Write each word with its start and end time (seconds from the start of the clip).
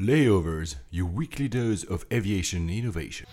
Layovers, 0.00 0.76
your 0.90 1.04
weekly 1.04 1.46
dose 1.46 1.84
of 1.84 2.06
aviation 2.10 2.70
innovation. 2.70 3.26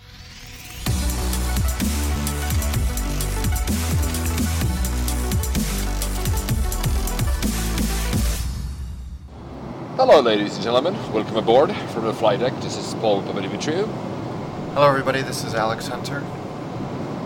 Hello, 9.96 10.20
ladies 10.20 10.56
and 10.56 10.62
gentlemen. 10.62 10.94
Welcome 11.10 11.36
aboard 11.36 11.74
from 11.94 12.04
the 12.04 12.12
flight 12.12 12.40
deck. 12.40 12.52
This 12.60 12.76
is 12.76 12.92
Paul 12.96 13.22
Papadimitriou. 13.22 13.86
Hello, 14.74 14.86
everybody. 14.86 15.22
This 15.22 15.44
is 15.44 15.54
Alex 15.54 15.88
Hunter. 15.88 16.22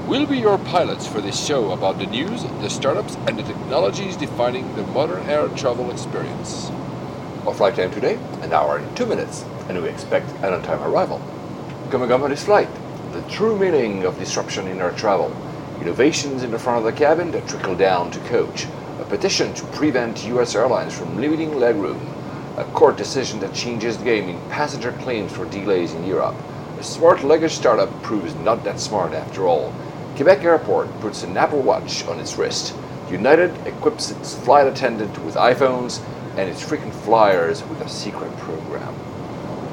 We'll 0.06 0.26
be 0.26 0.38
your 0.38 0.58
pilots 0.58 1.08
for 1.08 1.20
this 1.20 1.44
show 1.44 1.72
about 1.72 1.98
the 1.98 2.06
news, 2.06 2.44
the 2.44 2.70
startups, 2.70 3.16
and 3.26 3.36
the 3.36 3.42
technologies 3.42 4.16
defining 4.16 4.72
the 4.76 4.84
modern 4.84 5.28
air 5.28 5.48
travel 5.48 5.90
experience. 5.90 6.70
Our 7.44 7.52
flight 7.52 7.74
time 7.74 7.90
today, 7.90 8.20
an 8.42 8.52
hour 8.52 8.76
and 8.76 8.96
two 8.96 9.04
minutes, 9.04 9.44
and 9.68 9.82
we 9.82 9.88
expect 9.88 10.30
an 10.44 10.54
on-time 10.54 10.80
arrival. 10.80 11.20
On 11.92 12.30
this 12.30 12.44
flight, 12.44 12.68
the 13.12 13.22
true 13.22 13.58
meaning 13.58 14.04
of 14.04 14.16
disruption 14.16 14.68
in 14.68 14.80
air 14.80 14.92
travel, 14.92 15.34
innovations 15.80 16.44
in 16.44 16.52
the 16.52 16.58
front 16.60 16.78
of 16.78 16.84
the 16.84 16.96
cabin 16.96 17.32
that 17.32 17.48
trickle 17.48 17.74
down 17.74 18.12
to 18.12 18.20
coach, 18.28 18.66
a 19.00 19.04
petition 19.04 19.52
to 19.54 19.66
prevent 19.72 20.24
U.S. 20.26 20.54
airlines 20.54 20.96
from 20.96 21.20
limiting 21.20 21.50
legroom, 21.50 21.98
a 22.58 22.64
court 22.74 22.96
decision 22.96 23.40
that 23.40 23.52
changes 23.52 23.98
the 23.98 24.04
game 24.04 24.28
in 24.28 24.38
passenger 24.48 24.92
claims 25.00 25.32
for 25.32 25.44
delays 25.46 25.94
in 25.94 26.06
Europe. 26.06 26.36
A 26.78 26.84
smart 26.84 27.24
luggage 27.24 27.54
startup 27.54 27.90
proves 28.04 28.36
not 28.36 28.62
that 28.62 28.78
smart 28.78 29.14
after 29.14 29.48
all. 29.48 29.74
Quebec 30.14 30.44
Airport 30.44 30.88
puts 31.00 31.24
an 31.24 31.36
Apple 31.36 31.60
Watch 31.60 32.06
on 32.06 32.20
its 32.20 32.36
wrist. 32.36 32.72
United 33.10 33.50
equips 33.66 34.12
its 34.12 34.36
flight 34.36 34.68
attendant 34.68 35.18
with 35.24 35.34
iPhones 35.34 36.00
and 36.36 36.48
its 36.48 36.62
frequent 36.62 36.94
flyers 36.94 37.62
with 37.64 37.80
a 37.80 37.88
secret 37.88 38.34
program. 38.38 38.94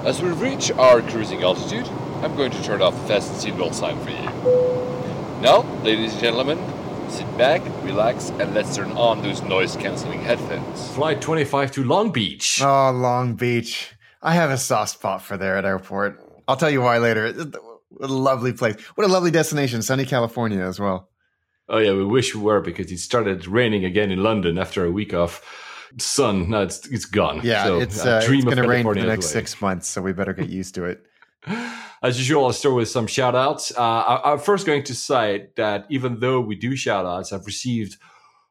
As 0.06 0.22
we 0.22 0.30
reach 0.30 0.72
our 0.72 1.02
cruising 1.02 1.44
altitude, 1.44 1.88
I'm 2.24 2.36
going 2.36 2.52
to 2.52 2.64
turn 2.64 2.82
off 2.82 2.94
the 2.94 3.08
fasten 3.08 3.36
seatbelt 3.36 3.74
sign 3.74 4.00
for 4.04 4.10
you. 4.10 5.42
Now, 5.42 5.62
ladies 5.84 6.14
and 6.14 6.22
gentlemen, 6.22 6.60
sit 7.10 7.38
back, 7.38 7.62
relax, 7.84 8.30
and 8.32 8.54
let's 8.54 8.76
turn 8.76 8.92
on 8.92 9.22
those 9.22 9.42
noise 9.42 9.76
cancelling 9.78 10.22
headphones. 10.22 10.90
Flight 10.90 11.22
25 11.22 11.72
to 11.74 11.84
Long 11.84 12.12
Beach. 12.12 12.62
Oh, 12.62 12.92
Long 12.92 13.36
Beach. 13.36 13.94
I 14.22 14.34
have 14.34 14.52
a 14.52 14.58
soft 14.58 14.92
spot 14.92 15.22
for 15.22 15.38
there 15.38 15.58
at 15.58 15.66
airport. 15.66 16.20
I'll 16.48 16.58
tell 16.58 16.70
you 16.70 16.82
why 16.82 16.98
later. 16.98 17.32
What 17.90 18.10
a 18.10 18.14
lovely 18.14 18.54
place. 18.54 18.80
What 18.96 19.08
a 19.08 19.12
lovely 19.12 19.32
destination, 19.32 19.82
sunny 19.82 20.06
California 20.06 20.62
as 20.62 20.80
well. 20.80 21.10
Oh, 21.70 21.78
yeah, 21.78 21.94
we 21.94 22.04
wish 22.04 22.36
we 22.36 22.42
were 22.42 22.62
because 22.62 22.92
it 22.92 22.98
started 22.98 23.48
raining 23.48 23.86
again 23.86 24.12
in 24.12 24.24
London 24.24 24.58
after 24.58 24.84
a 24.84 24.92
week 24.92 25.14
of 25.14 25.42
sun. 25.98 26.50
No, 26.50 26.64
it's, 26.64 26.88
it's 26.88 27.06
gone. 27.06 27.42
Yeah, 27.44 27.64
So, 27.66 27.80
it's, 27.80 28.06
uh, 28.06 28.22
dream 28.22 28.40
it's 28.40 28.46
going 28.46 28.58
to 28.58 28.68
rain 28.68 28.84
for 28.84 28.96
the 28.96 29.04
next 29.04 29.26
away. 29.26 29.34
six 29.34 29.62
months, 29.62 29.88
so 29.88 30.02
we 30.02 30.14
better 30.14 30.34
get 30.34 30.50
used 30.62 30.76
to 30.76 30.86
it. 30.86 31.06
As 32.02 32.18
usual, 32.18 32.46
I'll 32.46 32.54
start 32.54 32.76
with 32.76 32.90
some 32.90 33.08
shout 33.08 33.36
outs. 33.36 33.72
Uh, 33.76 33.82
I, 33.82 34.32
I'm 34.34 34.40
first 34.40 34.66
going 34.66 34.84
to 34.84 34.96
say 34.96 35.50
that 35.56 35.86
even 35.90 36.20
though 36.20 36.40
we 36.42 36.56
do 36.56 36.76
shout 36.76 37.06
outs, 37.06 37.34
I've 37.34 37.46
received 37.46 37.98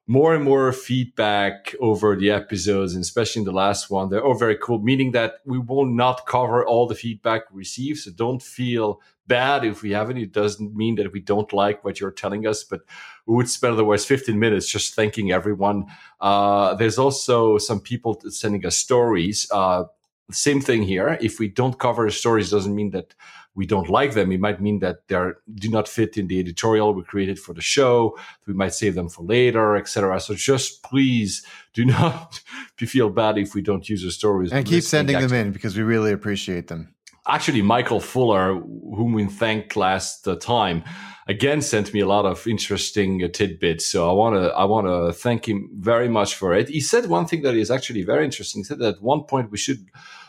more 0.07 0.35
and 0.35 0.43
more 0.43 0.73
feedback 0.73 1.75
over 1.81 2.17
the 2.17 2.31
episodes, 2.31 2.95
and 2.95 3.03
especially 3.03 3.41
in 3.41 3.45
the 3.45 3.53
last 3.53 3.91
one. 3.91 4.09
They're 4.09 4.25
all 4.25 4.35
very 4.35 4.57
cool, 4.57 4.79
meaning 4.79 5.13
that 5.13 5.35
we 5.45 5.59
will 5.59 5.85
not 5.85 6.27
cover 6.27 6.65
all 6.67 6.87
the 6.87 6.95
feedback 6.95 7.51
we 7.51 7.59
receive. 7.59 7.99
So 7.99 8.11
don't 8.11 8.43
feel 8.43 9.01
bad 9.29 9.65
if 9.65 9.83
we 9.83 9.93
haven't. 9.93 10.17
It 10.17 10.33
doesn't 10.33 10.75
mean 10.75 10.97
that 10.97 11.13
we 11.13 11.21
don't 11.21 11.53
like 11.53 11.85
what 11.85 12.01
you're 12.01 12.11
telling 12.11 12.47
us, 12.47 12.65
but 12.65 12.81
we 13.27 13.37
would 13.37 13.49
spend 13.49 13.75
otherwise 13.75 14.05
15 14.05 14.39
minutes 14.39 14.67
just 14.67 14.95
thanking 14.95 15.31
everyone. 15.31 15.85
Uh, 16.21 16.75
there's 16.75 16.99
also 16.99 17.59
some 17.59 17.81
people 17.81 18.21
sending 18.31 18.67
us 18.67 18.77
stories. 18.77 19.47
Uh, 19.53 19.85
same 20.31 20.61
thing 20.61 20.83
here. 20.83 21.17
If 21.21 21.39
we 21.39 21.49
don't 21.49 21.79
cover 21.79 22.11
stories, 22.11 22.51
doesn't 22.51 22.75
mean 22.75 22.91
that 22.91 23.15
we 23.55 23.67
don't 23.67 23.89
like 23.89 24.15
them. 24.15 24.31
It 24.31 24.41
might 24.41 24.61
mean 24.61 24.79
that 24.81 25.09
they 25.09 25.31
do 25.55 25.69
not 25.69 25.89
fit 25.89 26.17
in 26.17 26.29
the 26.29 26.39
editorial 26.39 26.95
we 26.95 27.03
created 27.03 27.39
for 27.41 27.55
the 27.55 27.61
show. 27.61 28.17
We 28.47 28.55
might 28.55 28.75
save 28.75 28.95
them 28.95 29.09
for 29.09 29.25
later, 29.25 29.77
etc. 29.77 30.21
So 30.21 30.35
just 30.35 30.83
please 30.85 31.45
do 31.73 31.85
not 31.99 32.41
feel 32.77 33.11
bad 33.11 33.39
if 33.39 33.55
we 33.55 33.63
don't 33.63 33.89
use 33.89 34.03
the 34.03 34.11
stories. 34.11 34.53
And 34.53 34.65
keep 34.65 34.85
sending 34.85 35.19
them 35.19 35.33
in 35.33 35.51
because 35.51 35.77
we 35.77 35.83
really 35.83 36.13
appreciate 36.13 36.69
them. 36.69 36.95
Actually, 37.29 37.63
Michael 37.63 38.01
Fuller, 38.01 38.55
whom 38.55 39.13
we 39.13 39.27
thanked 39.27 39.77
last 39.77 40.27
uh, 40.27 40.35
time, 40.37 40.83
again 41.27 41.61
sent 41.61 41.93
me 41.93 42.01
a 42.01 42.07
lot 42.07 42.25
of 42.25 42.47
interesting 42.47 43.23
uh, 43.23 43.29
tidbits. 43.29 43.87
So 43.87 44.09
I 44.09 44.13
want 44.13 44.35
to 44.37 44.51
I 44.55 44.65
want 44.65 44.87
to 44.87 45.13
thank 45.13 45.47
him 45.47 45.69
very 45.75 46.09
much 46.09 46.35
for 46.35 46.55
it. 46.55 46.69
He 46.69 46.81
said 46.81 47.07
one 47.07 47.27
thing 47.27 47.43
that 47.43 47.55
is 47.55 47.71
actually 47.71 48.03
very 48.03 48.25
interesting. 48.25 48.61
He 48.61 48.65
said 48.65 48.79
that 48.79 48.97
at 48.97 49.03
one 49.03 49.25
point 49.25 49.51
we 49.51 49.59
should 49.59 49.87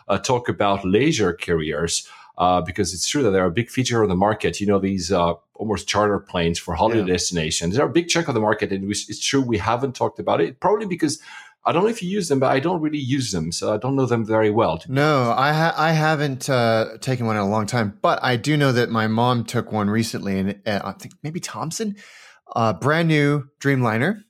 uh, 0.09 0.17
talk 0.17 0.49
about 0.49 0.83
leisure 0.83 1.31
carriers 1.33 2.05
uh, 2.37 2.61
because 2.61 2.93
it's 2.93 3.07
true 3.07 3.23
that 3.23 3.31
they're 3.31 3.45
a 3.45 3.51
big 3.51 3.69
feature 3.69 4.01
of 4.03 4.09
the 4.09 4.15
market. 4.15 4.59
You 4.59 4.67
know, 4.67 4.79
these 4.79 5.11
uh, 5.11 5.33
almost 5.53 5.87
charter 5.87 6.19
planes 6.19 6.59
for 6.59 6.73
holiday 6.75 6.99
Yeah. 6.99 7.13
destinations. 7.13 7.75
They're 7.75 7.85
a 7.85 7.89
big 7.89 8.09
chunk 8.09 8.27
of 8.27 8.33
the 8.33 8.41
market, 8.41 8.71
and 8.71 8.83
we, 8.83 8.91
it's 8.91 9.25
true 9.25 9.41
we 9.41 9.57
haven't 9.57 9.95
talked 9.95 10.19
about 10.19 10.41
it. 10.41 10.59
Probably 10.59 10.85
because 10.85 11.19
I 11.69 11.71
don't 11.71 11.83
know 11.83 11.89
if 11.89 12.01
you 12.01 12.09
use 12.09 12.27
them, 12.29 12.39
but 12.39 12.51
I 12.51 12.59
don't 12.59 12.81
really 12.81 12.97
use 13.17 13.31
them, 13.31 13.51
so 13.51 13.73
I 13.73 13.77
don't 13.77 13.95
know 13.95 14.05
them 14.07 14.25
very 14.25 14.49
well. 14.49 14.81
No, 14.87 15.33
I 15.37 15.53
ha- 15.53 15.75
I 15.77 15.91
haven't 15.91 16.49
uh, 16.49 16.97
taken 16.99 17.25
one 17.27 17.35
in 17.35 17.41
a 17.43 17.49
long 17.49 17.65
time, 17.67 17.97
but 18.01 18.17
I 18.23 18.35
do 18.37 18.57
know 18.57 18.71
that 18.71 18.89
my 18.89 19.07
mom 19.07 19.43
took 19.43 19.71
one 19.71 19.89
recently, 19.89 20.39
and 20.39 20.59
uh, 20.65 20.81
I 20.83 20.91
think 20.93 21.13
maybe 21.23 21.39
Thomson, 21.39 21.95
uh, 22.55 22.73
brand 22.73 23.07
new 23.07 23.49
Dreamliner, 23.59 24.23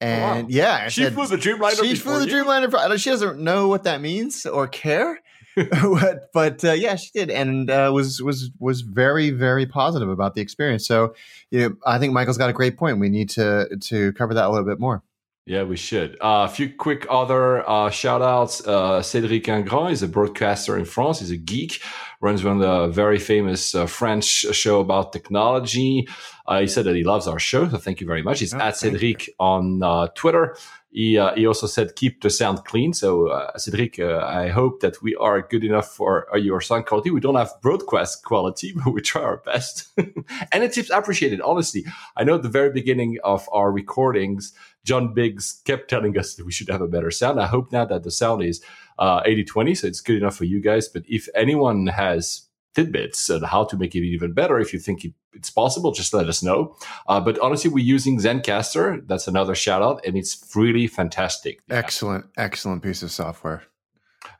and 0.00 0.50
yeah, 0.50 0.74
I 0.82 0.84
Oh, 0.86 0.88
She 0.88 1.02
said- 1.04 1.14
flew 1.14 1.26
the 1.26 1.36
Dreamliner 1.38 1.82
She 1.82 1.94
flew 1.96 2.18
the 2.18 2.26
you? 2.28 2.44
Dreamliner. 2.44 2.70
for- 2.70 2.98
She 2.98 3.10
doesn't 3.10 3.40
know 3.40 3.68
what 3.68 3.84
that 3.84 4.00
means 4.02 4.44
or 4.44 4.68
care, 4.68 5.20
but, 5.56 6.30
but 6.34 6.62
uh, 6.64 6.72
yeah, 6.72 6.96
she 6.96 7.10
did, 7.14 7.30
and 7.30 7.70
uh, 7.70 7.90
was 7.94 8.20
was 8.20 8.50
was 8.58 8.82
very 8.82 9.30
very 9.30 9.64
positive 9.64 10.10
about 10.10 10.34
the 10.34 10.42
experience. 10.42 10.86
So, 10.86 11.14
you 11.50 11.60
know, 11.60 11.76
I 11.86 11.98
think 11.98 12.12
Michael's 12.12 12.36
got 12.36 12.50
a 12.50 12.52
great 12.52 12.76
point. 12.76 12.98
We 13.00 13.08
need 13.08 13.30
to 13.30 13.74
to 13.88 14.12
cover 14.12 14.34
that 14.34 14.44
a 14.46 14.50
little 14.50 14.66
bit 14.66 14.78
more. 14.78 15.02
Yeah, 15.46 15.62
we 15.62 15.76
should. 15.76 16.16
Uh, 16.16 16.44
a 16.44 16.48
few 16.48 16.68
quick 16.68 17.06
other 17.08 17.68
uh, 17.70 17.88
shout 17.88 18.20
outs. 18.20 18.66
Uh, 18.66 18.98
Cédric 19.00 19.44
Ingrand 19.44 19.92
is 19.92 20.02
a 20.02 20.08
broadcaster 20.08 20.76
in 20.76 20.84
France. 20.84 21.20
He's 21.20 21.30
a 21.30 21.36
geek, 21.36 21.80
runs 22.20 22.42
one 22.42 22.60
of 22.60 22.62
the 22.62 22.88
very 22.88 23.20
famous 23.20 23.72
uh, 23.72 23.86
French 23.86 24.24
show 24.24 24.80
about 24.80 25.12
technology. 25.12 26.08
Uh, 26.48 26.62
he 26.62 26.66
said 26.66 26.84
that 26.86 26.96
he 26.96 27.04
loves 27.04 27.28
our 27.28 27.38
show, 27.38 27.68
so 27.68 27.78
thank 27.78 28.00
you 28.00 28.08
very 28.08 28.22
much. 28.22 28.40
He's 28.40 28.54
Oh, 28.54 28.58
at 28.58 28.74
Cédric 28.74 29.28
on 29.38 29.84
uh, 29.84 30.08
Twitter. 30.16 30.56
He, 30.90 31.18
uh, 31.18 31.34
he 31.34 31.46
also 31.46 31.68
said 31.68 31.94
keep 31.94 32.22
the 32.22 32.30
sound 32.30 32.64
clean. 32.64 32.92
So, 32.92 33.28
uh, 33.28 33.52
Cédric, 33.56 34.00
uh, 34.00 34.26
I 34.26 34.48
hope 34.48 34.80
that 34.80 35.00
we 35.00 35.14
are 35.14 35.42
good 35.42 35.62
enough 35.62 35.94
for 35.94 36.26
uh, 36.34 36.38
your 36.38 36.60
sound 36.60 36.86
quality. 36.86 37.10
We 37.10 37.20
don't 37.20 37.34
have 37.36 37.52
broadcast 37.62 38.24
quality, 38.24 38.72
but 38.84 38.92
we 38.92 39.00
try 39.00 39.22
our 39.22 39.36
best. 39.36 39.92
and 39.96 40.62
the 40.62 40.68
tips 40.68 40.90
appreciated, 40.90 41.40
honestly. 41.40 41.84
I 42.16 42.24
know 42.24 42.34
at 42.34 42.42
the 42.42 42.48
very 42.48 42.72
beginning 42.72 43.18
of 43.22 43.48
our 43.52 43.70
recordings, 43.70 44.52
John 44.86 45.12
Biggs 45.12 45.60
kept 45.64 45.90
telling 45.90 46.16
us 46.16 46.34
that 46.36 46.46
we 46.46 46.52
should 46.52 46.68
have 46.70 46.80
a 46.80 46.88
better 46.88 47.10
sound. 47.10 47.40
I 47.40 47.46
hope 47.46 47.72
now 47.72 47.84
that 47.84 48.04
the 48.04 48.10
sound 48.10 48.42
is 48.42 48.62
uh, 48.98 49.22
80-20, 49.24 49.76
so 49.76 49.86
it's 49.88 50.00
good 50.00 50.16
enough 50.16 50.36
for 50.36 50.44
you 50.44 50.60
guys. 50.60 50.88
But 50.88 51.02
if 51.08 51.28
anyone 51.34 51.88
has 51.88 52.46
tidbits 52.74 53.28
on 53.28 53.42
how 53.42 53.64
to 53.64 53.76
make 53.76 53.94
it 53.94 54.04
even 54.04 54.32
better, 54.32 54.60
if 54.60 54.72
you 54.72 54.78
think 54.78 55.04
it, 55.04 55.12
it's 55.32 55.50
possible, 55.50 55.90
just 55.92 56.14
let 56.14 56.28
us 56.28 56.42
know. 56.42 56.76
Uh, 57.08 57.20
but 57.20 57.38
honestly, 57.40 57.68
we're 57.68 57.84
using 57.84 58.18
Zencastr. 58.18 59.06
That's 59.08 59.26
another 59.26 59.56
shout 59.56 59.82
out, 59.82 60.06
and 60.06 60.16
it's 60.16 60.52
really 60.54 60.86
fantastic. 60.86 61.60
Excellent, 61.68 62.26
excellent 62.36 62.82
piece 62.82 63.02
of 63.02 63.10
software. 63.10 63.64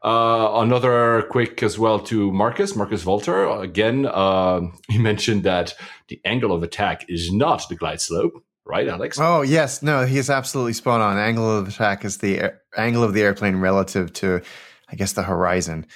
Uh, 0.05 0.61
another 0.63 1.23
quick 1.31 1.63
as 1.63 1.79
well 1.79 1.99
to 1.99 2.31
Marcus, 2.31 2.77
Marcus 2.77 3.05
Volter. 3.05 3.61
Again, 3.61 4.07
uh, 4.07 4.61
he 4.89 4.99
mentioned 4.99 5.43
that 5.43 5.75
the 6.09 6.21
angle 6.25 6.53
of 6.53 6.63
attack 6.63 7.05
is 7.09 7.33
not 7.33 7.69
the 7.69 7.75
glide 7.75 8.01
slope, 8.01 8.45
right, 8.67 8.87
Alex? 8.87 9.19
Oh 9.19 9.43
yes, 9.43 9.83
no, 9.83 10.05
he 10.05 10.19
is 10.19 10.29
absolutely 10.29 10.75
spot 10.75 11.01
on. 11.01 11.17
Angle 11.17 11.59
of 11.59 11.69
attack 11.69 12.05
is 12.05 12.19
the 12.19 12.41
air, 12.41 12.61
angle 12.77 13.03
of 13.03 13.15
the 13.15 13.23
airplane 13.23 13.57
relative 13.57 14.13
to, 14.15 14.43
I 14.91 14.97
guess, 14.97 15.13
the 15.13 15.23
horizon, 15.23 15.87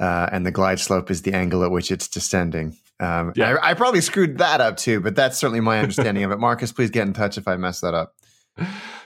uh, 0.00 0.28
and 0.32 0.44
the 0.44 0.50
glide 0.50 0.80
slope 0.80 1.10
is 1.10 1.22
the 1.22 1.32
angle 1.34 1.62
at 1.64 1.70
which 1.70 1.90
it's 1.92 2.08
descending. 2.08 2.76
Um, 3.00 3.32
Yeah. 3.36 3.56
I, 3.62 3.70
I 3.70 3.74
probably 3.74 4.00
screwed 4.00 4.38
that 4.38 4.60
up 4.60 4.76
too, 4.76 5.00
but 5.00 5.14
that's 5.16 5.38
certainly 5.38 5.60
my 5.60 5.78
understanding 5.80 6.24
of 6.24 6.30
it. 6.30 6.38
Marcus, 6.38 6.72
please 6.72 6.90
get 6.90 7.06
in 7.06 7.12
touch 7.12 7.38
if 7.38 7.46
I 7.46 7.56
mess 7.56 7.80
that 7.80 7.94
up. 7.94 8.14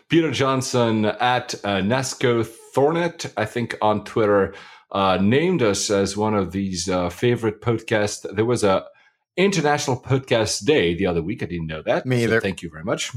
Peter 0.08 0.30
Johnson 0.30 1.04
at 1.06 1.54
uh, 1.64 1.78
Nasco 1.78 2.46
Thornet, 2.74 3.30
I 3.36 3.44
think 3.44 3.76
on 3.82 4.04
Twitter, 4.04 4.54
uh, 4.92 5.18
named 5.20 5.62
us 5.62 5.90
as 5.90 6.16
one 6.16 6.34
of 6.34 6.52
these 6.52 6.88
uh, 6.88 7.10
favorite 7.10 7.60
podcasts. 7.60 8.24
There 8.34 8.44
was 8.46 8.64
a 8.64 8.86
International 9.38 9.96
Podcast 9.96 10.64
Day 10.64 10.94
the 10.94 11.06
other 11.06 11.22
week. 11.22 11.44
I 11.44 11.46
didn't 11.46 11.68
know 11.68 11.80
that. 11.82 12.04
Me 12.04 12.26
so 12.26 12.40
thank 12.40 12.60
you 12.60 12.68
very 12.68 12.82
much. 12.82 13.12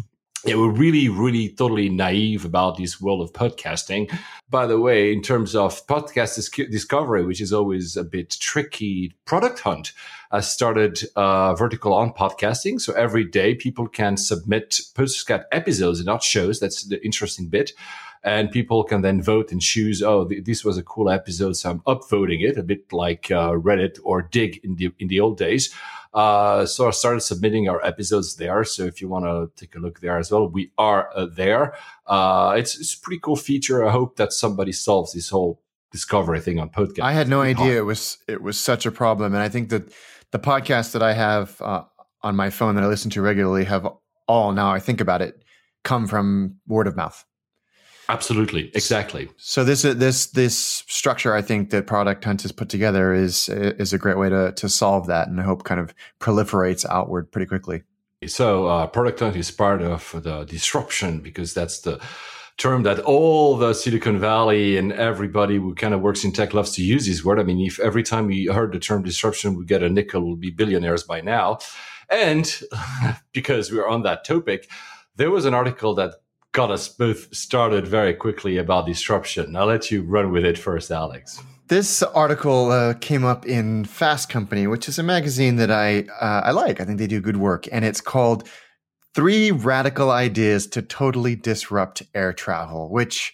Yeah, 0.46 0.56
we're 0.56 0.72
really, 0.72 1.10
really 1.10 1.50
totally 1.50 1.90
naive 1.90 2.46
about 2.46 2.78
this 2.78 3.00
world 3.00 3.22
of 3.22 3.34
podcasting. 3.34 4.12
By 4.50 4.66
the 4.66 4.80
way, 4.80 5.14
in 5.14 5.22
terms 5.22 5.56
of 5.56 5.86
podcast 5.86 6.36
dis- 6.36 6.70
discovery, 6.70 7.26
which 7.26 7.42
is 7.42 7.54
always 7.54 7.96
a 7.96 8.04
bit 8.04 8.38
tricky, 8.40 9.14
Product 9.26 9.60
Hunt 9.60 9.94
has 10.32 10.52
started 10.52 11.04
uh, 11.16 11.54
vertical 11.54 11.94
on 11.94 12.12
podcasting. 12.12 12.82
So 12.82 12.94
every 12.94 13.24
day 13.24 13.54
people 13.54 13.88
can 13.88 14.18
submit 14.18 14.80
podcast 14.96 15.44
episodes 15.52 16.00
and 16.00 16.08
not 16.08 16.24
shows. 16.24 16.60
That's 16.60 16.86
the 16.86 17.04
interesting 17.04 17.48
bit. 17.48 17.74
And 18.24 18.52
people 18.52 18.84
can 18.84 19.02
then 19.02 19.22
vote 19.22 19.52
and 19.52 19.60
choose. 19.60 20.04
Oh, 20.04 20.28
th- 20.28 20.44
this 20.44 20.64
was 20.64 20.78
a 20.78 20.84
cool 20.84 21.10
episode, 21.10 21.54
so 21.54 21.72
I'm 21.72 21.80
upvoting 21.82 22.48
it 22.48 22.58
a 22.58 22.64
bit 22.64 22.94
like 22.94 23.32
uh, 23.32 23.52
Reddit 23.54 23.98
or 24.04 24.22
Digg 24.22 24.60
in 24.64 24.76
the 24.76 24.92
in 25.00 25.08
the 25.08 25.20
old 25.20 25.38
days. 25.38 25.74
Uh, 26.14 26.66
so 26.66 26.88
I 26.88 26.92
started 26.92 27.22
submitting 27.22 27.70
our 27.70 27.84
episodes 27.86 28.36
there. 28.36 28.64
So 28.64 28.84
if 28.84 29.02
you 29.02 29.08
want 29.08 29.26
to 29.26 29.50
take 29.56 29.76
a 29.76 29.80
look 29.80 30.02
there 30.02 30.18
as 30.18 30.32
well, 30.32 30.48
we 30.48 30.72
are 30.78 31.10
uh, 31.16 31.26
there. 31.26 31.74
Uh, 32.06 32.56
it's, 32.58 32.78
it's 32.78 32.94
a 32.94 33.00
pretty 33.00 33.20
cool 33.20 33.38
feature. 33.38 33.88
I 33.88 33.92
hope 33.92 34.18
that 34.18 34.34
somebody 34.34 34.74
solves 34.74 35.14
this 35.14 35.30
whole 35.30 35.62
discovery 35.92 36.42
thing 36.42 36.60
on 36.60 36.70
podcast. 36.70 37.04
I 37.04 37.14
had 37.14 37.30
no 37.30 37.42
idea 37.42 37.78
it 37.78 37.86
was 37.86 38.18
it 38.28 38.42
was 38.42 38.60
such 38.60 38.86
a 38.86 38.92
problem, 38.92 39.34
and 39.34 39.42
I 39.42 39.50
think 39.50 39.70
that 39.70 39.94
the 40.32 40.40
podcasts 40.40 40.92
that 40.94 41.04
I 41.04 41.14
have 41.14 41.62
uh, 41.62 41.84
on 42.24 42.36
my 42.36 42.50
phone 42.50 42.76
that 42.76 42.84
I 42.84 42.88
listen 42.88 43.12
to 43.12 43.22
regularly 43.22 43.66
have 43.66 43.88
all 44.28 44.52
now 44.52 44.72
I 44.72 44.80
think 44.80 45.02
about 45.02 45.22
it 45.22 45.44
come 45.84 46.08
from 46.08 46.58
word 46.68 46.88
of 46.88 46.96
mouth. 46.96 47.26
Absolutely, 48.12 48.70
exactly. 48.74 49.30
So 49.38 49.64
this 49.64 49.84
this 49.84 50.26
this 50.32 50.84
structure, 50.88 51.34
I 51.34 51.42
think 51.42 51.70
that 51.70 51.88
Product 51.88 52.22
Hunt 52.26 52.42
has 52.42 52.52
put 52.52 52.68
together 52.68 53.14
is 53.14 53.48
is 53.48 53.94
a 53.94 53.98
great 53.98 54.18
way 54.18 54.28
to 54.28 54.52
to 54.52 54.68
solve 54.68 55.08
that, 55.08 55.30
and 55.30 55.40
I 55.40 55.44
hope 55.44 55.64
kind 55.64 55.80
of 55.80 55.94
proliferates 56.20 56.86
outward 56.90 57.32
pretty 57.32 57.46
quickly. 57.46 57.84
So 58.28 58.68
uh, 58.68 58.88
Product 58.88 59.18
Hunt 59.22 59.38
is 59.38 59.50
part 59.50 59.82
of 59.82 60.12
the 60.24 60.44
disruption 60.44 61.22
because 61.22 61.54
that's 61.54 61.80
the 61.80 62.02
term 62.58 62.84
that 62.84 63.00
all 63.00 63.56
the 63.56 63.74
Silicon 63.74 64.20
Valley 64.20 64.76
and 64.76 64.92
everybody 64.92 65.56
who 65.56 65.74
kind 65.74 65.94
of 65.94 66.02
works 66.02 66.26
in 66.26 66.34
tech 66.34 66.54
loves 66.54 66.74
to 66.74 66.84
use 66.84 67.06
this 67.06 67.24
word. 67.24 67.40
I 67.40 67.44
mean, 67.44 67.66
if 67.66 67.80
every 67.80 68.04
time 68.04 68.28
we 68.28 68.48
heard 68.48 68.74
the 68.74 68.80
term 68.80 69.04
disruption, 69.04 69.56
we 69.56 69.64
get 69.64 69.84
a 69.84 69.90
nickel, 69.90 70.26
we'll 70.26 70.36
be 70.36 70.52
billionaires 70.52 71.04
by 71.04 71.22
now. 71.22 71.60
And 72.10 72.62
because 73.32 73.72
we're 73.72 73.88
on 73.88 74.04
that 74.04 74.26
topic, 74.26 74.70
there 75.16 75.32
was 75.32 75.46
an 75.46 75.54
article 75.54 75.96
that 75.96 76.16
got 76.52 76.72
us 76.72 76.88
both 76.90 77.34
started 77.34 77.88
very 77.88 78.14
quickly 78.14 78.58
about 78.58 78.86
disruption. 78.86 79.56
I'll 79.56 79.68
let 79.68 79.92
you 79.92 80.04
run 80.04 80.32
with 80.32 80.46
it 80.46 80.58
first, 80.58 80.92
Alex. 80.92 81.42
This 81.68 82.04
article 82.04 82.72
uh, 82.72 82.96
came 82.96 83.24
up 83.24 83.46
in 83.46 83.86
Fast 83.86 84.28
Company, 84.28 84.68
which 84.68 84.90
is 84.90 85.00
a 85.00 85.04
magazine 85.04 85.56
that 85.56 85.72
I 85.72 86.02
uh, 86.20 86.42
I 86.44 86.52
like. 86.52 86.82
I 86.82 86.86
think 86.86 86.98
they 87.00 87.08
do 87.08 87.22
good 87.22 87.38
work, 87.38 87.68
and 87.72 87.86
it's 87.86 88.02
called 88.02 88.48
Three 89.16 89.52
Radical 89.52 90.12
Ideas 90.12 90.68
to 90.68 90.82
Totally 90.82 91.36
Disrupt 91.36 92.04
Air 92.14 92.34
Travel, 92.34 92.90
which 92.90 93.34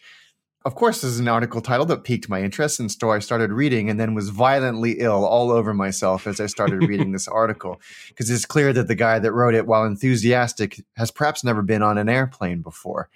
of 0.68 0.76
course, 0.76 1.00
this 1.00 1.12
is 1.12 1.20
an 1.22 1.30
article 1.30 1.62
title 1.62 1.86
that 1.86 2.04
piqued 2.04 2.28
my 2.28 2.44
interest, 2.44 2.78
and 2.78 2.92
so 2.92 3.10
I 3.10 3.20
started 3.20 3.54
reading, 3.54 3.90
and 3.90 3.98
then 3.98 4.14
was 4.14 4.28
violently 4.28 5.00
ill 5.00 5.26
all 5.26 5.50
over 5.50 5.74
myself 5.74 6.28
as 6.28 6.42
I 6.42 6.48
started 6.48 6.84
reading 6.90 7.14
this 7.14 7.26
article 7.26 7.80
because 8.10 8.30
it's 8.30 8.46
clear 8.46 8.74
that 8.74 8.90
the 8.90 8.94
guy 8.94 9.18
that 9.18 9.32
wrote 9.32 9.56
it, 9.56 9.66
while 9.66 9.86
enthusiastic, 9.86 10.84
has 10.98 11.10
perhaps 11.10 11.42
never 11.42 11.62
been 11.62 11.82
on 11.82 11.98
an 11.98 12.10
airplane 12.10 12.62
before. 12.62 13.10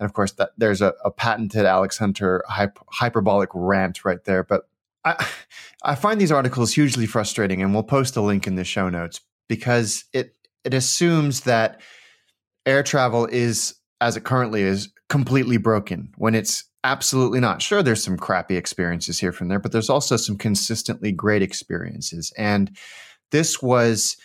And 0.00 0.04
of 0.04 0.14
course, 0.14 0.32
that 0.32 0.50
there's 0.58 0.82
a, 0.82 0.94
a 1.04 1.12
patented 1.12 1.64
Alex 1.64 1.96
Hunter 1.96 2.42
hyper, 2.48 2.82
hyperbolic 2.88 3.50
rant 3.54 4.04
right 4.04 4.22
there. 4.24 4.42
But 4.42 4.68
I, 5.04 5.24
I 5.84 5.94
find 5.94 6.20
these 6.20 6.32
articles 6.32 6.74
hugely 6.74 7.06
frustrating, 7.06 7.62
and 7.62 7.72
we'll 7.72 7.84
post 7.84 8.16
a 8.16 8.20
link 8.20 8.48
in 8.48 8.56
the 8.56 8.64
show 8.64 8.88
notes 8.88 9.20
because 9.48 10.06
it 10.12 10.34
it 10.64 10.74
assumes 10.74 11.42
that 11.42 11.80
air 12.66 12.82
travel 12.82 13.26
is 13.26 13.76
as 14.00 14.16
it 14.16 14.24
currently 14.24 14.62
is 14.62 14.88
completely 15.08 15.56
broken 15.56 16.12
when 16.16 16.34
it's 16.34 16.64
Absolutely 16.84 17.40
not. 17.40 17.62
Sure, 17.62 17.82
there's 17.82 18.02
some 18.02 18.16
crappy 18.16 18.56
experiences 18.56 19.18
here 19.18 19.32
from 19.32 19.48
there, 19.48 19.58
but 19.58 19.72
there's 19.72 19.90
also 19.90 20.16
some 20.16 20.36
consistently 20.36 21.10
great 21.10 21.42
experiences. 21.42 22.32
And 22.38 22.76
this 23.32 23.60
was 23.60 24.16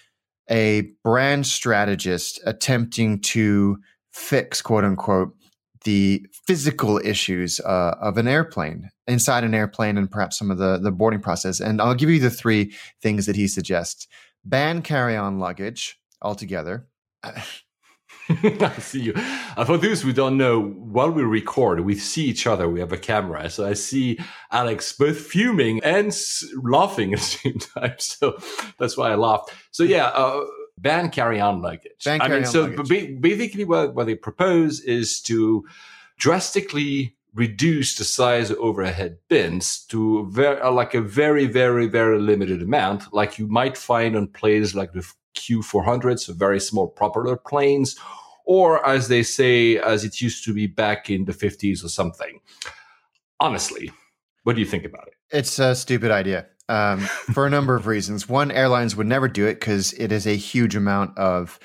a 0.49 0.91
brand 1.03 1.47
strategist 1.47 2.39
attempting 2.45 3.19
to 3.21 3.77
fix, 4.11 4.61
quote 4.61 4.83
unquote, 4.83 5.33
the 5.83 6.25
physical 6.45 6.99
issues 7.03 7.59
uh, 7.61 7.95
of 7.99 8.17
an 8.17 8.27
airplane 8.27 8.89
inside 9.07 9.43
an 9.43 9.55
airplane 9.55 9.97
and 9.97 10.11
perhaps 10.11 10.37
some 10.37 10.51
of 10.51 10.57
the, 10.57 10.77
the 10.77 10.91
boarding 10.91 11.19
process. 11.19 11.59
And 11.59 11.81
I'll 11.81 11.95
give 11.95 12.09
you 12.09 12.19
the 12.19 12.29
three 12.29 12.73
things 13.01 13.25
that 13.25 13.35
he 13.35 13.47
suggests 13.47 14.07
ban 14.43 14.81
carry 14.81 15.15
on 15.15 15.39
luggage 15.39 15.99
altogether. 16.21 16.87
I 18.29 18.73
see 18.79 19.01
you. 19.01 19.13
Uh, 19.15 19.65
for 19.65 19.77
those 19.77 20.01
who 20.01 20.13
don't 20.13 20.37
know, 20.37 20.61
while 20.61 21.11
we 21.11 21.23
record, 21.23 21.81
we 21.81 21.95
see 21.95 22.25
each 22.25 22.47
other. 22.47 22.69
We 22.69 22.79
have 22.79 22.91
a 22.91 22.97
camera. 22.97 23.49
So 23.49 23.67
I 23.67 23.73
see 23.73 24.19
Alex 24.51 24.93
both 24.93 25.19
fuming 25.19 25.81
and 25.83 26.07
s- 26.07 26.45
laughing 26.61 27.13
at 27.13 27.19
the 27.19 27.25
same 27.25 27.59
time. 27.75 27.95
So 27.97 28.37
that's 28.77 28.97
why 28.97 29.11
I 29.11 29.15
laughed. 29.15 29.53
So 29.71 29.83
yeah, 29.83 30.05
uh, 30.07 30.45
ban 30.77 31.09
carry-on 31.09 31.61
luggage. 31.61 32.03
Ban 32.05 32.21
I 32.21 32.27
mean, 32.27 32.45
so 32.45 32.67
basically 32.83 33.65
what, 33.65 33.95
what 33.95 34.05
they 34.05 34.15
propose 34.15 34.79
is 34.81 35.21
to 35.23 35.65
drastically 36.17 37.15
reduce 37.33 37.95
the 37.95 38.03
size 38.03 38.51
of 38.51 38.57
overhead 38.57 39.17
bins 39.29 39.85
to 39.85 40.29
very, 40.31 40.61
like 40.69 40.93
a 40.93 41.01
very, 41.01 41.47
very, 41.47 41.87
very 41.87 42.19
limited 42.19 42.61
amount, 42.61 43.13
like 43.13 43.39
you 43.39 43.47
might 43.47 43.77
find 43.77 44.15
on 44.15 44.27
planes 44.27 44.75
like 44.75 44.91
the 44.91 45.09
Q400, 45.35 46.19
so 46.19 46.33
very 46.33 46.59
small 46.59 46.87
propeller 46.87 47.37
planes, 47.37 47.97
or 48.45 48.85
as 48.85 49.07
they 49.07 49.23
say, 49.23 49.77
as 49.77 50.03
it 50.03 50.21
used 50.21 50.43
to 50.45 50.53
be 50.53 50.67
back 50.67 51.09
in 51.09 51.25
the 51.25 51.33
50s 51.33 51.83
or 51.83 51.89
something. 51.89 52.39
Honestly, 53.39 53.91
what 54.43 54.55
do 54.55 54.61
you 54.61 54.67
think 54.67 54.85
about 54.85 55.07
it? 55.07 55.13
It's 55.31 55.59
a 55.59 55.75
stupid 55.75 56.11
idea 56.11 56.47
um, 56.69 56.99
for 56.99 57.45
a 57.45 57.49
number 57.49 57.75
of 57.75 57.87
reasons. 57.87 58.27
One, 58.27 58.51
airlines 58.51 58.95
would 58.95 59.07
never 59.07 59.27
do 59.27 59.45
it 59.47 59.55
because 59.55 59.93
it 59.93 60.11
is 60.11 60.27
a 60.27 60.35
huge 60.35 60.75
amount 60.75 61.17
of 61.17 61.59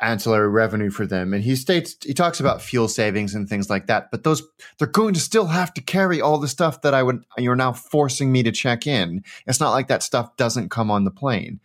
ancillary 0.00 0.48
revenue 0.48 0.90
for 0.90 1.06
them. 1.06 1.34
And 1.34 1.42
he 1.42 1.56
states 1.56 1.96
he 2.02 2.14
talks 2.14 2.40
about 2.40 2.62
fuel 2.62 2.88
savings 2.88 3.34
and 3.34 3.48
things 3.48 3.68
like 3.68 3.86
that, 3.86 4.10
but 4.10 4.24
those 4.24 4.42
they're 4.78 4.88
going 4.88 5.14
to 5.14 5.20
still 5.20 5.46
have 5.46 5.74
to 5.74 5.80
carry 5.80 6.20
all 6.20 6.38
the 6.38 6.48
stuff 6.48 6.82
that 6.82 6.94
I 6.94 7.02
would 7.02 7.24
you're 7.38 7.56
now 7.56 7.72
forcing 7.72 8.32
me 8.32 8.42
to 8.42 8.52
check 8.52 8.86
in. 8.86 9.24
It's 9.46 9.60
not 9.60 9.72
like 9.72 9.88
that 9.88 10.02
stuff 10.02 10.36
doesn't 10.36 10.70
come 10.70 10.90
on 10.90 11.04
the 11.04 11.10
plane. 11.10 11.60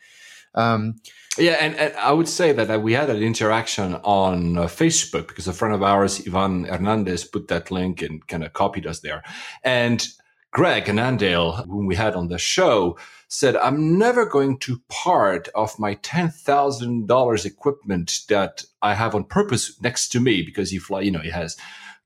Um, 0.56 0.96
yeah, 1.38 1.58
and, 1.60 1.76
and, 1.76 1.96
I 1.96 2.12
would 2.12 2.28
say 2.28 2.52
that 2.52 2.82
we 2.82 2.94
had 2.94 3.10
an 3.10 3.22
interaction 3.22 3.96
on 3.96 4.58
uh, 4.58 4.64
Facebook 4.64 5.28
because 5.28 5.48
a 5.48 5.54
friend 5.54 5.76
of 5.76 5.84
ours, 5.84 6.26
Ivan 6.26 6.64
Hernandez, 6.64 7.26
put 7.26 7.48
that 7.50 7.70
link 7.70 8.02
and 8.02 8.26
kind 8.28 8.44
of 8.44 8.54
copied 8.54 8.88
us 8.88 9.02
there. 9.02 9.24
And 9.64 10.08
Greg 10.52 10.90
Annandale, 10.90 11.64
whom 11.68 11.86
we 11.86 11.96
had 11.96 12.16
on 12.16 12.30
the 12.30 12.40
show, 12.40 12.98
said, 13.28 13.56
I'm 13.58 13.98
never 13.98 14.26
going 14.26 14.58
to 14.60 14.82
part 14.90 15.50
of 15.54 15.78
my 15.78 15.96
$10,000 15.96 17.46
equipment 17.46 18.20
that 18.30 18.64
I 18.82 18.94
have 18.94 19.14
on 19.14 19.26
purpose 19.26 19.80
next 19.82 20.10
to 20.10 20.20
me 20.20 20.42
because 20.42 20.72
he 20.72 20.80
fly, 20.80 21.02
you 21.02 21.12
know, 21.12 21.20
he 21.20 21.30
has 21.30 21.58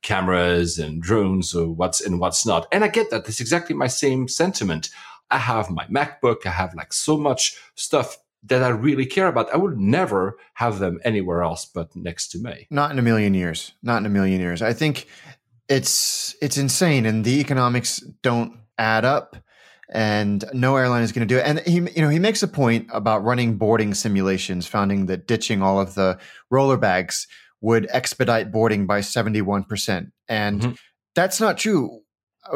cameras 0.02 0.80
and 0.80 1.02
drones 1.02 1.54
or 1.54 1.70
what's 1.70 2.02
and 2.02 2.20
what's 2.20 2.46
not. 2.46 2.68
And 2.72 2.84
I 2.84 2.88
get 2.88 3.12
that. 3.12 3.26
That's 3.26 3.40
exactly 3.40 3.76
my 3.76 3.88
same 3.88 4.28
sentiment. 4.28 4.90
I 5.30 5.38
have 5.38 5.70
my 5.70 5.86
MacBook. 5.86 6.46
I 6.46 6.52
have 6.52 6.74
like 6.74 6.92
so 6.92 7.18
much 7.18 7.56
stuff 7.76 8.18
that 8.44 8.64
I 8.64 8.70
really 8.70 9.06
care 9.06 9.28
about. 9.28 9.54
I 9.54 9.58
would 9.58 9.78
never 9.78 10.38
have 10.56 10.80
them 10.80 11.00
anywhere 11.04 11.44
else 11.44 11.66
but 11.66 11.96
next 11.96 12.30
to 12.30 12.40
me. 12.40 12.68
Not 12.70 12.92
in 12.92 13.00
a 13.00 13.04
million 13.04 13.34
years. 13.34 13.74
Not 13.84 13.98
in 13.98 14.06
a 14.06 14.10
million 14.10 14.42
years. 14.42 14.62
I 14.62 14.74
think 14.74 15.08
it's 15.70 16.36
it's 16.42 16.58
insane, 16.58 17.06
and 17.06 17.24
the 17.24 17.40
economics 17.40 18.00
don't 18.22 18.58
add 18.78 19.06
up. 19.06 19.38
And 19.94 20.46
no 20.54 20.78
airline 20.78 21.04
is 21.04 21.12
going 21.12 21.28
to 21.28 21.34
do 21.34 21.38
it. 21.38 21.46
And 21.46 21.60
he, 21.60 21.74
you 21.74 22.02
know, 22.02 22.08
he 22.08 22.18
makes 22.18 22.42
a 22.42 22.48
point 22.48 22.88
about 22.94 23.26
running 23.26 23.58
boarding 23.58 23.94
simulations, 23.94 24.66
finding 24.66 25.08
that 25.08 25.28
ditching 25.28 25.62
all 25.62 25.82
of 25.82 25.96
the 25.96 26.18
roller 26.50 26.78
bags 26.78 27.28
would 27.60 27.88
expedite 27.92 28.54
boarding 28.54 28.88
by 28.88 29.02
seventy 29.02 29.42
one 29.42 29.66
percent. 29.66 30.14
And 30.30 30.62
mm-hmm. 30.62 30.72
that's 31.14 31.42
not 31.42 31.58
true 31.58 32.01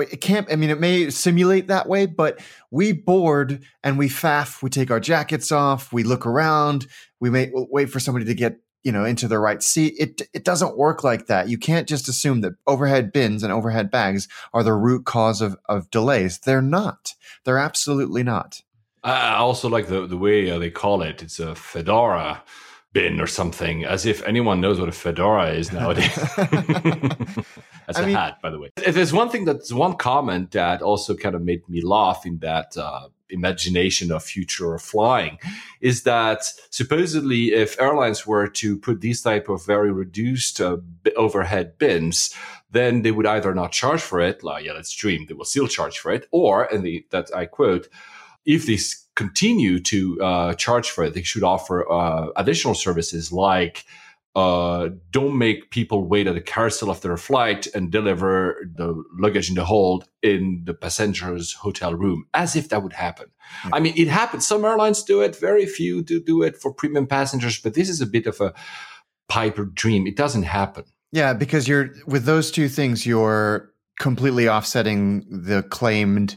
it 0.01 0.21
can't 0.21 0.51
i 0.51 0.55
mean 0.55 0.69
it 0.69 0.79
may 0.79 1.09
simulate 1.09 1.67
that 1.67 1.87
way 1.87 2.05
but 2.05 2.39
we 2.71 2.91
board 2.91 3.63
and 3.83 3.97
we 3.97 4.07
faff 4.07 4.61
we 4.61 4.69
take 4.69 4.91
our 4.91 4.99
jackets 4.99 5.51
off 5.51 5.91
we 5.93 6.03
look 6.03 6.25
around 6.25 6.87
we 7.19 7.29
may 7.29 7.51
wait 7.53 7.89
for 7.89 7.99
somebody 7.99 8.25
to 8.25 8.33
get 8.33 8.57
you 8.85 8.91
know 8.91 9.03
into 9.03 9.27
the 9.27 9.39
right 9.39 9.61
seat. 9.61 9.95
It 9.99 10.21
it 10.33 10.45
doesn't 10.45 10.77
work 10.77 11.03
like 11.03 11.25
that. 11.25 11.49
You 11.49 11.57
can't 11.57 11.89
just 11.89 12.07
assume 12.07 12.41
that 12.41 12.53
overhead 12.67 13.11
bins 13.11 13.43
and 13.43 13.51
overhead 13.51 13.91
bags 13.91 14.29
are 14.53 14.63
the 14.63 14.73
root 14.73 15.05
cause 15.05 15.41
of 15.41 15.57
of 15.67 15.89
delays. 15.89 16.39
They're 16.39 16.61
not. 16.61 17.13
They're 17.43 17.57
absolutely 17.57 18.23
not. 18.23 18.61
I 19.03 19.35
also 19.35 19.67
like 19.67 19.87
the 19.87 20.07
the 20.07 20.17
way 20.17 20.49
uh, 20.49 20.59
they 20.59 20.69
call 20.69 21.01
it. 21.01 21.21
It's 21.23 21.39
a 21.39 21.55
fedora 21.55 22.43
bin 22.95 23.19
or 23.19 23.27
something, 23.27 23.83
as 23.83 24.05
if 24.05 24.23
anyone 24.23 24.61
knows 24.61 24.79
what 24.79 24.87
a 24.87 24.93
fedora 24.93 25.51
is 25.51 25.71
nowadays. 25.73 26.15
That's 27.85 27.99
I 27.99 28.03
a 28.03 28.05
mean, 28.05 28.15
hat, 28.15 28.41
by 28.41 28.49
the 28.49 28.57
way. 28.57 28.69
If 28.77 28.95
there's 28.95 29.11
one 29.11 29.29
thing 29.29 29.45
that's 29.45 29.71
one 29.71 29.95
comment 29.97 30.51
that 30.51 30.81
also 30.81 31.13
kind 31.13 31.35
of 31.35 31.43
made 31.43 31.67
me 31.69 31.81
laugh 31.81 32.25
in 32.25 32.39
that 32.39 32.75
uh, 32.77 33.09
imagination 33.29 34.11
of 34.11 34.23
future 34.23 34.73
of 34.73 34.81
flying 34.81 35.37
is 35.81 36.03
that 36.03 36.43
supposedly 36.69 37.53
if 37.53 37.79
airlines 37.79 38.25
were 38.25 38.47
to 38.47 38.77
put 38.77 39.01
these 39.01 39.21
type 39.21 39.49
of 39.49 39.65
very 39.65 39.91
reduced 39.91 40.61
uh, 40.61 40.77
overhead 41.15 41.77
bins 41.77 42.33
then 42.71 43.01
they 43.01 43.11
would 43.11 43.25
either 43.25 43.53
not 43.53 43.71
charge 43.71 44.01
for 44.01 44.19
it 44.19 44.43
like 44.43 44.63
yeah 44.63 44.73
let's 44.73 44.93
dream 44.93 45.25
they 45.27 45.33
will 45.33 45.43
still 45.43 45.67
charge 45.67 45.97
for 45.97 46.11
it 46.11 46.27
or 46.31 46.65
and 46.71 46.85
the, 46.85 47.03
that 47.09 47.35
i 47.35 47.45
quote 47.45 47.87
if 48.45 48.67
these 48.67 49.04
continue 49.15 49.79
to 49.79 50.21
uh, 50.21 50.53
charge 50.55 50.89
for 50.89 51.03
it, 51.03 51.13
they 51.13 51.23
should 51.23 51.43
offer 51.43 51.89
uh, 51.91 52.27
additional 52.35 52.75
services 52.75 53.31
like 53.31 53.85
uh, 54.35 54.89
don't 55.11 55.37
make 55.37 55.71
people 55.71 56.05
wait 56.05 56.27
at 56.27 56.35
the 56.35 56.41
carousel 56.41 56.89
of 56.89 56.99
their 56.99 57.15
flight 57.15 57.67
and 57.73 57.89
deliver 57.89 58.69
the 58.75 59.01
luggage 59.17 59.47
in 59.47 59.55
the 59.55 59.63
hold 59.63 60.09
in 60.21 60.61
the 60.65 60.73
passenger's 60.73 61.53
hotel 61.53 61.93
room, 61.93 62.25
as 62.33 62.55
if 62.55 62.67
that 62.67 62.83
would 62.83 62.91
happen. 62.91 63.27
Yeah. 63.63 63.71
I 63.73 63.79
mean, 63.79 63.93
it 63.95 64.09
happens. 64.09 64.45
Some 64.45 64.65
airlines 64.65 65.03
do 65.03 65.21
it, 65.21 65.37
very 65.37 65.65
few 65.65 66.03
do 66.03 66.21
do 66.21 66.43
it 66.43 66.57
for 66.57 66.73
premium 66.73 67.07
passengers, 67.07 67.61
but 67.61 67.75
this 67.75 67.87
is 67.87 68.01
a 68.01 68.05
bit 68.05 68.27
of 68.27 68.41
a 68.41 68.53
pipe 69.29 69.57
dream. 69.73 70.05
It 70.05 70.17
doesn't 70.17 70.43
happen. 70.43 70.83
Yeah, 71.13 71.33
because 71.33 71.65
you're 71.65 71.91
with 72.05 72.25
those 72.25 72.51
two 72.51 72.67
things, 72.67 73.05
you're 73.05 73.71
completely 74.01 74.49
offsetting 74.49 75.25
the 75.29 75.63
claimed 75.63 76.35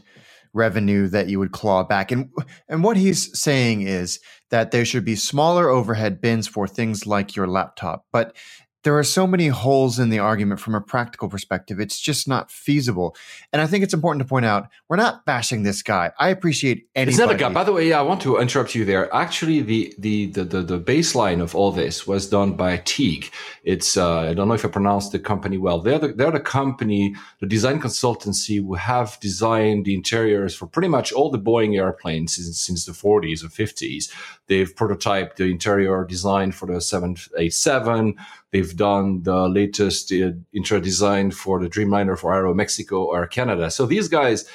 revenue 0.53 1.07
that 1.07 1.27
you 1.27 1.39
would 1.39 1.51
claw 1.51 1.83
back. 1.83 2.11
And 2.11 2.29
and 2.67 2.83
what 2.83 2.97
he's 2.97 3.37
saying 3.39 3.81
is 3.81 4.19
that 4.49 4.71
there 4.71 4.85
should 4.85 5.05
be 5.05 5.15
smaller 5.15 5.69
overhead 5.69 6.21
bins 6.21 6.47
for 6.47 6.67
things 6.67 7.05
like 7.05 7.35
your 7.35 7.47
laptop. 7.47 8.05
But 8.11 8.35
there 8.83 8.97
are 8.97 9.03
so 9.03 9.27
many 9.27 9.47
holes 9.47 9.99
in 9.99 10.09
the 10.09 10.19
argument 10.19 10.59
from 10.59 10.73
a 10.73 10.81
practical 10.81 11.27
perspective. 11.27 11.79
It's 11.79 11.99
just 11.99 12.27
not 12.27 12.49
feasible. 12.49 13.15
And 13.51 13.61
I 13.61 13.67
think 13.67 13.83
it's 13.83 13.93
important 13.93 14.23
to 14.23 14.27
point 14.27 14.45
out 14.45 14.69
we're 14.87 14.95
not 14.95 15.25
bashing 15.25 15.63
this 15.63 15.83
guy. 15.83 16.11
I 16.17 16.29
appreciate 16.29 16.87
anybody. 16.95 17.11
It's 17.11 17.19
not 17.19 17.31
a 17.31 17.35
guy. 17.35 17.49
By 17.49 17.65
the 17.65 17.73
way, 17.73 17.89
yeah, 17.89 17.99
I 17.99 18.03
want 18.03 18.21
to 18.21 18.37
interrupt 18.37 18.75
you 18.75 18.85
there. 18.85 19.13
Actually, 19.13 19.61
the 19.61 19.93
the 19.97 20.27
the 20.27 20.43
the, 20.45 20.61
the 20.61 20.79
baseline 20.79 21.41
of 21.41 21.55
all 21.55 21.71
this 21.71 22.07
was 22.07 22.29
done 22.29 22.53
by 22.53 22.77
Teague. 22.77 23.31
It's 23.63 23.97
uh, 23.97 24.19
I 24.19 24.33
don't 24.33 24.47
know 24.47 24.53
if 24.53 24.63
I 24.63 24.69
pronounced 24.69 25.11
the 25.11 25.19
company 25.19 25.57
well. 25.57 25.79
They're 25.79 25.99
the, 25.99 26.09
they're 26.09 26.31
the 26.31 26.39
company, 26.39 27.15
the 27.39 27.47
design 27.47 27.81
consultancy 27.81 28.57
who 28.65 28.75
have 28.75 29.19
designed 29.19 29.85
the 29.85 29.93
interiors 29.93 30.55
for 30.55 30.67
pretty 30.67 30.87
much 30.87 31.11
all 31.11 31.29
the 31.29 31.39
Boeing 31.39 31.77
airplanes 31.77 32.35
since, 32.35 32.59
since 32.59 32.85
the 32.85 32.93
40s 32.93 33.43
or 33.43 33.47
50s. 33.47 34.11
They've 34.47 34.73
prototyped 34.73 35.35
the 35.35 35.45
interior 35.45 36.05
design 36.05 36.51
for 36.51 36.65
the 36.65 36.81
787 36.81 38.15
They've 38.51 38.75
done 38.75 39.23
the 39.23 39.47
latest 39.47 40.11
uh, 40.11 40.31
intro 40.53 40.79
design 40.79 41.31
for 41.31 41.59
the 41.61 41.69
Dreamliner 41.69 42.17
for 42.17 42.31
Aeromexico 42.31 43.05
or 43.05 43.27
Canada. 43.27 43.69
So 43.69 43.85
these 43.85 44.07
guys 44.07 44.45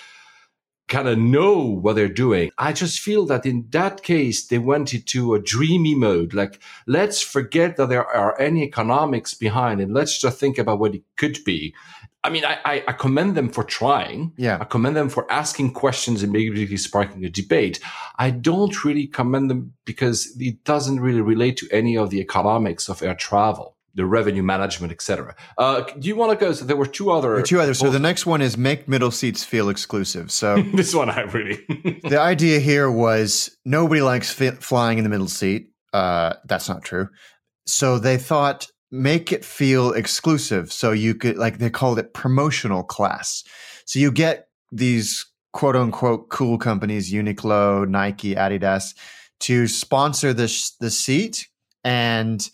kind 0.88 1.08
of 1.08 1.18
know 1.18 1.60
what 1.60 1.96
they're 1.96 2.08
doing. 2.08 2.50
I 2.58 2.72
just 2.72 3.00
feel 3.00 3.24
that 3.26 3.46
in 3.46 3.66
that 3.70 4.02
case, 4.02 4.46
they 4.46 4.58
went 4.58 4.92
into 4.92 5.34
a 5.34 5.40
dreamy 5.40 5.94
mode. 5.94 6.34
Like, 6.34 6.60
let's 6.86 7.22
forget 7.22 7.76
that 7.76 7.88
there 7.88 8.04
are 8.04 8.38
any 8.40 8.64
economics 8.64 9.32
behind 9.32 9.80
and 9.80 9.94
let's 9.94 10.18
just 10.18 10.38
think 10.38 10.58
about 10.58 10.78
what 10.78 10.94
it 10.94 11.02
could 11.16 11.38
be. 11.44 11.74
I 12.22 12.30
mean, 12.30 12.44
I, 12.44 12.58
I, 12.64 12.84
I, 12.88 12.92
commend 12.92 13.34
them 13.34 13.50
for 13.50 13.64
trying. 13.64 14.32
Yeah. 14.38 14.56
I 14.58 14.64
commend 14.64 14.96
them 14.96 15.10
for 15.10 15.30
asking 15.30 15.74
questions 15.74 16.22
and 16.22 16.32
maybe 16.32 16.74
sparking 16.78 17.22
a 17.22 17.28
debate. 17.28 17.80
I 18.18 18.30
don't 18.30 18.82
really 18.82 19.06
commend 19.06 19.50
them 19.50 19.74
because 19.84 20.34
it 20.40 20.64
doesn't 20.64 21.00
really 21.00 21.20
relate 21.20 21.58
to 21.58 21.68
any 21.70 21.98
of 21.98 22.08
the 22.08 22.20
economics 22.20 22.88
of 22.88 23.02
air 23.02 23.14
travel 23.14 23.76
the 23.94 24.04
revenue 24.04 24.42
management, 24.42 24.92
etc. 24.92 25.34
Uh, 25.56 25.82
do 25.98 26.08
you 26.08 26.16
want 26.16 26.38
to 26.38 26.44
go? 26.44 26.52
So 26.52 26.64
there 26.64 26.76
were 26.76 26.86
two 26.86 27.10
other. 27.10 27.40
two 27.42 27.60
others. 27.60 27.78
So 27.78 27.90
the 27.90 27.98
next 27.98 28.26
one 28.26 28.42
is 28.42 28.56
make 28.56 28.88
middle 28.88 29.10
seats 29.10 29.44
feel 29.44 29.68
exclusive. 29.68 30.30
So 30.30 30.62
this 30.74 30.94
one 30.94 31.10
I 31.10 31.22
really. 31.22 31.64
the 32.02 32.18
idea 32.20 32.60
here 32.60 32.90
was 32.90 33.56
nobody 33.64 34.02
likes 34.02 34.32
fi- 34.32 34.50
flying 34.50 34.98
in 34.98 35.04
the 35.04 35.10
middle 35.10 35.28
seat. 35.28 35.70
Uh, 35.92 36.34
that's 36.46 36.68
not 36.68 36.82
true. 36.82 37.08
So 37.66 37.98
they 37.98 38.18
thought 38.18 38.66
make 38.90 39.32
it 39.32 39.44
feel 39.44 39.92
exclusive. 39.92 40.72
So 40.72 40.92
you 40.92 41.14
could 41.14 41.36
like 41.36 41.58
they 41.58 41.70
called 41.70 41.98
it 41.98 42.14
promotional 42.14 42.82
class. 42.82 43.44
So 43.86 43.98
you 43.98 44.10
get 44.10 44.48
these 44.72 45.26
quote 45.52 45.76
unquote 45.76 46.30
cool 46.30 46.58
companies, 46.58 47.12
Uniqlo, 47.12 47.88
Nike, 47.88 48.34
Adidas, 48.34 48.94
to 49.40 49.66
sponsor 49.68 50.32
the 50.32 50.52
the 50.80 50.90
seat 50.90 51.48
and 51.84 52.48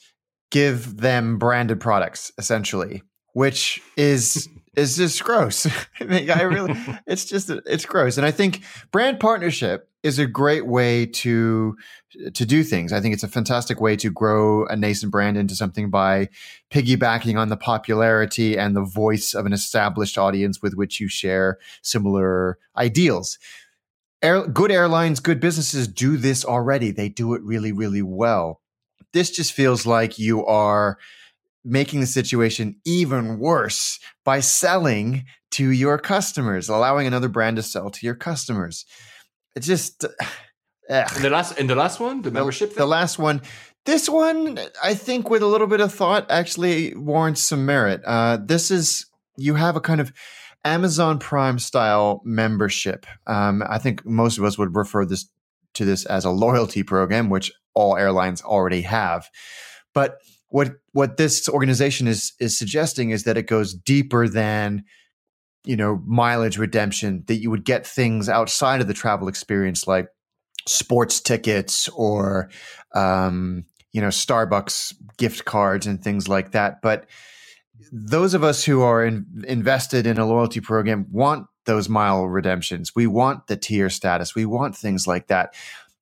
give 0.51 0.99
them 0.99 1.39
branded 1.39 1.81
products 1.81 2.33
essentially, 2.39 3.03
which 3.33 3.81
is 3.97 4.49
is 4.77 4.97
just 4.97 5.23
gross. 5.25 5.67
I, 6.01 6.05
mean, 6.05 6.31
I 6.31 6.43
really, 6.43 6.75
it's 7.07 7.25
just 7.25 7.51
it's 7.51 7.85
gross. 7.85 8.17
And 8.17 8.27
I 8.27 8.31
think 8.31 8.63
brand 8.91 9.21
partnership 9.21 9.89
is 10.03 10.19
a 10.19 10.27
great 10.27 10.67
way 10.67 11.07
to 11.07 11.77
to 12.35 12.47
do 12.47 12.65
things. 12.65 12.93
I 12.93 13.01
think 13.01 13.15
it's 13.15 13.23
a 13.23 13.29
fantastic 13.29 13.81
way 13.81 13.97
to 13.97 14.11
grow 14.11 14.67
a 14.67 14.77
nascent 14.77 15.13
brand 15.13 15.37
into 15.37 15.55
something 15.55 15.91
by 15.91 16.29
piggybacking 16.71 17.39
on 17.39 17.49
the 17.49 17.57
popularity 17.57 18.59
and 18.59 18.75
the 18.75 18.83
voice 18.83 19.35
of 19.35 19.47
an 19.47 19.53
established 19.53 20.19
audience 20.19 20.63
with 20.63 20.75
which 20.75 21.01
you 21.01 21.09
share 21.09 21.59
similar 21.83 22.59
ideals. 22.77 23.39
Air, 24.23 24.47
good 24.47 24.71
airlines, 24.71 25.21
good 25.21 25.41
businesses 25.41 25.89
do 25.89 26.17
this 26.17 26.45
already. 26.45 26.91
They 26.91 27.09
do 27.09 27.33
it 27.35 27.43
really, 27.43 27.73
really 27.73 28.03
well. 28.03 28.61
This 29.13 29.31
just 29.31 29.53
feels 29.53 29.87
like 29.87 30.19
you 30.19 30.45
are 30.47 30.99
making 31.65 32.01
the 32.01 32.07
situation 32.07 32.77
even 32.85 33.39
worse 33.39 33.99
by 34.25 34.41
selling 34.41 35.25
to 35.53 35.71
your 35.71 35.99
customers, 35.99 36.69
allowing 36.69 37.07
another 37.07 37.29
brand 37.29 37.57
to 37.57 37.63
sell 37.63 37.91
to 37.91 38.07
your 38.07 38.15
customers. 38.15 38.87
It's 39.55 39.67
just 39.67 40.05
ugh. 40.91 41.17
in 41.17 41.23
the 41.23 41.31
last 41.31 41.59
in 41.59 41.67
the 41.67 41.75
last 41.75 42.01
one, 42.01 42.23
the 42.23 42.31
membership. 42.31 42.71
The, 42.71 42.81
the 42.81 42.87
last 42.87 43.19
one, 43.19 43.43
this 43.87 44.09
one, 44.09 44.59
I 44.83 44.95
think, 44.95 45.31
with 45.31 45.43
a 45.43 45.47
little 45.47 45.67
bit 45.67 45.81
of 45.81 45.93
thought, 45.93 46.31
actually 46.31 46.95
warrants 46.95 47.43
some 47.43 47.67
merit. 47.67 48.03
Uh, 48.05 48.39
this 48.43 48.71
is 48.71 49.07
you 49.37 49.55
have 49.55 49.77
a 49.77 49.81
kind 49.81 50.01
of 50.01 50.13
Amazon 50.65 51.19
Prime 51.19 51.59
style 51.59 52.21
membership. 52.25 53.07
Um, 53.27 53.63
I 53.69 53.79
think 53.79 54.05
most 54.05 54.39
of 54.39 54.45
us 54.45 54.59
would 54.59 54.77
refer 54.77 55.05
this 55.05 55.29
to 55.75 55.85
this 55.85 56.05
as 56.07 56.25
a 56.25 56.31
loyalty 56.31 56.83
program, 56.83 57.31
which 57.31 57.53
all 57.75 57.97
airlines 57.97 58.43
already 58.43 58.83
have. 58.83 59.29
But 59.95 60.19
what 60.49 60.73
what 60.93 61.17
this 61.17 61.49
organization 61.49 62.07
is 62.07 62.33
is 62.41 62.59
suggesting 62.59 63.11
is 63.11 63.25
that 63.25 63.39
it 63.39 63.47
goes 63.47 63.73
deeper 63.73 64.29
than 64.29 64.85
you 65.65 65.77
know 65.77 66.03
mileage 66.07 66.59
redemption 66.59 67.25
that 67.27 67.37
you 67.37 67.51
would 67.51 67.65
get 67.65 67.87
things 67.87 68.29
outside 68.29 68.81
of 68.81 68.89
the 68.89 68.95
travel 68.95 69.29
experience 69.29 69.87
like 69.87 70.09
sports 70.67 71.21
tickets 71.21 71.89
or 71.91 72.51
um, 72.95 73.65
you 73.93 74.01
know 74.01 74.09
starbucks 74.09 74.95
gift 75.17 75.45
cards 75.45 75.87
and 75.87 76.03
things 76.03 76.29
like 76.29 76.53
that 76.53 76.83
but 76.83 77.07
those 77.93 78.35
of 78.35 78.45
us 78.45 78.63
who 78.63 78.83
are 78.83 79.05
in, 79.05 79.25
invested 79.47 80.07
in 80.07 80.19
a 80.19 80.27
loyalty 80.27 80.61
program 80.61 81.07
want 81.11 81.47
those 81.71 81.89
mile 81.89 82.27
redemptions. 82.27 82.97
We 82.97 83.07
want 83.07 83.47
the 83.47 83.57
tier 83.57 83.89
status. 83.89 84.35
We 84.35 84.45
want 84.45 84.77
things 84.77 85.07
like 85.07 85.29
that. 85.29 85.55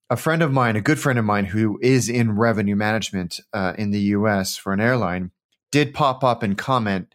A 0.09 0.17
friend 0.17 0.41
of 0.41 0.51
mine, 0.51 0.75
a 0.75 0.81
good 0.81 0.97
friend 0.97 1.19
of 1.19 1.25
mine 1.25 1.45
who 1.45 1.77
is 1.79 2.09
in 2.09 2.31
revenue 2.31 2.75
management 2.75 3.39
uh, 3.53 3.73
in 3.77 3.91
the 3.91 3.99
US 4.17 4.57
for 4.57 4.73
an 4.73 4.81
airline, 4.81 5.29
did 5.71 5.93
pop 5.93 6.23
up 6.23 6.41
and 6.41 6.57
comment 6.57 7.13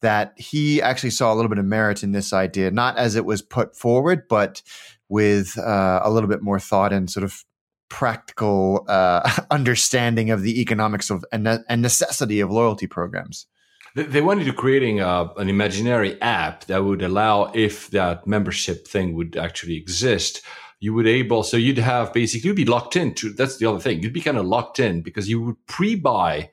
that 0.00 0.32
he 0.36 0.80
actually 0.80 1.10
saw 1.10 1.32
a 1.32 1.34
little 1.34 1.48
bit 1.48 1.58
of 1.58 1.64
merit 1.64 2.04
in 2.04 2.12
this 2.12 2.32
idea, 2.32 2.70
not 2.70 2.96
as 2.96 3.16
it 3.16 3.24
was 3.24 3.42
put 3.42 3.74
forward, 3.74 4.28
but 4.28 4.62
with 5.08 5.58
uh, 5.58 6.00
a 6.04 6.08
little 6.08 6.28
bit 6.28 6.40
more 6.40 6.60
thought 6.60 6.92
and 6.92 7.10
sort 7.10 7.24
of 7.24 7.44
practical 7.88 8.84
uh, 8.86 9.28
understanding 9.50 10.30
of 10.30 10.42
the 10.42 10.60
economics 10.60 11.10
of 11.10 11.24
and, 11.32 11.48
and 11.48 11.82
necessity 11.82 12.38
of 12.38 12.48
loyalty 12.48 12.86
programs. 12.86 13.46
They 13.94 14.20
wanted 14.20 14.44
to 14.44 14.52
creating 14.52 15.00
a, 15.00 15.06
uh, 15.06 15.32
an 15.38 15.48
imaginary 15.48 16.20
app 16.20 16.64
that 16.66 16.84
would 16.84 17.02
allow, 17.02 17.50
if 17.54 17.90
that 17.90 18.26
membership 18.26 18.86
thing 18.86 19.14
would 19.14 19.36
actually 19.36 19.76
exist, 19.76 20.42
you 20.80 20.94
would 20.94 21.06
able 21.06 21.42
so 21.42 21.56
you'd 21.56 21.78
have 21.78 22.12
basically 22.12 22.46
you'd 22.48 22.56
be 22.56 22.64
locked 22.64 22.94
in 22.94 23.12
to 23.12 23.32
that's 23.32 23.56
the 23.56 23.66
other 23.66 23.80
thing 23.80 24.00
you'd 24.00 24.12
be 24.12 24.20
kind 24.20 24.36
of 24.36 24.46
locked 24.46 24.78
in 24.78 25.02
because 25.02 25.28
you 25.28 25.40
would 25.40 25.66
pre-buy 25.66 26.48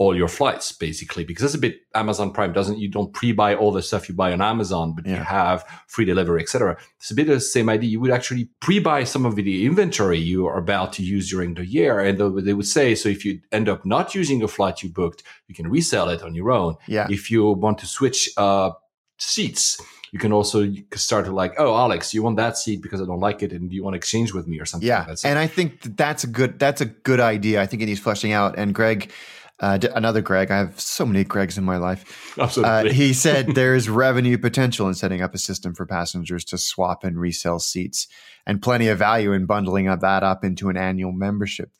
all 0.00 0.16
your 0.16 0.28
flights 0.28 0.72
basically 0.72 1.24
because 1.24 1.42
that's 1.42 1.54
a 1.54 1.58
bit 1.58 1.82
amazon 1.94 2.32
prime 2.32 2.54
doesn't 2.54 2.78
you 2.78 2.88
don't 2.88 3.12
pre-buy 3.12 3.54
all 3.54 3.70
the 3.70 3.82
stuff 3.82 4.08
you 4.08 4.14
buy 4.14 4.32
on 4.32 4.40
amazon 4.40 4.94
but 4.94 5.04
yeah. 5.04 5.18
you 5.18 5.22
have 5.22 5.62
free 5.88 6.06
delivery 6.06 6.40
etc 6.40 6.74
it's 6.96 7.10
a 7.10 7.14
bit 7.14 7.28
of 7.28 7.34
the 7.34 7.40
same 7.40 7.68
idea 7.68 7.90
you 7.90 8.00
would 8.00 8.10
actually 8.10 8.48
pre-buy 8.60 9.04
some 9.04 9.26
of 9.26 9.36
the 9.36 9.66
inventory 9.66 10.18
you 10.18 10.46
are 10.46 10.56
about 10.56 10.90
to 10.90 11.02
use 11.02 11.28
during 11.28 11.52
the 11.52 11.66
year 11.66 12.00
and 12.00 12.18
they 12.18 12.54
would 12.54 12.66
say 12.66 12.94
so 12.94 13.10
if 13.10 13.26
you 13.26 13.38
end 13.52 13.68
up 13.68 13.84
not 13.84 14.14
using 14.14 14.42
a 14.42 14.48
flight 14.48 14.82
you 14.82 14.88
booked 14.88 15.22
you 15.48 15.54
can 15.54 15.68
resell 15.68 16.08
it 16.08 16.22
on 16.22 16.34
your 16.34 16.50
own 16.50 16.74
yeah 16.88 17.06
if 17.10 17.30
you 17.30 17.44
want 17.52 17.76
to 17.76 17.86
switch 17.86 18.30
uh, 18.38 18.70
seats 19.18 19.78
you 20.12 20.18
can 20.18 20.32
also 20.32 20.66
start 20.94 21.26
to 21.26 21.32
like, 21.32 21.54
oh, 21.58 21.76
Alex, 21.76 22.12
you 22.12 22.22
want 22.22 22.36
that 22.36 22.56
seat 22.56 22.82
because 22.82 23.00
I 23.00 23.04
don't 23.04 23.20
like 23.20 23.44
it, 23.44 23.52
and 23.52 23.72
you 23.72 23.84
want 23.84 23.94
to 23.94 23.96
exchange 23.96 24.34
with 24.34 24.48
me 24.48 24.58
or 24.58 24.66
something? 24.66 24.88
Yeah, 24.88 25.14
and 25.24 25.38
I 25.38 25.46
think 25.46 25.96
that's 25.96 26.24
a 26.24 26.26
good 26.26 26.58
that's 26.58 26.80
a 26.80 26.86
good 26.86 27.20
idea. 27.20 27.62
I 27.62 27.66
think 27.66 27.80
it 27.82 27.86
needs 27.86 28.00
fleshing 28.00 28.32
out. 28.32 28.58
And 28.58 28.74
Greg, 28.74 29.12
uh, 29.60 29.78
another 29.94 30.20
Greg, 30.20 30.50
I 30.50 30.58
have 30.58 30.80
so 30.80 31.04
many 31.06 31.24
Gregs 31.24 31.58
in 31.58 31.64
my 31.64 31.76
life. 31.76 32.36
Absolutely. 32.38 32.90
Uh, 32.90 32.92
he 32.92 33.12
said 33.24 33.54
there 33.54 33.74
is 33.74 33.88
revenue 33.88 34.38
potential 34.38 34.88
in 34.88 34.94
setting 34.94 35.22
up 35.22 35.34
a 35.34 35.38
system 35.38 35.74
for 35.74 35.86
passengers 35.86 36.44
to 36.46 36.58
swap 36.58 37.04
and 37.04 37.18
resell 37.18 37.58
seats, 37.58 38.08
and 38.46 38.62
plenty 38.62 38.88
of 38.88 38.98
value 38.98 39.32
in 39.32 39.46
bundling 39.46 39.86
that 39.86 40.22
up 40.22 40.44
into 40.44 40.68
an 40.68 40.76
annual 40.76 41.12
membership 41.12 41.70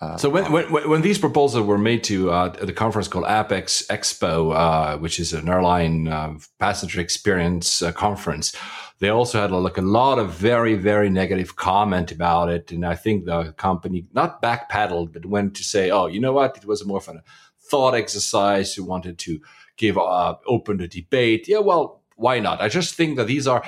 uh, 0.00 0.18
so 0.18 0.28
when, 0.28 0.52
when, 0.52 0.66
when 0.70 1.00
these 1.00 1.18
proposals 1.18 1.66
were 1.66 1.78
made 1.78 2.04
to 2.04 2.30
uh, 2.30 2.48
the 2.48 2.72
conference 2.72 3.08
called 3.08 3.24
Apex 3.26 3.86
Expo, 3.88 4.54
uh, 4.54 4.98
which 4.98 5.18
is 5.18 5.32
an 5.32 5.48
airline 5.48 6.06
uh, 6.06 6.34
passenger 6.58 7.00
experience 7.00 7.80
uh, 7.80 7.92
conference, 7.92 8.54
they 8.98 9.08
also 9.10 9.40
had 9.40 9.50
like 9.50 9.78
a 9.78 9.82
lot 9.82 10.18
of 10.18 10.30
very 10.30 10.74
very 10.74 11.10
negative 11.10 11.56
comment 11.56 12.12
about 12.12 12.48
it, 12.48 12.72
and 12.72 12.84
I 12.84 12.94
think 12.94 13.24
the 13.24 13.52
company 13.56 14.06
not 14.12 14.40
backpedaled 14.42 15.12
but 15.12 15.26
went 15.26 15.54
to 15.56 15.64
say, 15.64 15.90
oh, 15.90 16.06
you 16.06 16.20
know 16.20 16.32
what, 16.32 16.56
it 16.56 16.64
was 16.64 16.84
more 16.84 16.98
of 16.98 17.08
a 17.08 17.22
thought 17.60 17.94
exercise, 17.94 18.74
who 18.74 18.84
wanted 18.84 19.18
to 19.18 19.40
give 19.76 19.98
uh, 19.98 20.36
open 20.46 20.78
the 20.78 20.88
debate. 20.88 21.48
Yeah, 21.48 21.58
well, 21.58 22.00
why 22.16 22.40
not? 22.40 22.62
I 22.62 22.68
just 22.68 22.94
think 22.94 23.16
that 23.16 23.26
these 23.26 23.46
are, 23.46 23.62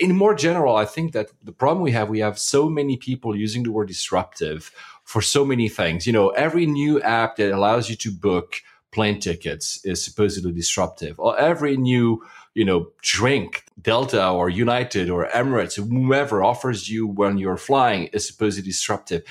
in 0.00 0.16
more 0.16 0.34
general, 0.34 0.76
I 0.76 0.86
think 0.86 1.12
that 1.12 1.30
the 1.42 1.52
problem 1.52 1.82
we 1.82 1.92
have, 1.92 2.08
we 2.08 2.20
have 2.20 2.38
so 2.38 2.70
many 2.70 2.96
people 2.96 3.36
using 3.36 3.64
the 3.64 3.72
word 3.72 3.88
disruptive 3.88 4.72
for 5.04 5.20
so 5.20 5.44
many 5.44 5.68
things. 5.68 6.06
You 6.06 6.12
know, 6.14 6.30
every 6.30 6.64
new 6.64 7.02
app 7.02 7.36
that 7.36 7.52
allows 7.52 7.90
you 7.90 7.96
to 7.96 8.10
book 8.10 8.56
plane 8.92 9.20
tickets 9.20 9.84
is 9.84 10.02
supposedly 10.02 10.52
disruptive, 10.52 11.18
or 11.18 11.38
every 11.38 11.76
new, 11.76 12.22
you 12.54 12.64
know, 12.64 12.88
drink, 13.00 13.64
Delta 13.80 14.28
or 14.28 14.50
United 14.50 15.08
or 15.08 15.28
Emirates, 15.28 15.76
whomever 15.76 16.42
offers 16.42 16.88
you 16.88 17.06
when 17.06 17.38
you're 17.38 17.56
flying 17.56 18.04
is 18.12 18.26
supposedly 18.26 18.70
disruptive. 18.70 19.22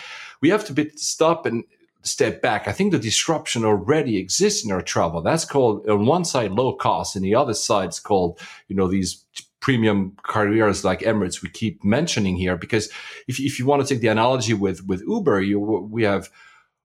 We 0.41 0.49
have 0.49 0.65
to 0.65 0.91
stop 0.95 1.45
and 1.45 1.63
step 2.03 2.41
back, 2.41 2.67
I 2.67 2.71
think 2.71 2.91
the 2.91 2.99
disruption 2.99 3.63
already 3.63 4.17
exists 4.17 4.65
in 4.65 4.71
our 4.71 4.81
travel. 4.81 5.21
That's 5.21 5.45
called 5.45 5.87
on 5.87 6.05
one 6.05 6.25
side 6.25 6.51
low 6.51 6.73
cost, 6.73 7.15
and 7.15 7.23
the 7.23 7.35
other 7.35 7.53
side 7.53 7.89
is 7.89 7.99
called 7.99 8.39
you 8.67 8.75
know 8.75 8.87
these 8.87 9.23
premium 9.59 10.17
carriers 10.27 10.83
like 10.83 11.01
Emirates 11.01 11.43
we 11.43 11.49
keep 11.49 11.83
mentioning 11.83 12.35
here. 12.35 12.57
Because 12.57 12.89
if 13.27 13.39
if 13.39 13.59
you 13.59 13.65
want 13.65 13.85
to 13.85 13.93
take 13.93 14.01
the 14.01 14.07
analogy 14.07 14.53
with 14.53 14.85
with 14.85 15.03
Uber, 15.07 15.41
you 15.41 15.59
we 15.59 16.03
have 16.03 16.29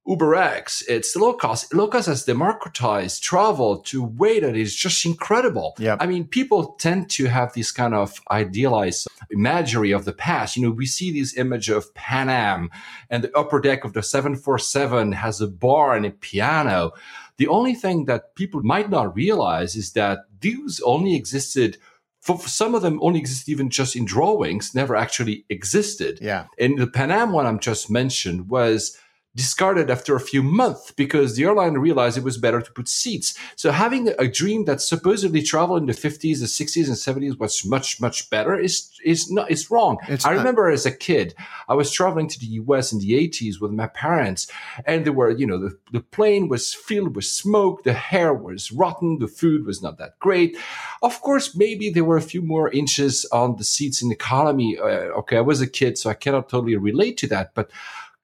UberX, 0.09 0.85
it's 0.89 1.17
low 1.17 1.33
cost. 1.33 1.75
Low 1.75 1.89
cost 1.89 2.07
has 2.07 2.25
democratized 2.25 3.23
travel 3.23 3.79
to 3.79 4.05
a 4.05 4.07
way 4.07 4.39
that 4.39 4.57
is 4.57 4.75
just 4.75 5.05
incredible. 5.05 5.75
Yep. 5.79 5.99
I 6.01 6.07
mean, 6.07 6.27
people 6.27 6.75
tend 6.79 7.11
to 7.11 7.27
have 7.27 7.53
this 7.55 7.73
kind 7.73 7.95
of 7.95 8.21
idealized 8.31 9.09
imagery 9.33 9.91
of 9.91 10.05
the 10.05 10.13
past. 10.13 10.57
You 10.57 10.63
know, 10.63 10.71
we 10.71 10.87
see 10.87 11.13
this 11.13 11.37
image 11.37 11.69
of 11.69 11.93
Pan 11.95 12.29
Am 12.29 12.71
and 13.11 13.25
the 13.25 13.37
upper 13.37 13.61
deck 13.61 13.85
of 13.85 13.95
the 13.95 14.03
747 14.03 15.13
has 15.13 15.41
a 15.41 15.49
bar 15.49 15.97
and 15.97 16.07
a 16.07 16.11
piano. 16.11 16.93
The 17.39 17.49
only 17.49 17.75
thing 17.75 18.05
that 18.05 18.35
people 18.37 18.63
might 18.63 18.89
not 18.89 19.15
realize 19.15 19.75
is 19.75 19.93
that 19.93 20.21
these 20.41 20.81
only 20.85 21.17
existed 21.17 21.79
for, 22.21 22.39
some 22.41 22.75
of 22.75 22.83
them 22.83 22.99
only 23.03 23.21
exist 23.21 23.49
even 23.49 23.71
just 23.71 23.95
in 23.95 24.05
drawings, 24.05 24.75
never 24.75 24.97
actually 24.97 25.45
existed. 25.49 26.19
Yeah. 26.21 26.47
And 26.59 26.79
the 26.79 26.89
Pan 26.89 27.11
Am 27.13 27.33
one 27.33 27.47
I'm 27.47 27.61
just 27.61 27.89
mentioned 27.89 28.49
was 28.49 28.99
discarded 29.37 29.91
after 29.91 30.17
a 30.17 30.21
few 30.21 30.43
months 30.43 30.91
because 30.93 31.37
the 31.37 31.45
airline 31.45 31.75
realized 31.75 32.17
it 32.17 32.25
was 32.25 32.39
better 32.39 32.63
to 32.63 32.73
put 32.73 32.89
seats. 32.89 33.35
So 33.55 33.71
having 33.71 34.09
a 34.19 34.27
dream 34.27 34.65
that 34.65 34.81
supposedly 34.81 35.43
travel 35.43 35.77
in 35.77 35.87
the 35.87 35.93
50s, 35.93 36.41
the 36.41 36.47
60s, 36.47 36.87
and 36.87 36.97
70s 36.97 37.39
was 37.39 37.65
much, 37.65 38.01
much 38.01 38.31
better 38.31 38.59
is 38.59 38.91
is 39.05 39.31
not 39.31 39.51
it's 39.51 39.71
wrong. 39.71 39.99
It's 40.09 40.25
I 40.27 40.31
not- 40.31 40.39
remember 40.39 40.69
as 40.71 40.87
a 40.87 40.91
kid, 40.91 41.35
I 41.69 41.75
was 41.75 41.93
traveling 41.93 42.29
to 42.29 42.39
the 42.41 42.47
US 42.63 42.93
in 42.93 42.99
the 42.99 43.13
80s 43.13 43.61
with 43.61 43.71
my 43.71 43.87
parents, 43.89 44.51
and 44.87 45.05
there 45.05 45.13
were, 45.13 45.31
you 45.31 45.47
know, 45.47 45.59
the, 45.59 45.79
the 45.93 46.01
plane 46.01 46.49
was 46.49 46.75
filled 46.75 47.15
with 47.15 47.27
smoke, 47.27 47.85
the 47.85 47.93
hair 47.93 48.33
was 48.35 48.73
rotten, 48.73 49.19
the 49.19 49.29
food 49.29 49.67
was 49.67 49.83
not 49.83 49.99
that 49.99 50.19
great. 50.19 50.57
Of 51.03 51.21
course, 51.21 51.55
maybe 51.55 51.91
there 51.91 52.05
were 52.05 52.17
a 52.17 52.23
few 52.33 52.43
more 52.43 52.71
inches 52.71 53.27
on 53.33 53.57
the 53.57 53.65
seats 53.65 54.03
in 54.03 54.11
economy. 54.11 54.79
Uh, 54.79 55.21
okay, 55.21 55.37
I 55.37 55.43
was 55.43 55.61
a 55.61 55.67
kid, 55.67 55.99
so 55.99 56.09
I 56.11 56.15
cannot 56.15 56.49
totally 56.49 56.77
relate 56.77 57.17
to 57.19 57.27
that, 57.29 57.55
but 57.55 57.71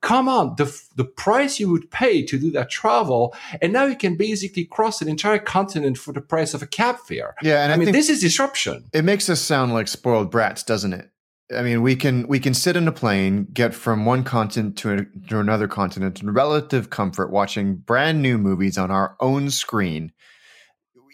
come 0.03 0.29
on 0.29 0.55
the 0.57 0.83
the 0.97 1.05
price 1.05 1.59
you 1.59 1.71
would 1.71 1.91
pay 1.91 2.23
to 2.23 2.39
do 2.39 2.51
that 2.51 2.69
travel 2.69 3.35
and 3.61 3.73
now 3.73 3.85
you 3.87 3.97
can 3.97 4.17
basically 4.17 4.65
cross 4.65 5.01
an 5.01 5.09
entire 5.09 5.39
continent 5.39 5.97
for 5.97 6.13
the 6.13 6.21
price 6.21 6.53
of 6.55 6.63
a 6.63 6.67
cab 6.67 6.97
fare 6.99 7.35
Yeah, 7.41 7.63
and 7.63 7.73
i, 7.73 7.75
I 7.75 7.79
mean 7.79 7.93
this 7.93 8.11
is 8.11 8.21
disruption 8.21 8.85
It 8.93 9.05
makes 9.05 9.29
us 9.29 9.41
sound 9.41 9.73
like 9.73 9.89
spoiled 9.89 10.31
brats, 10.31 10.63
doesn't 10.63 10.93
it? 10.93 11.09
I 11.55 11.63
mean, 11.63 11.83
we 11.83 11.97
can 11.97 12.27
we 12.29 12.41
can 12.41 12.55
sit 12.55 12.77
in 12.77 12.89
a 12.89 12.93
plane, 12.93 13.47
get 13.53 13.75
from 13.75 14.07
one 14.07 14.25
continent 14.25 14.77
to, 14.79 15.07
to 15.29 15.39
another 15.39 15.69
continent 15.69 16.23
in 16.23 16.33
relative 16.33 16.91
comfort, 16.91 17.31
watching 17.31 17.77
brand 17.77 18.23
new 18.23 18.39
movies 18.39 18.79
on 18.79 18.91
our 18.91 19.17
own 19.21 19.51
screen, 19.51 20.13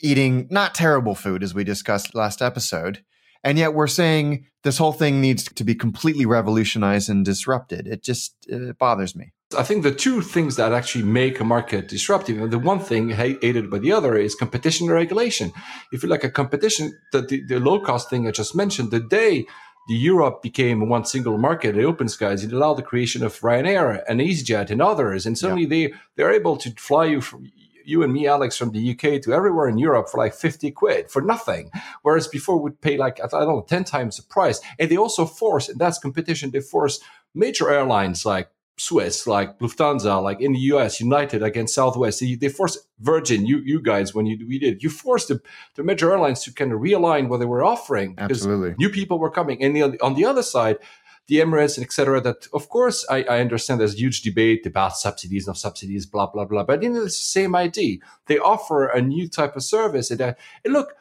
eating 0.03 0.47
not 0.51 0.75
terrible 0.75 1.15
food 1.15 1.43
as 1.43 1.55
we 1.55 1.65
discussed 1.65 2.15
last 2.15 2.41
episode, 2.41 3.03
and 3.45 3.59
yet 3.59 3.75
we're 3.75 3.87
saying 3.87 4.47
this 4.65 4.79
whole 4.79 4.93
thing 4.93 5.21
needs 5.21 5.45
to 5.45 5.65
be 5.65 5.75
completely 5.75 6.27
revolutionized 6.27 7.09
and 7.09 7.25
disrupted. 7.25 7.87
It 7.87 8.03
just 8.03 8.35
it 8.47 8.79
bothers 8.79 9.15
me. 9.15 9.33
I 9.57 9.63
think 9.63 9.83
the 9.83 9.95
two 9.95 10.21
things 10.21 10.57
that 10.57 10.73
actually 10.73 11.05
make 11.05 11.41
a 11.41 11.45
market 11.45 11.89
disruptive, 11.89 12.39
and 12.39 12.53
the 12.53 12.59
one 12.59 12.81
thing 12.81 13.13
aided 13.13 13.71
by 13.71 13.79
the 13.79 13.93
other, 13.93 14.17
is 14.17 14.35
competition 14.35 14.89
and 14.89 14.95
regulation. 14.95 15.53
If 15.91 16.03
you 16.03 16.11
like 16.11 16.25
a 16.25 16.31
competition, 16.31 16.99
the, 17.13 17.23
the, 17.23 17.45
the 17.45 17.59
low 17.59 17.81
cost 17.81 18.11
thing 18.11 18.29
I 18.29 18.31
just 18.31 18.55
mentioned, 18.55 18.91
the 18.91 19.01
day 19.01 19.47
the 19.89 19.95
Europe 19.95 20.43
became 20.43 20.87
one 20.91 21.07
single 21.07 21.39
market, 21.39 21.75
the 21.75 21.85
open 21.85 22.11
skies, 22.11 22.45
it 22.45 22.53
allowed 22.53 22.75
the 22.75 22.83
creation 22.83 23.25
of 23.25 23.41
Ryanair 23.41 24.03
and 24.07 24.21
EasyJet 24.21 24.71
and 24.71 24.83
others, 24.83 25.25
and 25.25 25.39
suddenly 25.39 25.65
they 25.65 25.95
they're 26.17 26.31
able 26.31 26.59
to 26.59 26.71
fly 26.73 27.07
you 27.07 27.23
from 27.23 27.51
you 27.89 28.03
and 28.03 28.13
me, 28.13 28.27
Alex, 28.27 28.57
from 28.57 28.73
the 28.73 28.91
UK 28.91 29.23
to 29.23 29.33
everywhere 29.33 29.69
in 29.69 29.79
Europe 29.79 30.09
for 30.09 30.19
like 30.19 30.35
50 30.35 30.71
quid 30.73 31.11
for 31.11 31.23
nothing. 31.23 31.71
Whereas 32.03 32.29
before 32.29 32.61
we'd 32.61 32.81
pay 32.81 32.97
like, 32.97 33.19
I 33.23 33.27
don't 33.27 33.49
know, 33.49 33.65
10 33.67 33.85
times 33.85 34.17
the 34.17 34.23
price. 34.23 34.61
And 34.79 34.91
they 34.91 34.97
also 34.97 35.25
force, 35.25 35.69
and 35.69 35.79
that's 35.79 35.99
competition, 35.99 36.51
they 36.51 36.61
force 36.61 37.01
major 37.35 37.71
airlines 37.71 38.27
like 38.27 38.51
Swiss, 38.77 39.27
like 39.27 39.59
Lufthansa, 39.59 40.23
like 40.23 40.41
in 40.41 40.53
the 40.53 40.61
US, 40.73 41.01
United 41.01 41.43
against 41.43 41.75
Southwest. 41.75 42.21
They, 42.21 42.35
they 42.37 42.49
forced 42.49 42.79
Virgin, 43.01 43.45
you 43.45 43.59
you 43.59 43.81
guys, 43.81 44.15
when 44.15 44.27
you 44.27 44.47
we 44.47 44.59
did, 44.59 44.83
you 44.83 44.91
forced 44.91 45.29
the, 45.29 45.41
the 45.75 45.83
major 45.83 46.11
airlines 46.13 46.43
to 46.45 46.53
kind 46.53 46.73
of 46.73 46.81
realign 46.81 47.29
what 47.29 47.39
they 47.39 47.47
were 47.47 47.65
offering 47.65 48.15
because 48.15 48.39
Absolutely. 48.39 48.75
new 48.79 48.89
people 48.89 49.19
were 49.19 49.31
coming. 49.31 49.63
And 49.63 49.75
the, 49.75 49.83
on 50.01 50.15
the 50.15 50.25
other 50.25 50.43
side, 50.43 50.79
the 51.29 51.37
Emirates 51.37 51.77
and 51.77 51.85
et 51.87 51.93
cetera, 51.93 52.21
that 52.21 52.49
of 52.53 52.69
course 52.69 53.07
I, 53.09 53.23
I 53.25 53.41
understand 53.41 53.81
there's 53.81 53.99
huge 53.99 54.23
debate 54.23 54.67
about 54.67 54.97
subsidies, 54.97 55.47
no 55.47 55.53
subsidies, 55.53 56.07
blah, 56.07 56.27
blah, 56.27 56.45
blah. 56.45 56.65
But 56.65 56.83
in 56.83 56.95
the 56.95 57.11
same 57.11 57.55
idea. 57.55 57.99
They 58.27 58.39
offer 58.39 58.87
a 58.87 59.01
new 59.01 59.29
type 59.29 59.57
of 59.57 59.63
service. 59.63 60.11
And, 60.11 60.21
uh, 60.21 60.35
and 60.65 60.73
look, 60.75 60.95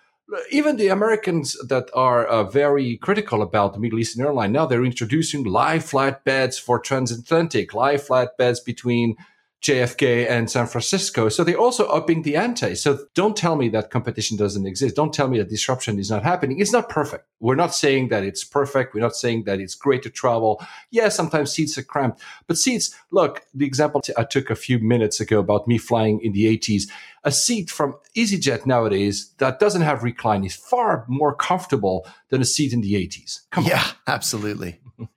even 0.51 0.75
the 0.75 0.89
Americans 0.89 1.57
that 1.67 1.89
are 1.93 2.25
uh, 2.25 2.43
very 2.43 2.97
critical 2.97 3.41
about 3.41 3.73
the 3.73 3.79
Middle 3.79 3.99
Eastern 3.99 4.25
airline 4.25 4.51
now 4.51 4.65
they're 4.65 4.83
introducing 4.83 5.43
live 5.45 5.85
flight 5.85 6.25
flatbeds 6.25 6.59
for 6.59 6.79
transatlantic, 6.79 7.73
live 7.73 8.03
flight 8.03 8.29
flatbeds 8.37 8.63
between 8.65 9.15
JFK 9.63 10.29
and 10.29 10.49
San 10.49 10.67
Francisco. 10.67 11.29
So 11.29 11.43
they're 11.43 11.57
also 11.57 11.87
upping 11.87 12.21
the 12.21 12.35
ante. 12.35 12.75
So 12.75 12.99
don't 13.15 13.35
tell 13.35 13.55
me 13.55 13.69
that 13.69 13.89
competition 13.89 14.37
doesn't 14.37 14.67
exist. 14.67 14.95
Don't 14.95 15.13
tell 15.13 15.27
me 15.27 15.39
that 15.39 15.49
disruption 15.49 15.97
is 15.97 16.11
not 16.11 16.23
happening. 16.23 16.59
It's 16.59 16.71
not 16.71 16.89
perfect. 16.89 17.25
We're 17.39 17.55
not 17.55 17.73
saying 17.73 18.09
that 18.09 18.23
it's 18.23 18.43
perfect. 18.43 18.93
We're 18.93 19.01
not 19.01 19.15
saying 19.15 19.43
that 19.45 19.59
it's 19.59 19.73
great 19.73 20.03
to 20.03 20.11
travel. 20.11 20.63
Yeah, 20.91 21.09
sometimes 21.09 21.51
seats 21.51 21.77
are 21.77 21.83
cramped, 21.83 22.21
but 22.45 22.57
seats, 22.57 22.95
look, 23.11 23.43
the 23.53 23.65
example 23.65 24.01
I 24.15 24.23
took 24.23 24.49
a 24.51 24.55
few 24.55 24.79
minutes 24.79 25.19
ago 25.19 25.39
about 25.39 25.67
me 25.67 25.79
flying 25.79 26.19
in 26.21 26.33
the 26.33 26.45
80s, 26.45 26.83
a 27.23 27.31
seat 27.31 27.71
from 27.71 27.95
EasyJet 28.15 28.65
nowadays 28.65 29.33
that 29.39 29.59
doesn't 29.59 29.81
have 29.81 30.03
recline 30.03 30.45
is 30.45 30.55
far 30.55 31.03
more 31.07 31.35
comfortable 31.35 32.07
than 32.29 32.41
a 32.41 32.45
seat 32.45 32.73
in 32.73 32.81
the 32.81 32.93
80s. 32.93 33.41
Come 33.51 33.65
on. 33.65 33.71
Yeah, 33.71 33.87
absolutely. 34.05 34.79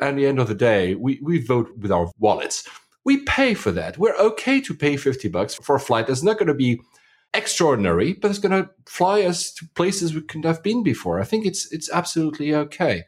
At 0.00 0.16
the 0.16 0.26
end 0.26 0.38
of 0.38 0.48
the 0.48 0.54
day, 0.54 0.94
we, 0.94 1.20
we 1.22 1.44
vote 1.44 1.76
with 1.78 1.90
our 1.90 2.10
wallets. 2.18 2.68
We 3.08 3.16
pay 3.16 3.54
for 3.54 3.72
that. 3.72 3.96
We're 3.96 4.14
okay 4.16 4.60
to 4.60 4.74
pay 4.74 4.98
50 4.98 5.28
bucks 5.28 5.54
for 5.54 5.76
a 5.76 5.80
flight 5.80 6.08
that's 6.08 6.22
not 6.22 6.36
going 6.36 6.48
to 6.48 6.52
be 6.52 6.82
extraordinary, 7.32 8.12
but 8.12 8.30
it's 8.30 8.38
going 8.38 8.62
to 8.62 8.68
fly 8.84 9.22
us 9.22 9.50
to 9.54 9.66
places 9.74 10.14
we 10.14 10.20
couldn't 10.20 10.44
have 10.44 10.62
been 10.62 10.82
before. 10.82 11.18
I 11.18 11.24
think 11.24 11.46
it's 11.46 11.72
it's 11.72 11.90
absolutely 11.90 12.54
okay. 12.54 13.04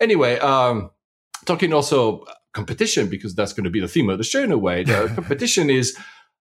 Anyway, 0.00 0.40
um, 0.40 0.90
talking 1.44 1.72
also 1.72 2.24
competition 2.54 3.08
because 3.08 3.36
that's 3.36 3.52
going 3.52 3.62
to 3.62 3.70
be 3.70 3.78
the 3.78 3.86
theme 3.86 4.10
of 4.10 4.18
the 4.18 4.24
show 4.24 4.42
in 4.42 4.50
a 4.50 4.58
way. 4.58 4.82
The 4.82 5.12
competition 5.14 5.70
is 5.70 5.96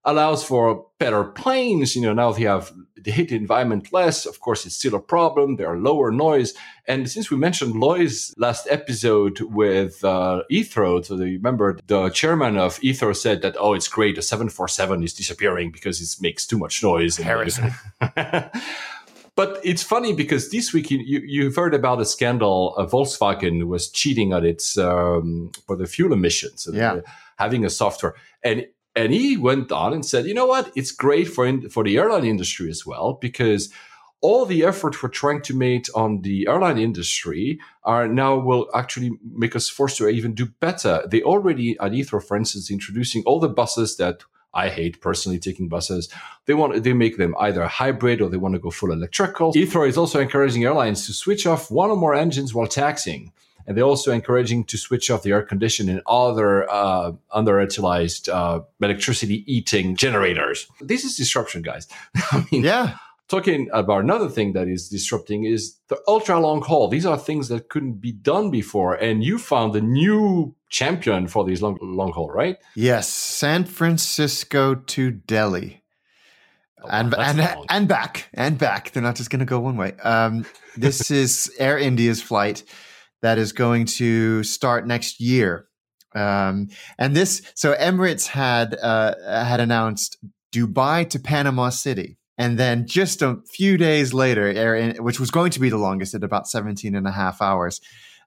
allows 0.06 0.44
for 0.44 0.86
better 1.00 1.24
planes. 1.24 1.96
You 1.96 2.04
know, 2.04 2.14
now 2.14 2.32
they 2.32 2.44
have 2.44 2.72
they 3.04 3.12
hit 3.12 3.30
the 3.30 3.36
environment 3.36 3.92
less. 3.94 4.26
Of 4.26 4.40
course, 4.40 4.66
it's 4.66 4.76
still 4.76 4.96
a 4.96 5.00
problem. 5.00 5.58
There 5.58 5.68
are 5.68 5.78
lower 5.78 6.12
noise. 6.12 6.54
And 6.88 7.10
since 7.10 7.30
we 7.30 7.38
mentioned 7.38 7.76
Lois 7.76 8.34
last 8.38 8.68
episode 8.70 9.42
with 9.42 10.04
uh, 10.04 10.42
Heathrow, 10.52 11.04
so 11.06 11.16
the, 11.18 11.26
remember 11.26 11.78
the 11.88 12.10
chairman 12.10 12.58
of 12.58 12.80
Heathrow 12.80 13.16
said 13.16 13.42
that, 13.44 13.56
oh, 13.60 13.74
it's 13.74 13.88
great. 13.88 14.16
The 14.16 14.22
747 14.22 15.04
is 15.04 15.14
disappearing 15.14 15.72
because 15.72 16.00
it 16.02 16.22
makes 16.22 16.48
too 16.48 16.58
much 16.58 16.82
noise. 16.82 17.20
And- 17.20 17.74
but 19.36 19.60
it's 19.64 19.84
funny 19.84 20.14
because 20.14 20.50
this 20.50 20.74
week 20.74 20.90
you, 20.90 21.00
you, 21.00 21.22
you've 21.26 21.56
heard 21.56 21.74
about 21.74 22.00
a 22.02 22.06
scandal. 22.06 22.74
Uh, 22.78 22.86
Volkswagen 22.86 23.66
was 23.66 23.90
cheating 23.90 24.34
on 24.34 24.46
its 24.46 24.78
um, 24.78 25.52
for 25.68 25.76
the 25.76 25.86
fuel 25.88 26.14
emissions. 26.14 26.64
So 26.64 26.72
Yeah. 26.72 26.94
they're 26.96 27.04
having 27.38 27.66
a 27.66 27.70
software, 27.70 28.14
and 28.44 28.66
and 28.96 29.14
he 29.14 29.38
went 29.38 29.72
on 29.72 29.94
and 29.94 30.06
said, 30.06 30.26
you 30.26 30.34
know 30.34 30.46
what? 30.46 30.72
It's 30.76 30.92
great 30.92 31.28
for 31.28 31.46
in, 31.46 31.70
for 31.70 31.84
the 31.84 31.98
airline 31.98 32.26
industry 32.26 32.70
as 32.70 32.86
well 32.86 33.14
because 33.20 33.72
all 34.22 34.46
the 34.46 34.64
effort 34.64 35.04
we're 35.04 35.10
trying 35.10 35.42
to 35.42 35.56
make 35.56 35.88
on 35.94 36.22
the 36.22 36.48
airline 36.48 36.78
industry 36.78 37.60
are 37.84 38.08
now 38.08 38.36
will 38.36 38.70
actually 38.74 39.12
make 39.24 39.56
us 39.56 39.70
forced 39.70 39.98
to 39.98 40.08
even 40.08 40.34
do 40.34 40.48
better. 40.60 41.04
They 41.08 41.22
already 41.22 41.78
at 41.80 41.92
Heathrow, 41.92 42.24
for 42.24 42.38
instance, 42.38 42.72
introducing 42.72 43.24
all 43.26 43.40
the 43.40 43.50
buses 43.50 43.98
that 43.98 44.24
I 44.54 44.70
hate 44.70 45.02
personally 45.02 45.38
taking 45.38 45.68
buses. 45.68 46.10
They 46.46 46.54
want 46.54 46.82
they 46.84 46.94
make 46.94 47.18
them 47.18 47.36
either 47.40 47.66
hybrid 47.66 48.22
or 48.22 48.30
they 48.30 48.38
want 48.38 48.56
to 48.56 48.60
go 48.60 48.72
full 48.72 48.92
electrical. 48.92 49.54
Heathrow 49.54 49.88
is 49.88 49.98
also 49.98 50.22
encouraging 50.22 50.64
airlines 50.64 51.06
to 51.06 51.14
switch 51.14 51.46
off 51.46 51.70
one 51.70 51.90
or 51.90 51.98
more 51.98 52.16
engines 52.16 52.54
while 52.54 52.68
taxiing. 52.68 53.34
And 53.68 53.76
they're 53.76 53.84
also 53.84 54.12
encouraging 54.12 54.64
to 54.66 54.78
switch 54.78 55.10
off 55.10 55.24
the 55.24 55.32
air 55.32 55.42
conditioning 55.42 55.96
and 55.96 56.04
other 56.08 56.70
uh, 56.72 57.12
underutilized 57.34 58.30
uh, 58.32 58.62
electricity 58.82 59.44
eating 59.52 59.96
generators. 59.96 60.68
This 60.82 61.04
is 61.04 61.16
disruption, 61.16 61.62
guys. 61.62 61.88
I 62.32 62.46
mean, 62.52 62.64
yeah. 62.64 62.98
Talking 63.28 63.70
about 63.74 64.04
another 64.04 64.30
thing 64.30 64.54
that 64.54 64.68
is 64.68 64.88
disrupting 64.88 65.46
is 65.46 65.78
the 65.88 66.00
ultra 66.08 66.40
long 66.40 66.62
haul. 66.62 66.88
These 66.88 67.08
are 67.08 67.18
things 67.18 67.48
that 67.48 67.70
couldn't 67.70 67.94
be 67.94 68.12
done 68.12 68.52
before, 68.52 68.94
and 68.94 69.24
you 69.24 69.40
found 69.40 69.76
a 69.76 69.82
new 69.82 70.54
champion 70.70 71.28
for 71.28 71.44
these 71.44 71.60
long 71.60 71.80
long 71.82 72.12
haul, 72.12 72.30
right? 72.30 72.58
Yes, 72.76 73.10
San 73.10 73.66
Francisco 73.66 74.76
to 74.76 75.10
Delhi. 75.10 75.82
Oh, 76.84 76.88
and 76.88 77.16
and 77.16 77.66
and 77.68 77.88
back 77.88 78.30
and 78.36 78.60
back. 78.60 78.92
They're 78.92 79.02
not 79.02 79.16
just 79.16 79.32
going 79.32 79.40
to 79.40 79.46
go 79.46 79.60
one 79.60 79.76
way. 79.76 79.94
Um, 80.04 80.46
this 80.78 81.10
is 81.24 81.52
Air 81.58 81.80
India's 81.80 82.22
flight 82.22 82.62
that 83.22 83.38
is 83.38 83.52
going 83.52 83.86
to 83.86 84.44
start 84.44 84.88
next 84.88 85.20
year. 85.20 85.68
Um, 86.16 86.70
and 86.98 87.16
this, 87.16 87.42
so 87.56 87.74
Emirates 87.74 88.28
had 88.28 88.78
uh, 88.82 89.16
had 89.26 89.60
announced 89.60 90.18
Dubai 90.54 91.10
to 91.10 91.20
Panama 91.20 91.70
City. 91.70 92.18
And 92.38 92.58
then 92.58 92.86
just 92.86 93.22
a 93.22 93.40
few 93.50 93.78
days 93.78 94.14
later, 94.14 94.94
which 95.00 95.20
was 95.20 95.32
going 95.32 95.52
to 95.52 95.60
be 95.60 95.70
the 95.70 95.78
longest 95.78 96.14
at 96.14 96.24
about 96.24 96.50
17 96.50 96.94
and 96.94 97.08
a 97.08 97.12
half 97.12 97.42
hours, 97.42 97.80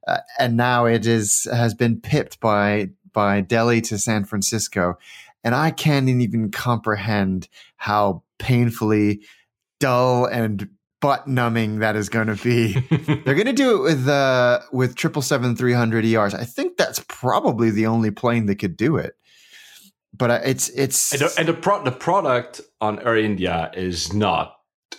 uh, 0.06 0.18
and 0.38 0.56
now 0.56 0.86
it 0.86 1.06
is 1.06 1.46
has 1.52 1.74
been 1.74 2.00
pipped 2.00 2.40
by 2.40 2.88
by 3.12 3.42
Delhi 3.42 3.82
to 3.82 3.98
San 3.98 4.24
Francisco, 4.24 4.96
and 5.44 5.54
I 5.54 5.70
can't 5.70 6.08
even 6.08 6.50
comprehend 6.50 7.48
how 7.76 8.22
painfully 8.38 9.20
dull 9.78 10.24
and 10.24 10.70
butt 11.00 11.26
numbing 11.26 11.78
that 11.78 11.96
is 11.96 12.08
going 12.08 12.26
to 12.28 12.42
be. 12.42 12.72
They're 13.24 13.34
going 13.34 13.46
to 13.46 13.52
do 13.52 13.76
it 13.76 13.82
with 13.82 14.08
uh 14.08 14.60
with 14.72 14.96
triple 14.96 15.22
seven 15.22 15.56
three 15.56 15.72
hundred 15.72 16.04
ERs. 16.04 16.34
I 16.34 16.44
think 16.44 16.76
that's 16.76 17.04
probably 17.08 17.70
the 17.70 17.86
only 17.86 18.10
plane 18.10 18.46
that 18.46 18.56
could 18.56 18.76
do 18.76 18.96
it. 18.96 19.14
But 20.12 20.30
uh, 20.30 20.40
it's 20.44 20.68
it's 20.70 21.12
and, 21.12 21.22
the, 21.22 21.34
and 21.38 21.48
the, 21.48 21.54
pro- 21.54 21.84
the 21.84 21.92
product 21.92 22.60
on 22.80 22.98
Air 23.06 23.16
India 23.16 23.70
is 23.74 24.12
not 24.12 24.56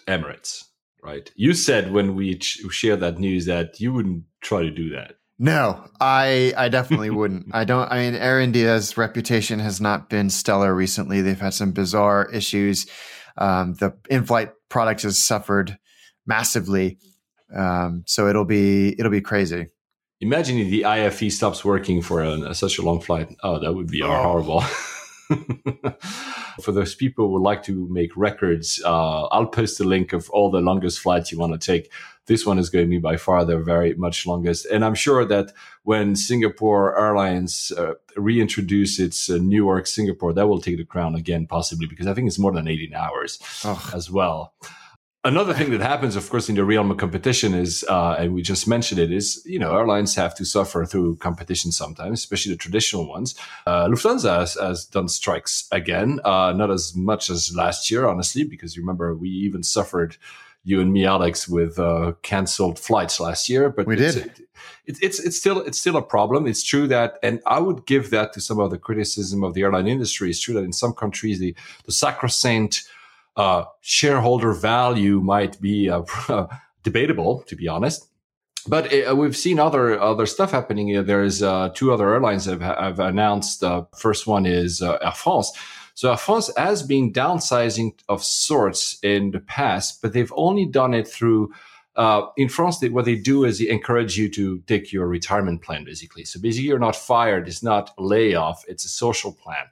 Emirates, 0.07 0.63
right? 1.03 1.29
You 1.35 1.53
said 1.53 1.91
when 1.91 2.15
we 2.15 2.37
ch- 2.37 2.61
shared 2.69 3.01
that 3.01 3.19
news 3.19 3.45
that 3.45 3.79
you 3.79 3.91
wouldn't 3.91 4.23
try 4.41 4.61
to 4.61 4.71
do 4.71 4.89
that. 4.91 5.15
No, 5.39 5.85
I 5.99 6.53
I 6.55 6.69
definitely 6.69 7.09
wouldn't. 7.09 7.47
I 7.53 7.63
don't. 7.65 7.91
I 7.91 7.99
mean, 7.99 8.15
Air 8.15 8.39
India's 8.39 8.97
reputation 8.97 9.59
has 9.59 9.81
not 9.81 10.09
been 10.09 10.29
stellar 10.29 10.73
recently. 10.75 11.21
They've 11.21 11.39
had 11.39 11.53
some 11.53 11.71
bizarre 11.71 12.29
issues. 12.31 12.85
Um, 13.37 13.73
the 13.75 13.97
in-flight 14.09 14.51
product 14.67 15.03
has 15.03 15.17
suffered 15.17 15.77
massively, 16.29 16.97
um, 17.53 18.03
so 18.05 18.27
it'll 18.29 18.45
be 18.45 18.97
it'll 18.97 19.11
be 19.11 19.19
crazy. 19.21 19.67
Imagine 20.21 20.59
if 20.59 20.69
the 20.69 20.85
IFE 20.85 21.31
stops 21.31 21.65
working 21.65 22.01
for 22.01 22.21
a, 22.21 22.53
such 22.53 22.77
a 22.77 22.81
long 22.81 23.01
flight. 23.01 23.35
Oh, 23.41 23.59
that 23.59 23.73
would 23.73 23.87
be 23.87 24.03
oh. 24.03 24.07
horrible. 24.07 24.63
For 26.61 26.73
those 26.73 26.93
people 26.93 27.27
who 27.27 27.33
would 27.33 27.41
like 27.41 27.63
to 27.63 27.87
make 27.89 28.11
records, 28.17 28.81
uh, 28.83 29.27
I'll 29.27 29.47
post 29.47 29.79
a 29.79 29.85
link 29.85 30.11
of 30.11 30.29
all 30.31 30.51
the 30.51 30.59
longest 30.59 30.99
flights 30.99 31.31
you 31.31 31.37
want 31.39 31.53
to 31.53 31.65
take. 31.65 31.89
This 32.25 32.45
one 32.45 32.59
is 32.59 32.69
going 32.69 32.85
to 32.85 32.89
be 32.89 32.97
by 32.97 33.15
far 33.15 33.45
the 33.45 33.57
very 33.57 33.93
much 33.93 34.27
longest. 34.27 34.65
And 34.65 34.83
I'm 34.83 34.95
sure 34.95 35.23
that 35.23 35.53
when 35.83 36.17
Singapore 36.17 36.99
Airlines 36.99 37.71
uh, 37.77 37.93
reintroduce 38.17 38.99
its 38.99 39.29
uh, 39.29 39.37
Newark 39.37 39.87
Singapore, 39.87 40.33
that 40.33 40.47
will 40.47 40.59
take 40.59 40.77
the 40.77 40.83
crown 40.83 41.15
again, 41.15 41.47
possibly 41.47 41.87
because 41.87 42.07
I 42.07 42.13
think 42.13 42.27
it's 42.27 42.37
more 42.39 42.51
than 42.51 42.67
18 42.67 42.93
hours 42.93 43.39
oh. 43.63 43.91
as 43.95 44.11
well 44.11 44.53
another 45.23 45.53
thing 45.53 45.71
that 45.71 45.81
happens, 45.81 46.15
of 46.15 46.29
course, 46.29 46.49
in 46.49 46.55
the 46.55 46.63
realm 46.63 46.91
of 46.91 46.97
competition 46.97 47.53
is, 47.53 47.83
uh, 47.89 48.15
and 48.19 48.33
we 48.33 48.41
just 48.41 48.67
mentioned 48.67 48.99
it, 48.99 49.11
is 49.11 49.41
you 49.45 49.59
know 49.59 49.75
airlines 49.75 50.15
have 50.15 50.35
to 50.35 50.45
suffer 50.45 50.85
through 50.85 51.17
competition 51.17 51.71
sometimes, 51.71 52.19
especially 52.19 52.53
the 52.53 52.57
traditional 52.57 53.07
ones. 53.07 53.35
Uh, 53.65 53.87
Lufthansa 53.87 54.39
has, 54.39 54.53
has, 54.55 54.85
done 54.85 55.07
strikes 55.07 55.67
again, 55.71 56.19
uh, 56.23 56.53
not 56.53 56.71
as 56.71 56.95
much 56.95 57.29
as 57.29 57.55
last 57.55 57.91
year, 57.91 58.07
honestly, 58.07 58.43
because 58.43 58.75
you 58.75 58.81
remember 58.81 59.15
we 59.15 59.29
even 59.29 59.63
suffered. 59.63 60.17
You 60.65 60.81
and 60.81 60.91
me, 60.91 61.05
Alex, 61.05 61.47
with 61.47 61.79
uh, 61.79 62.13
canceled 62.21 62.77
flights 62.77 63.21
last 63.21 63.47
year, 63.47 63.69
but 63.69 63.87
we 63.87 63.95
did. 63.95 64.17
It, 64.17 64.39
it, 64.85 64.97
it's 65.01 65.19
it's 65.19 65.37
still 65.37 65.61
it's 65.61 65.79
still 65.79 65.95
a 65.95 66.01
problem. 66.01 66.45
It's 66.45 66.63
true 66.63 66.85
that, 66.87 67.17
and 67.23 67.39
I 67.47 67.59
would 67.59 67.85
give 67.85 68.09
that 68.09 68.33
to 68.33 68.41
some 68.41 68.59
of 68.59 68.69
the 68.69 68.77
criticism 68.77 69.41
of 69.41 69.53
the 69.53 69.61
airline 69.61 69.87
industry. 69.87 70.29
It's 70.29 70.39
true 70.39 70.53
that 70.55 70.65
in 70.65 70.73
some 70.73 70.93
countries 70.93 71.39
the 71.39 71.55
the 71.85 71.93
sacrosanct 71.93 72.89
uh, 73.35 73.65
shareholder 73.81 74.53
value 74.53 75.21
might 75.21 75.59
be 75.61 75.89
uh, 75.89 76.03
debatable, 76.83 77.43
to 77.47 77.55
be 77.55 77.67
honest. 77.67 78.07
But 78.67 78.93
uh, 78.93 79.15
we've 79.15 79.37
seen 79.37 79.59
other 79.59 79.99
other 79.99 80.25
stuff 80.25 80.51
happening. 80.51 81.05
There's 81.05 81.41
uh, 81.41 81.69
two 81.73 81.93
other 81.93 82.13
airlines 82.13 82.45
that 82.45 82.61
have, 82.61 82.77
have 82.77 82.99
announced. 82.99 83.63
Uh, 83.63 83.85
first 83.97 84.27
one 84.27 84.45
is 84.45 84.81
uh, 84.81 84.97
Air 85.01 85.11
France. 85.11 85.51
So 85.93 86.11
Air 86.11 86.17
France 86.17 86.51
has 86.57 86.83
been 86.83 87.13
downsizing 87.13 87.93
of 88.09 88.23
sorts 88.23 88.99
in 89.01 89.31
the 89.31 89.39
past, 89.39 90.01
but 90.01 90.13
they've 90.13 90.33
only 90.35 90.65
done 90.65 90.93
it 90.93 91.07
through. 91.07 91.53
in 92.37 92.49
France, 92.49 92.79
they, 92.79 92.89
what 92.89 93.05
they 93.05 93.15
do 93.15 93.45
is 93.45 93.59
they 93.59 93.69
encourage 93.69 94.17
you 94.17 94.29
to 94.29 94.59
take 94.67 94.93
your 94.93 95.07
retirement 95.07 95.61
plan, 95.61 95.83
basically. 95.83 96.25
So 96.25 96.39
basically, 96.39 96.67
you're 96.67 96.79
not 96.79 96.95
fired. 96.95 97.47
It's 97.47 97.63
not 97.63 97.91
a 97.97 98.03
layoff. 98.03 98.63
It's 98.67 98.85
a 98.85 98.89
social 98.89 99.31
plan 99.33 99.65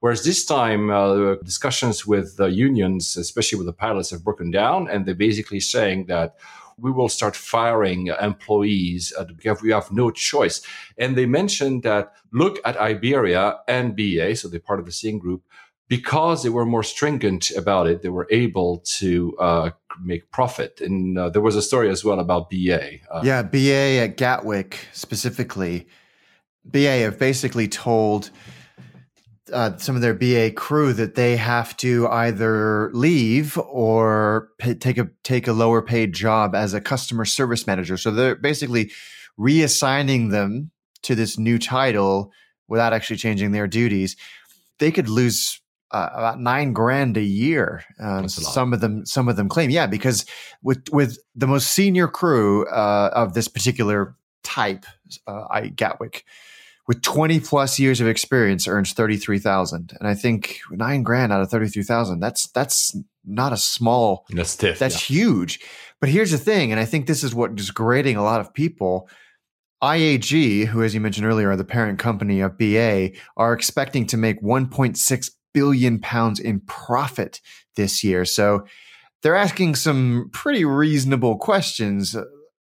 Whereas 0.00 0.24
this 0.24 0.44
time, 0.44 0.90
uh, 0.90 1.36
discussions 1.36 2.06
with 2.06 2.36
the 2.36 2.46
unions, 2.46 3.16
especially 3.16 3.58
with 3.58 3.66
the 3.66 3.72
pilots, 3.72 4.10
have 4.10 4.22
broken 4.22 4.50
down, 4.50 4.88
and 4.88 5.04
they're 5.04 5.14
basically 5.14 5.60
saying 5.60 6.06
that 6.06 6.36
we 6.78 6.92
will 6.92 7.08
start 7.08 7.34
firing 7.34 8.06
employees 8.20 9.12
because 9.26 9.60
we 9.60 9.72
have 9.72 9.90
no 9.90 10.10
choice. 10.10 10.62
And 10.96 11.16
they 11.16 11.26
mentioned 11.26 11.82
that 11.82 12.12
look 12.32 12.60
at 12.64 12.76
Iberia 12.76 13.58
and 13.66 13.96
BA, 13.96 14.36
so 14.36 14.46
they're 14.46 14.60
part 14.60 14.78
of 14.78 14.86
the 14.86 14.92
same 14.92 15.18
group, 15.18 15.42
because 15.88 16.42
they 16.42 16.50
were 16.50 16.66
more 16.66 16.84
stringent 16.84 17.50
about 17.50 17.88
it, 17.88 18.02
they 18.02 18.10
were 18.10 18.28
able 18.30 18.78
to 18.98 19.36
uh, 19.38 19.70
make 20.00 20.30
profit. 20.30 20.80
And 20.80 21.18
uh, 21.18 21.30
there 21.30 21.42
was 21.42 21.56
a 21.56 21.62
story 21.62 21.88
as 21.90 22.04
well 22.04 22.20
about 22.20 22.50
BA. 22.50 22.98
Uh, 23.10 23.22
yeah, 23.24 23.42
BA 23.42 23.98
at 24.04 24.16
Gatwick 24.16 24.78
specifically. 24.92 25.88
BA 26.64 26.98
have 27.00 27.18
basically 27.18 27.66
told 27.66 28.30
uh, 29.52 29.76
some 29.78 29.96
of 29.96 30.02
their 30.02 30.14
BA 30.14 30.52
crew 30.52 30.92
that 30.92 31.14
they 31.14 31.36
have 31.36 31.76
to 31.78 32.08
either 32.08 32.90
leave 32.92 33.58
or 33.58 34.50
pay, 34.58 34.74
take 34.74 34.98
a 34.98 35.08
take 35.22 35.48
a 35.48 35.52
lower 35.52 35.82
paid 35.82 36.12
job 36.12 36.54
as 36.54 36.74
a 36.74 36.80
customer 36.80 37.24
service 37.24 37.66
manager. 37.66 37.96
So 37.96 38.10
they're 38.10 38.36
basically 38.36 38.90
reassigning 39.38 40.30
them 40.30 40.70
to 41.02 41.14
this 41.14 41.38
new 41.38 41.58
title 41.58 42.32
without 42.68 42.92
actually 42.92 43.16
changing 43.16 43.52
their 43.52 43.66
duties. 43.66 44.16
They 44.78 44.90
could 44.90 45.08
lose 45.08 45.60
uh, 45.90 46.10
about 46.12 46.40
nine 46.40 46.72
grand 46.72 47.16
a 47.16 47.22
year. 47.22 47.82
Um, 47.98 48.28
some 48.28 48.72
of 48.72 48.80
them, 48.80 49.06
some 49.06 49.28
of 49.28 49.36
them 49.36 49.48
claim, 49.48 49.70
yeah, 49.70 49.86
because 49.86 50.26
with 50.62 50.84
with 50.92 51.18
the 51.34 51.46
most 51.46 51.72
senior 51.72 52.08
crew 52.08 52.66
uh, 52.66 53.10
of 53.14 53.34
this 53.34 53.48
particular 53.48 54.16
type, 54.42 54.84
uh, 55.26 55.44
I 55.50 55.68
Gatwick 55.68 56.24
with 56.88 57.02
20 57.02 57.38
plus 57.40 57.78
years 57.78 58.00
of 58.00 58.08
experience 58.08 58.66
earns 58.66 58.94
33,000. 58.94 59.92
And 60.00 60.08
I 60.08 60.14
think 60.14 60.58
nine 60.70 61.02
grand 61.02 61.32
out 61.32 61.42
of 61.42 61.50
33,000, 61.50 62.18
that's, 62.18 62.48
that's 62.48 62.96
not 63.26 63.52
a 63.52 63.58
small, 63.58 64.24
that's 64.30 64.50
stiff. 64.50 64.78
That's 64.78 65.10
yeah. 65.10 65.16
huge. 65.16 65.60
But 66.00 66.08
here's 66.08 66.30
the 66.30 66.38
thing. 66.38 66.72
And 66.72 66.80
I 66.80 66.86
think 66.86 67.06
this 67.06 67.22
is 67.22 67.34
what 67.34 67.60
is 67.60 67.70
grating 67.70 68.16
a 68.16 68.24
lot 68.24 68.40
of 68.40 68.54
people. 68.54 69.08
IAG, 69.84 70.64
who, 70.66 70.82
as 70.82 70.94
you 70.94 71.00
mentioned 71.00 71.26
earlier, 71.26 71.50
are 71.50 71.56
the 71.56 71.64
parent 71.64 71.98
company 71.98 72.40
of 72.40 72.56
BA, 72.56 73.10
are 73.36 73.52
expecting 73.52 74.06
to 74.06 74.16
make 74.16 74.40
1.6 74.40 75.30
billion 75.52 75.98
pounds 76.00 76.40
in 76.40 76.60
profit 76.60 77.42
this 77.76 78.02
year. 78.02 78.24
So 78.24 78.64
they're 79.22 79.36
asking 79.36 79.74
some 79.74 80.30
pretty 80.32 80.64
reasonable 80.64 81.36
questions 81.36 82.16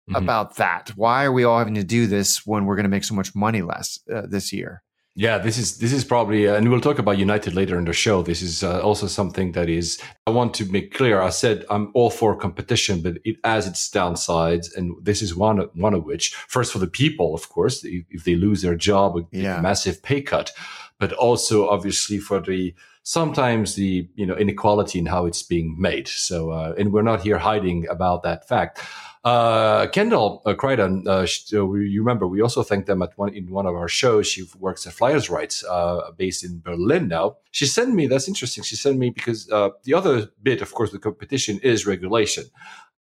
mm-hmm. 0.08 0.22
about 0.22 0.56
that. 0.56 0.92
Why 0.96 1.24
are 1.24 1.32
we 1.32 1.44
all 1.44 1.58
having 1.58 1.74
to 1.74 1.84
do 1.84 2.06
this 2.06 2.46
when 2.46 2.66
we're 2.66 2.76
going 2.76 2.84
to 2.84 2.90
make 2.90 3.04
so 3.04 3.14
much 3.14 3.34
money 3.34 3.62
less 3.62 3.98
uh, 4.12 4.22
this 4.28 4.52
year? 4.52 4.82
Yeah, 5.16 5.38
this 5.38 5.58
is 5.58 5.78
this 5.78 5.92
is 5.92 6.04
probably, 6.04 6.48
uh, 6.48 6.56
and 6.56 6.68
we'll 6.68 6.80
talk 6.80 6.98
about 6.98 7.18
United 7.18 7.54
later 7.54 7.78
in 7.78 7.84
the 7.84 7.92
show. 7.92 8.22
This 8.22 8.42
is 8.42 8.64
uh, 8.64 8.80
also 8.80 9.06
something 9.06 9.52
that 9.52 9.68
is. 9.68 10.02
I 10.26 10.30
want 10.30 10.54
to 10.54 10.64
make 10.64 10.92
clear. 10.92 11.22
I 11.22 11.30
said 11.30 11.64
I'm 11.70 11.92
all 11.94 12.10
for 12.10 12.34
competition, 12.34 13.00
but 13.00 13.18
it 13.24 13.36
has 13.44 13.68
its 13.68 13.88
downsides, 13.88 14.76
and 14.76 14.96
this 15.00 15.22
is 15.22 15.36
one 15.36 15.58
one 15.74 15.94
of 15.94 16.04
which. 16.04 16.34
First, 16.48 16.72
for 16.72 16.80
the 16.80 16.88
people, 16.88 17.32
of 17.32 17.48
course, 17.48 17.84
if, 17.84 18.04
if 18.10 18.24
they 18.24 18.34
lose 18.34 18.62
their 18.62 18.74
job, 18.74 19.16
a 19.16 19.22
yeah. 19.30 19.60
massive 19.60 20.02
pay 20.02 20.20
cut, 20.20 20.50
but 20.98 21.12
also 21.12 21.68
obviously 21.68 22.18
for 22.18 22.40
the 22.40 22.74
sometimes 23.04 23.76
the 23.76 24.08
you 24.16 24.26
know 24.26 24.36
inequality 24.36 24.98
in 24.98 25.06
how 25.06 25.26
it's 25.26 25.44
being 25.44 25.76
made. 25.78 26.08
So, 26.08 26.50
uh, 26.50 26.74
and 26.76 26.92
we're 26.92 27.02
not 27.02 27.22
here 27.22 27.38
hiding 27.38 27.86
about 27.88 28.24
that 28.24 28.48
fact. 28.48 28.80
Uh, 29.24 29.86
Kendall 29.86 30.42
uh, 30.44 30.52
Creighton, 30.52 31.08
uh, 31.08 31.24
she, 31.24 31.56
uh, 31.56 31.64
you 31.72 32.00
remember 32.02 32.26
we 32.26 32.42
also 32.42 32.62
thanked 32.62 32.86
them 32.86 33.00
at 33.00 33.16
one 33.16 33.32
in 33.34 33.50
one 33.50 33.64
of 33.64 33.74
our 33.74 33.88
shows. 33.88 34.26
She 34.26 34.44
works 34.58 34.86
at 34.86 34.92
Flyers 34.92 35.30
Rights, 35.30 35.64
uh, 35.64 36.10
based 36.18 36.44
in 36.44 36.60
Berlin 36.60 37.08
now. 37.08 37.36
She 37.50 37.64
sent 37.66 37.94
me. 37.94 38.06
That's 38.06 38.28
interesting. 38.28 38.64
She 38.64 38.76
sent 38.76 38.98
me 38.98 39.08
because 39.10 39.50
uh, 39.50 39.70
the 39.84 39.94
other 39.94 40.28
bit, 40.42 40.60
of 40.60 40.74
course, 40.74 40.92
the 40.92 40.98
competition 40.98 41.58
is 41.62 41.86
regulation. 41.86 42.44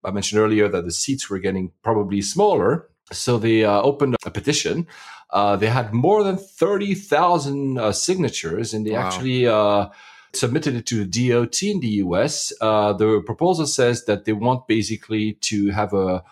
I 0.03 0.11
mentioned 0.11 0.39
earlier 0.41 0.67
that 0.69 0.85
the 0.85 0.91
seats 0.91 1.29
were 1.29 1.39
getting 1.39 1.71
probably 1.83 2.21
smaller 2.21 2.89
So 3.11 3.37
they 3.37 3.65
uh, 3.65 3.81
opened 3.81 4.15
a 4.25 4.31
petition. 4.31 4.87
Uh, 5.31 5.55
they 5.57 5.67
had 5.67 5.93
more 5.93 6.23
than 6.23 6.37
30,000 6.37 7.77
uh, 7.77 7.91
signatures 7.91 8.73
and 8.73 8.85
they 8.85 8.91
Wow. 8.91 9.05
actually 9.07 9.47
uh, 9.47 9.87
submitted 10.33 10.75
it 10.75 10.85
to 10.87 11.03
the 11.03 11.29
DOT 11.29 11.63
in 11.63 11.79
the 11.79 11.87
US. 12.05 12.53
Uh, 12.61 12.93
the 12.93 13.21
proposal 13.25 13.67
says 13.67 14.05
that 14.05 14.25
they 14.25 14.33
want 14.33 14.67
basically 14.67 15.33
to 15.41 15.69
have 15.69 15.93
a 15.93 16.23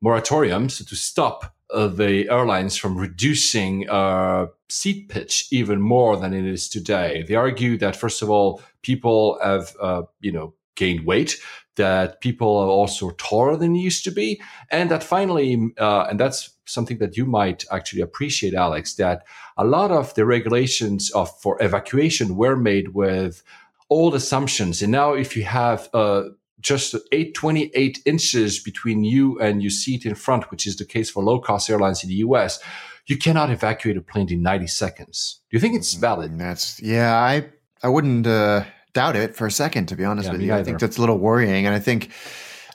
moratorium, 0.00 0.68
so 0.68 0.84
to 0.84 0.96
stop 0.96 1.54
uh, 1.72 1.86
the 1.86 2.28
airlines 2.28 2.76
from 2.76 2.96
reducing 2.96 3.88
uh, 3.88 4.46
seat 4.68 5.08
pitch 5.08 5.48
even 5.50 5.80
more 5.80 6.16
than 6.16 6.34
it 6.34 6.44
is 6.44 6.68
today. 6.68 7.24
They 7.26 7.34
argue 7.34 7.78
that 7.78 7.96
first 7.96 8.22
of 8.22 8.30
all, 8.30 8.60
people 8.82 9.38
have 9.42 9.74
uh, 9.80 10.02
you 10.20 10.32
know 10.32 10.54
gained 10.74 11.06
weight, 11.06 11.36
that 11.76 12.20
people 12.20 12.56
are 12.56 12.68
also 12.68 13.10
taller 13.12 13.56
than 13.56 13.72
they 13.72 13.78
used 13.78 14.04
to 14.04 14.10
be, 14.10 14.40
and 14.70 14.90
that 14.90 15.02
finally, 15.02 15.72
uh, 15.78 16.06
and 16.08 16.20
that's 16.20 16.50
something 16.64 16.98
that 16.98 17.16
you 17.16 17.26
might 17.26 17.64
actually 17.70 18.02
appreciate, 18.02 18.54
Alex, 18.54 18.94
that 18.94 19.24
a 19.56 19.64
lot 19.64 19.90
of 19.90 20.14
the 20.14 20.24
regulations 20.24 21.10
of 21.10 21.30
for 21.40 21.56
evacuation 21.62 22.36
were 22.36 22.56
made 22.56 22.88
with 22.94 23.42
old 23.90 24.14
assumptions, 24.14 24.82
and 24.82 24.92
now 24.92 25.12
if 25.14 25.36
you 25.36 25.44
have 25.44 25.88
uh, 25.94 26.24
just 26.62 26.94
828 27.12 28.00
inches 28.06 28.60
between 28.60 29.04
you 29.04 29.38
and 29.40 29.62
your 29.62 29.70
seat 29.70 30.06
in 30.06 30.14
front, 30.14 30.50
which 30.50 30.66
is 30.66 30.76
the 30.76 30.84
case 30.84 31.10
for 31.10 31.22
low 31.22 31.40
cost 31.40 31.68
airlines 31.68 32.02
in 32.02 32.08
the 32.08 32.16
US, 32.16 32.60
you 33.06 33.18
cannot 33.18 33.50
evacuate 33.50 33.96
a 33.96 34.00
plane 34.00 34.32
in 34.32 34.42
90 34.42 34.68
seconds. 34.68 35.40
Do 35.50 35.56
you 35.56 35.60
think 35.60 35.74
it's 35.74 35.94
valid? 35.94 36.30
And 36.30 36.40
that's 36.40 36.80
yeah, 36.80 37.18
I 37.18 37.48
I 37.82 37.88
wouldn't 37.88 38.26
uh, 38.26 38.64
doubt 38.94 39.16
it 39.16 39.36
for 39.36 39.46
a 39.46 39.50
second, 39.50 39.86
to 39.86 39.96
be 39.96 40.04
honest 40.04 40.26
Yeah, 40.26 40.32
with 40.32 40.42
you. 40.42 40.54
I 40.54 40.62
think 40.62 40.78
that's 40.78 40.98
a 40.98 41.00
little 41.00 41.18
worrying, 41.18 41.66
and 41.66 41.74
I 41.74 41.78
think 41.78 42.10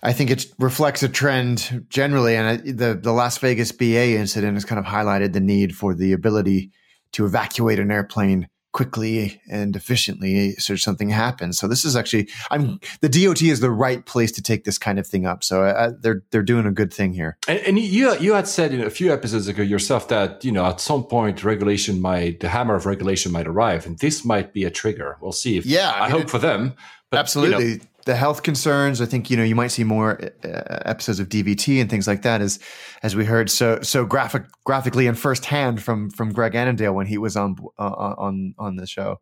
I 0.04 0.14
think 0.14 0.30
it 0.30 0.46
reflects 0.60 1.04
a 1.04 1.10
trend 1.10 1.86
generally. 1.90 2.36
And 2.36 2.78
the 2.78 2.94
the 2.96 3.12
Las 3.12 3.38
Vegas 3.38 3.72
BA 3.72 4.16
incident 4.16 4.56
has 4.56 4.66
kind 4.66 4.80
of 4.80 4.86
highlighted 4.86 5.34
the 5.34 5.40
need 5.40 5.76
for 5.76 5.94
the 5.94 6.14
ability 6.14 6.72
to 7.14 7.26
evacuate 7.26 7.80
an 7.80 7.92
airplane 7.92 8.48
quickly 8.74 9.42
and 9.50 9.76
efficiently 9.76 10.52
so 10.56 10.76
something 10.76 11.10
happens. 11.10 11.58
So 11.58 11.68
this 11.68 11.84
is 11.86 11.96
actually 11.96 12.30
I'm 12.52 12.80
the 13.02 13.10
DOT 13.10 13.42
is 13.42 13.60
the 13.60 13.72
right 13.72 14.06
place 14.06 14.32
to 14.34 14.42
take 14.42 14.66
this 14.66 14.78
kind 14.78 15.00
of 15.00 15.08
thing 15.08 15.26
up. 15.26 15.44
So 15.44 15.64
uh, 15.64 15.92
they're 16.00 16.24
they're 16.32 16.44
doing 16.44 16.66
a 16.66 16.72
good 16.72 16.94
thing 16.94 17.14
here. 17.14 17.38
And, 17.48 17.60
and 17.60 17.80
you 17.80 18.16
you 18.20 18.34
had 18.34 18.48
said 18.48 18.74
in 18.74 18.82
a 18.82 18.90
few 18.90 19.12
episodes 19.12 19.48
ago 19.48 19.64
yourself 19.64 20.08
that 20.10 20.44
you 20.46 20.52
know 20.52 20.66
at 20.66 20.80
some 20.80 21.04
point 21.04 21.44
regulation 21.44 22.02
might 22.02 22.40
the 22.42 22.50
hammer 22.50 22.76
of 22.76 22.86
regulation 22.86 23.32
might 23.32 23.48
arrive, 23.48 23.86
and 23.86 23.98
this 24.00 24.24
might 24.26 24.54
be 24.54 24.64
a 24.64 24.70
trigger. 24.72 25.18
We'll 25.22 25.32
see. 25.32 25.58
If, 25.58 25.66
Yeah, 25.66 25.90
I 25.92 26.00
I, 26.00 26.02
mean, 26.04 26.12
hope 26.12 26.22
it- 26.24 26.30
for 26.30 26.40
them. 26.40 26.74
But, 27.10 27.20
Absolutely. 27.22 27.66
you 27.66 27.78
know, 27.78 27.84
the 28.08 28.16
health 28.16 28.42
concerns. 28.42 29.00
I 29.02 29.06
think 29.06 29.30
you 29.30 29.38
know 29.38 29.44
you 29.44 29.54
might 29.54 29.68
see 29.68 29.84
more 29.84 30.20
uh, 30.44 30.80
episodes 30.86 31.20
of 31.20 31.30
DVT 31.30 31.80
and 31.80 31.90
things 31.90 32.08
like 32.08 32.24
that, 32.24 32.42
as 32.42 32.58
as 33.04 33.16
we 33.16 33.26
heard 33.26 33.52
so 33.52 33.80
so 33.82 34.06
graphic 34.06 34.44
graphically 34.64 35.06
and 35.06 35.20
firsthand 35.20 35.84
from 35.84 36.10
from 36.10 36.34
Greg 36.34 36.54
Annandale 36.56 36.96
when 36.96 37.06
he 37.06 37.20
was 37.20 37.38
on 37.38 37.56
uh, 37.78 38.16
on 38.18 38.56
on 38.58 38.78
the 38.78 38.88
show. 38.88 39.20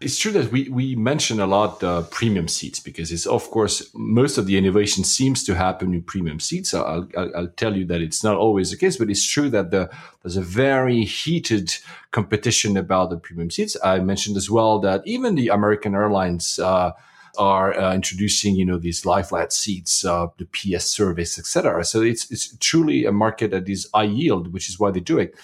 It's 0.00 0.16
true 0.16 0.30
that 0.30 0.52
we, 0.52 0.68
we 0.68 0.94
mention 0.94 1.40
a 1.40 1.46
lot 1.46 1.82
uh, 1.82 2.02
premium 2.02 2.46
seats 2.46 2.78
because 2.78 3.10
it's 3.10 3.26
of 3.26 3.50
course 3.50 3.90
most 3.94 4.38
of 4.38 4.46
the 4.46 4.56
innovation 4.56 5.02
seems 5.02 5.42
to 5.44 5.56
happen 5.56 5.92
in 5.92 6.02
premium 6.02 6.38
seats. 6.38 6.72
I'll, 6.72 7.08
I'll, 7.16 7.36
I'll 7.36 7.48
tell 7.48 7.76
you 7.76 7.84
that 7.86 8.00
it's 8.00 8.22
not 8.22 8.36
always 8.36 8.70
the 8.70 8.76
case, 8.76 8.96
but 8.96 9.10
it's 9.10 9.26
true 9.26 9.50
that 9.50 9.72
the, 9.72 9.90
there's 10.22 10.36
a 10.36 10.42
very 10.42 11.04
heated 11.04 11.74
competition 12.12 12.76
about 12.76 13.10
the 13.10 13.16
premium 13.16 13.50
seats. 13.50 13.76
I 13.82 13.98
mentioned 13.98 14.36
as 14.36 14.48
well 14.48 14.78
that 14.80 15.02
even 15.04 15.34
the 15.34 15.48
American 15.48 15.96
Airlines 15.96 16.60
uh, 16.60 16.92
are 17.36 17.78
uh, 17.78 17.94
introducing, 17.94 18.54
you 18.54 18.64
know, 18.64 18.78
these 18.78 19.06
lie 19.06 19.22
flat 19.22 19.52
seats, 19.52 20.04
uh, 20.04 20.26
the 20.38 20.46
PS 20.46 20.86
service, 20.86 21.38
etc. 21.38 21.84
So 21.84 22.02
it's 22.02 22.30
it's 22.30 22.56
truly 22.58 23.04
a 23.04 23.12
market 23.12 23.50
that 23.50 23.68
is 23.68 23.88
high 23.94 24.04
yield, 24.04 24.52
which 24.52 24.68
is 24.68 24.78
why 24.78 24.90
they 24.90 25.00
do 25.00 25.18
it. 25.18 25.34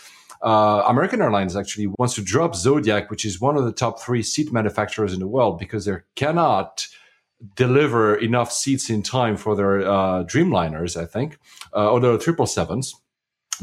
Uh, 0.43 0.83
American 0.89 1.23
Airlines 1.23 1.57
actually 1.57 1.87
wants 1.99 2.15
to 2.15 2.23
drop 2.23 2.57
Zodiac, 2.57 3.11
which 3.11 3.25
is 3.25 3.41
one 3.41 3.57
of 3.57 3.65
the 3.65 3.73
top 3.73 4.01
three 4.01 4.23
seat 4.23 4.53
manufacturers 4.53 5.13
in 5.13 5.21
the 5.21 5.29
world, 5.29 5.59
because 5.59 5.85
they 5.85 5.97
cannot 6.17 6.89
deliver 7.57 8.17
enough 8.17 8.53
seats 8.53 8.91
in 8.91 9.03
time 9.03 9.37
for 9.37 9.55
their 9.55 9.83
uh, 9.83 10.25
Dreamliners, 10.25 11.01
I 11.01 11.07
think, 11.07 11.39
uh, 11.75 11.91
or 11.91 12.01
the 12.01 12.19
triple 12.19 12.47
sevens, 12.47 12.95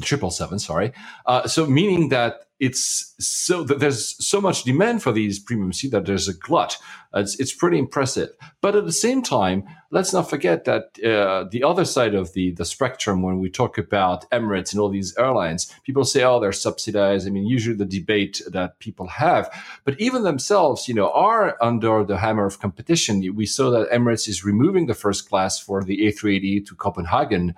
triple 0.02 0.32
seven, 0.32 0.60
sorry. 0.60 0.94
Uh, 1.26 1.48
so 1.48 1.66
meaning 1.66 2.10
that 2.10 2.49
it's 2.60 3.16
so 3.20 3.64
that 3.64 3.80
there's 3.80 4.16
so 4.26 4.42
much 4.42 4.64
demand 4.64 5.02
for 5.02 5.14
these 5.14 5.40
premium 5.40 5.72
seats 5.72 5.94
that 5.94 6.06
there's 6.06 6.28
a 6.28 6.34
glut. 6.34 6.78
It's, 7.14 7.40
it's 7.40 7.54
pretty 7.54 7.80
impressive. 7.80 8.30
But 8.62 8.76
at 8.76 8.86
the 8.86 8.92
same 8.92 9.22
time, 9.24 9.64
let's 9.92 10.12
not 10.12 10.30
forget 10.30 10.66
that 10.66 11.00
uh, 11.04 11.48
the 11.50 11.64
other 11.64 11.86
side 11.86 12.14
of 12.14 12.34
the 12.34 12.52
the 12.52 12.66
spectrum, 12.66 13.22
when 13.22 13.40
we 13.40 13.50
talk 13.50 13.78
about 13.78 14.30
Emirates 14.32 14.74
and 14.74 14.82
all 14.82 14.90
these 14.90 15.18
airlines, 15.18 15.74
people 15.84 16.04
say, 16.04 16.24
"Oh, 16.24 16.40
they're 16.40 16.52
subsidized." 16.52 17.26
I 17.28 17.32
mean, 17.32 17.46
usually 17.46 17.78
the 17.78 17.86
debate 17.86 18.42
that 18.52 18.80
people 18.80 19.08
have, 19.08 19.50
but 19.86 20.00
even 20.00 20.24
themselves, 20.24 20.88
you 20.88 20.94
know, 20.94 21.10
are 21.12 21.58
under 21.62 22.04
the 22.04 22.18
hammer 22.18 22.46
of 22.46 22.60
competition. 22.60 23.24
We 23.36 23.46
saw 23.46 23.72
that 23.72 23.90
Emirates 23.90 24.28
is 24.28 24.44
removing 24.44 24.88
the 24.88 24.94
first 24.94 25.30
class 25.30 25.60
for 25.60 25.84
the 25.84 26.00
A380 26.08 26.66
to 26.68 26.76
Copenhagen. 26.76 27.56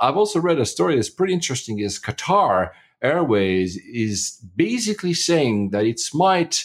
I've 0.00 0.16
also 0.16 0.40
read 0.40 0.58
a 0.58 0.64
story 0.64 0.94
that's 0.94 1.10
pretty 1.10 1.34
interesting. 1.34 1.80
Is 1.80 2.00
Qatar 2.00 2.70
Airways 3.02 3.76
is 3.76 4.40
basically 4.56 5.14
saying 5.14 5.70
that 5.70 5.84
it 5.84 6.00
might 6.12 6.64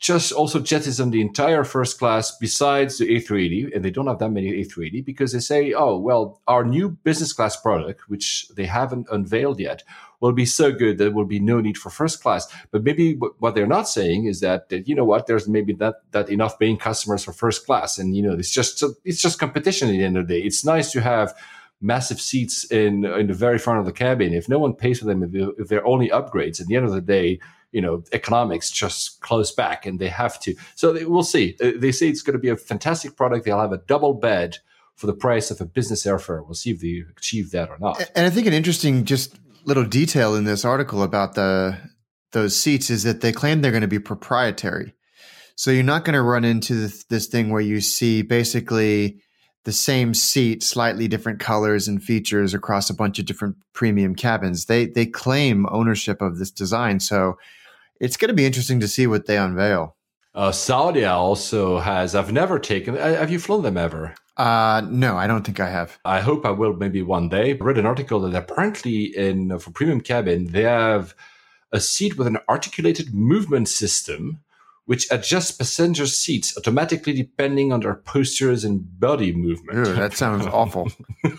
just 0.00 0.32
also 0.32 0.58
jettison 0.58 1.10
the 1.10 1.20
entire 1.20 1.62
first 1.62 1.98
class 1.98 2.36
besides 2.38 2.96
the 2.96 3.06
A380, 3.06 3.76
and 3.76 3.84
they 3.84 3.90
don't 3.90 4.06
have 4.06 4.18
that 4.18 4.30
many 4.30 4.50
A380 4.64 5.04
because 5.04 5.32
they 5.32 5.40
say, 5.40 5.74
oh, 5.74 5.98
well, 5.98 6.40
our 6.48 6.64
new 6.64 6.88
business 6.88 7.34
class 7.34 7.54
product, 7.60 8.08
which 8.08 8.48
they 8.56 8.64
haven't 8.64 9.08
unveiled 9.12 9.60
yet, 9.60 9.82
will 10.20 10.32
be 10.32 10.46
so 10.46 10.72
good 10.72 10.96
that 10.96 11.04
there 11.04 11.12
will 11.12 11.26
be 11.26 11.38
no 11.38 11.60
need 11.60 11.76
for 11.76 11.90
first 11.90 12.22
class. 12.22 12.50
But 12.70 12.82
maybe 12.82 13.14
what 13.38 13.54
they're 13.54 13.66
not 13.66 13.88
saying 13.90 14.24
is 14.24 14.40
that, 14.40 14.70
that 14.70 14.88
you 14.88 14.94
know 14.94 15.04
what, 15.04 15.26
there's 15.26 15.46
maybe 15.46 15.74
that 15.74 15.96
that 16.12 16.30
enough 16.30 16.58
paying 16.58 16.78
customers 16.78 17.22
for 17.24 17.32
first 17.32 17.66
class, 17.66 17.98
and 17.98 18.16
you 18.16 18.22
know 18.22 18.32
it's 18.32 18.50
just 18.50 18.82
it's 19.04 19.20
just 19.20 19.38
competition 19.38 19.88
at 19.88 19.92
the 19.92 20.04
end 20.04 20.16
of 20.16 20.26
the 20.26 20.34
day. 20.34 20.46
It's 20.46 20.64
nice 20.64 20.92
to 20.92 21.02
have 21.02 21.34
massive 21.80 22.20
seats 22.20 22.64
in 22.70 23.04
in 23.04 23.26
the 23.26 23.34
very 23.34 23.58
front 23.58 23.80
of 23.80 23.86
the 23.86 23.92
cabin. 23.92 24.32
If 24.34 24.48
no 24.48 24.58
one 24.58 24.74
pays 24.74 24.98
for 24.98 25.06
them, 25.06 25.22
if, 25.22 25.32
they- 25.32 25.62
if 25.62 25.68
they're 25.68 25.86
only 25.86 26.08
upgrades, 26.10 26.60
at 26.60 26.66
the 26.66 26.76
end 26.76 26.84
of 26.86 26.92
the 26.92 27.00
day, 27.00 27.38
you 27.72 27.80
know, 27.80 28.02
economics 28.12 28.70
just 28.70 29.20
close 29.20 29.52
back, 29.52 29.86
and 29.86 29.98
they 29.98 30.08
have 30.08 30.38
to. 30.40 30.54
So 30.74 30.92
they, 30.92 31.04
we'll 31.04 31.22
see. 31.22 31.56
Uh, 31.62 31.72
They 31.78 31.92
say 31.92 32.08
it's 32.08 32.22
going 32.22 32.34
to 32.34 32.38
be 32.40 32.48
a 32.48 32.56
fantastic 32.56 33.16
product. 33.16 33.44
They'll 33.44 33.60
have 33.60 33.72
a 33.72 33.78
double 33.86 34.14
bed 34.14 34.58
for 34.96 35.06
the 35.06 35.14
price 35.14 35.50
of 35.50 35.60
a 35.60 35.64
business 35.64 36.04
airfare. 36.04 36.44
We'll 36.44 36.54
see 36.54 36.72
if 36.72 36.80
they 36.80 37.02
achieve 37.16 37.52
that 37.52 37.70
or 37.70 37.78
not. 37.80 38.10
And 38.14 38.26
I 38.26 38.30
think 38.30 38.46
an 38.46 38.52
interesting 38.52 39.04
just 39.04 39.38
little 39.64 39.84
detail 39.84 40.34
in 40.34 40.44
this 40.44 40.64
article 40.64 41.02
about 41.02 41.34
the 41.34 41.78
those 42.32 42.56
seats 42.56 42.90
is 42.90 43.02
that 43.04 43.20
they 43.22 43.32
claim 43.32 43.60
they're 43.60 43.72
going 43.72 43.80
to 43.80 43.88
be 43.88 43.98
proprietary. 43.98 44.94
So 45.56 45.70
you're 45.70 45.82
not 45.82 46.04
going 46.04 46.14
to 46.14 46.22
run 46.22 46.44
into 46.44 46.88
this 47.08 47.26
thing 47.26 47.50
where 47.50 47.60
you 47.60 47.80
see 47.80 48.22
basically 48.22 49.20
the 49.64 49.72
same 49.72 50.14
seat, 50.14 50.62
slightly 50.62 51.06
different 51.06 51.40
colors 51.40 51.86
and 51.86 52.02
features 52.02 52.54
across 52.54 52.88
a 52.88 52.94
bunch 52.94 53.18
of 53.18 53.26
different 53.26 53.56
premium 53.72 54.14
cabins. 54.14 54.66
They 54.66 54.86
they 54.86 55.06
claim 55.06 55.66
ownership 55.70 56.22
of 56.22 56.38
this 56.38 56.50
design, 56.50 57.00
so 57.00 57.38
it's 58.00 58.16
going 58.16 58.28
to 58.28 58.34
be 58.34 58.46
interesting 58.46 58.80
to 58.80 58.88
see 58.88 59.06
what 59.06 59.26
they 59.26 59.36
unveil. 59.36 59.96
Uh, 60.34 60.50
Saudia 60.50 61.12
also 61.12 61.78
has. 61.78 62.14
I've 62.14 62.32
never 62.32 62.58
taken. 62.58 62.96
Have 62.96 63.30
you 63.30 63.38
flown 63.38 63.62
them 63.62 63.76
ever? 63.76 64.14
Uh, 64.36 64.80
no, 64.88 65.16
I 65.16 65.26
don't 65.26 65.44
think 65.44 65.60
I 65.60 65.68
have. 65.68 65.98
I 66.04 66.20
hope 66.20 66.46
I 66.46 66.50
will 66.50 66.74
maybe 66.74 67.02
one 67.02 67.28
day. 67.28 67.50
I 67.50 67.56
read 67.56 67.76
an 67.76 67.84
article 67.84 68.20
that 68.20 68.34
apparently 68.34 69.14
in 69.16 69.58
for 69.58 69.70
premium 69.70 70.00
cabin 70.00 70.46
they 70.46 70.62
have 70.62 71.14
a 71.72 71.80
seat 71.80 72.16
with 72.16 72.26
an 72.26 72.38
articulated 72.48 73.14
movement 73.14 73.68
system 73.68 74.40
which 74.90 75.06
adjusts 75.12 75.52
passenger 75.52 76.04
seats 76.04 76.58
automatically 76.58 77.12
depending 77.12 77.72
on 77.72 77.78
their 77.78 77.94
postures 77.94 78.64
and 78.64 78.98
body 78.98 79.32
movement. 79.32 79.86
Ew, 79.86 79.94
that 79.94 80.16
sounds 80.16 80.44
awful. 80.46 80.90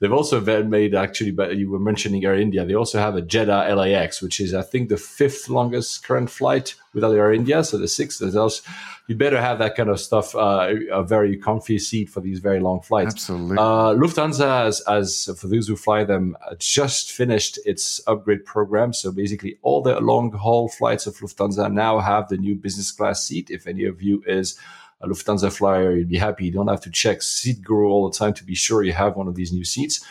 They've 0.00 0.12
also 0.12 0.40
made 0.64 0.94
actually, 0.94 1.30
but 1.30 1.56
you 1.56 1.70
were 1.70 1.78
mentioning 1.78 2.24
Air 2.24 2.34
India. 2.34 2.64
They 2.64 2.74
also 2.74 2.98
have 2.98 3.16
a 3.16 3.22
Jeddah 3.22 3.74
LAX, 3.74 4.22
which 4.22 4.40
is 4.40 4.54
I 4.54 4.62
think 4.62 4.88
the 4.88 4.96
fifth 4.96 5.50
longest 5.50 6.02
current 6.04 6.30
flight 6.30 6.74
without 6.94 7.14
Air 7.14 7.34
India. 7.34 7.62
So 7.62 7.76
the 7.76 7.86
sixth 7.86 8.22
is 8.22 8.34
else. 8.34 8.62
You 9.08 9.16
better 9.16 9.40
have 9.40 9.58
that 9.58 9.76
kind 9.76 9.90
of 9.90 10.00
stuff, 10.00 10.34
uh, 10.34 10.72
a 10.90 11.02
very 11.02 11.36
comfy 11.36 11.78
seat 11.78 12.08
for 12.08 12.20
these 12.20 12.38
very 12.38 12.60
long 12.60 12.80
flights. 12.80 13.14
Absolutely. 13.14 13.58
Uh, 13.58 13.92
Lufthansa, 13.94 14.66
as, 14.66 14.80
as 14.82 15.28
for 15.38 15.48
those 15.48 15.68
who 15.68 15.76
fly 15.76 16.04
them, 16.04 16.36
uh, 16.48 16.54
just 16.58 17.10
finished 17.10 17.58
its 17.66 18.00
upgrade 18.06 18.44
program. 18.44 18.92
So 18.92 19.12
basically, 19.12 19.58
all 19.62 19.82
the 19.82 20.00
long 20.00 20.32
haul 20.32 20.68
flights 20.68 21.06
of 21.06 21.16
Lufthansa 21.16 21.70
now 21.70 21.98
have 21.98 22.28
the 22.28 22.36
new 22.38 22.54
business 22.54 22.90
class 22.90 23.22
seat. 23.24 23.50
If 23.50 23.66
any 23.66 23.84
of 23.84 24.00
you 24.00 24.22
is 24.26 24.58
a 25.00 25.08
Lufthansa 25.08 25.52
flyer, 25.52 25.96
you'd 25.96 26.08
be 26.08 26.18
happy. 26.18 26.44
You 26.44 26.52
don't 26.52 26.68
have 26.68 26.82
to 26.82 26.90
check 26.90 27.22
Seat 27.22 27.62
Guru 27.62 27.88
all 27.88 28.10
the 28.10 28.16
time 28.16 28.34
to 28.34 28.44
be 28.44 28.54
sure 28.54 28.82
you 28.82 28.92
have 28.92 29.16
one 29.16 29.28
of 29.28 29.34
these 29.34 29.52
new 29.52 29.64
seats. 29.64 30.04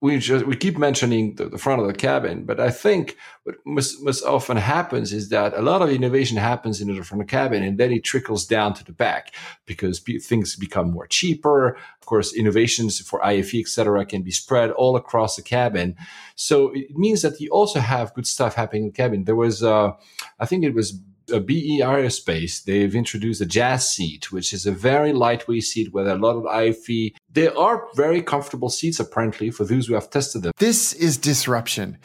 we 0.00 0.16
just 0.18 0.46
we 0.46 0.54
keep 0.54 0.78
mentioning 0.78 1.34
the, 1.34 1.46
the, 1.48 1.58
front 1.58 1.80
of 1.80 1.88
the 1.88 1.92
cabin, 1.92 2.44
but 2.44 2.60
I 2.60 2.70
think 2.70 3.16
what 3.42 3.56
most, 3.66 4.00
most 4.00 4.22
often 4.22 4.56
happens 4.56 5.12
is 5.12 5.30
that 5.30 5.54
a 5.54 5.62
lot 5.62 5.82
of 5.82 5.90
innovation 5.90 6.36
happens 6.36 6.80
in 6.80 6.86
the 6.86 7.02
front 7.02 7.20
of 7.20 7.26
the 7.26 7.32
cabin, 7.32 7.64
and 7.64 7.78
then 7.78 7.90
it 7.90 8.04
trickles 8.04 8.46
down 8.46 8.74
to 8.74 8.84
the 8.84 8.92
back 8.92 9.34
because 9.66 9.98
things 9.98 10.54
become 10.54 10.92
more 10.92 11.08
cheaper. 11.08 11.76
Of 12.00 12.06
course, 12.06 12.32
innovations 12.32 13.00
for 13.00 13.24
IFE, 13.26 13.56
etc., 13.56 14.06
can 14.06 14.22
be 14.22 14.30
spread 14.30 14.70
all 14.70 14.94
across 14.94 15.34
the 15.34 15.42
cabin. 15.42 15.96
So 16.36 16.70
it 16.74 16.96
means 16.96 17.22
that 17.22 17.40
you 17.40 17.50
also 17.50 17.80
have 17.80 18.14
good 18.14 18.26
stuff 18.26 18.54
happening 18.54 18.84
in 18.84 18.88
the 18.90 18.94
cabin. 18.94 19.24
There 19.24 19.34
was, 19.34 19.64
uh, 19.64 19.90
I 20.38 20.46
think 20.46 20.64
it 20.64 20.74
was 20.74 21.00
a 21.30 21.40
BAE 21.40 21.80
Aerospace, 21.80 22.64
they've 22.64 22.94
introduced 22.94 23.40
a 23.40 23.46
jazz 23.46 23.88
seat, 23.88 24.32
which 24.32 24.52
is 24.52 24.66
a 24.66 24.72
very 24.72 25.12
lightweight 25.12 25.64
seat 25.64 25.92
with 25.92 26.08
a 26.08 26.16
lot 26.16 26.36
of 26.36 26.44
IFE. 26.46 27.12
They 27.30 27.48
are 27.48 27.86
very 27.94 28.22
comfortable 28.22 28.68
seats, 28.68 29.00
apparently, 29.00 29.50
for 29.50 29.64
those 29.64 29.86
who 29.86 29.94
have 29.94 30.10
tested 30.10 30.42
them. 30.42 30.52
This 30.58 30.92
is 30.92 31.16
disruption. 31.16 31.98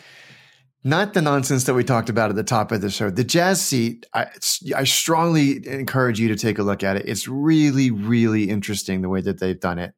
Not 0.84 1.14
the 1.14 1.22
nonsense 1.22 1.64
that 1.64 1.74
we 1.76 1.86
talked 1.86 2.10
about 2.10 2.30
at 2.30 2.36
the 2.36 2.44
top 2.44 2.72
of 2.74 2.82
the 2.82 2.90
show. 2.90 3.10
The 3.10 3.24
jazz 3.24 3.62
seat, 3.62 4.06
I, 4.14 4.28
I 4.76 4.84
strongly 4.84 5.66
encourage 5.66 6.20
you 6.20 6.28
to 6.28 6.36
take 6.36 6.60
a 6.60 6.64
look 6.64 6.84
at 6.84 6.98
it. 6.98 7.08
It's 7.08 7.28
really, 7.28 7.90
really 7.90 8.50
interesting 8.50 9.02
the 9.02 9.10
way 9.10 9.22
that 9.22 9.40
they've 9.40 9.60
done 9.60 9.80
it. 9.80 9.94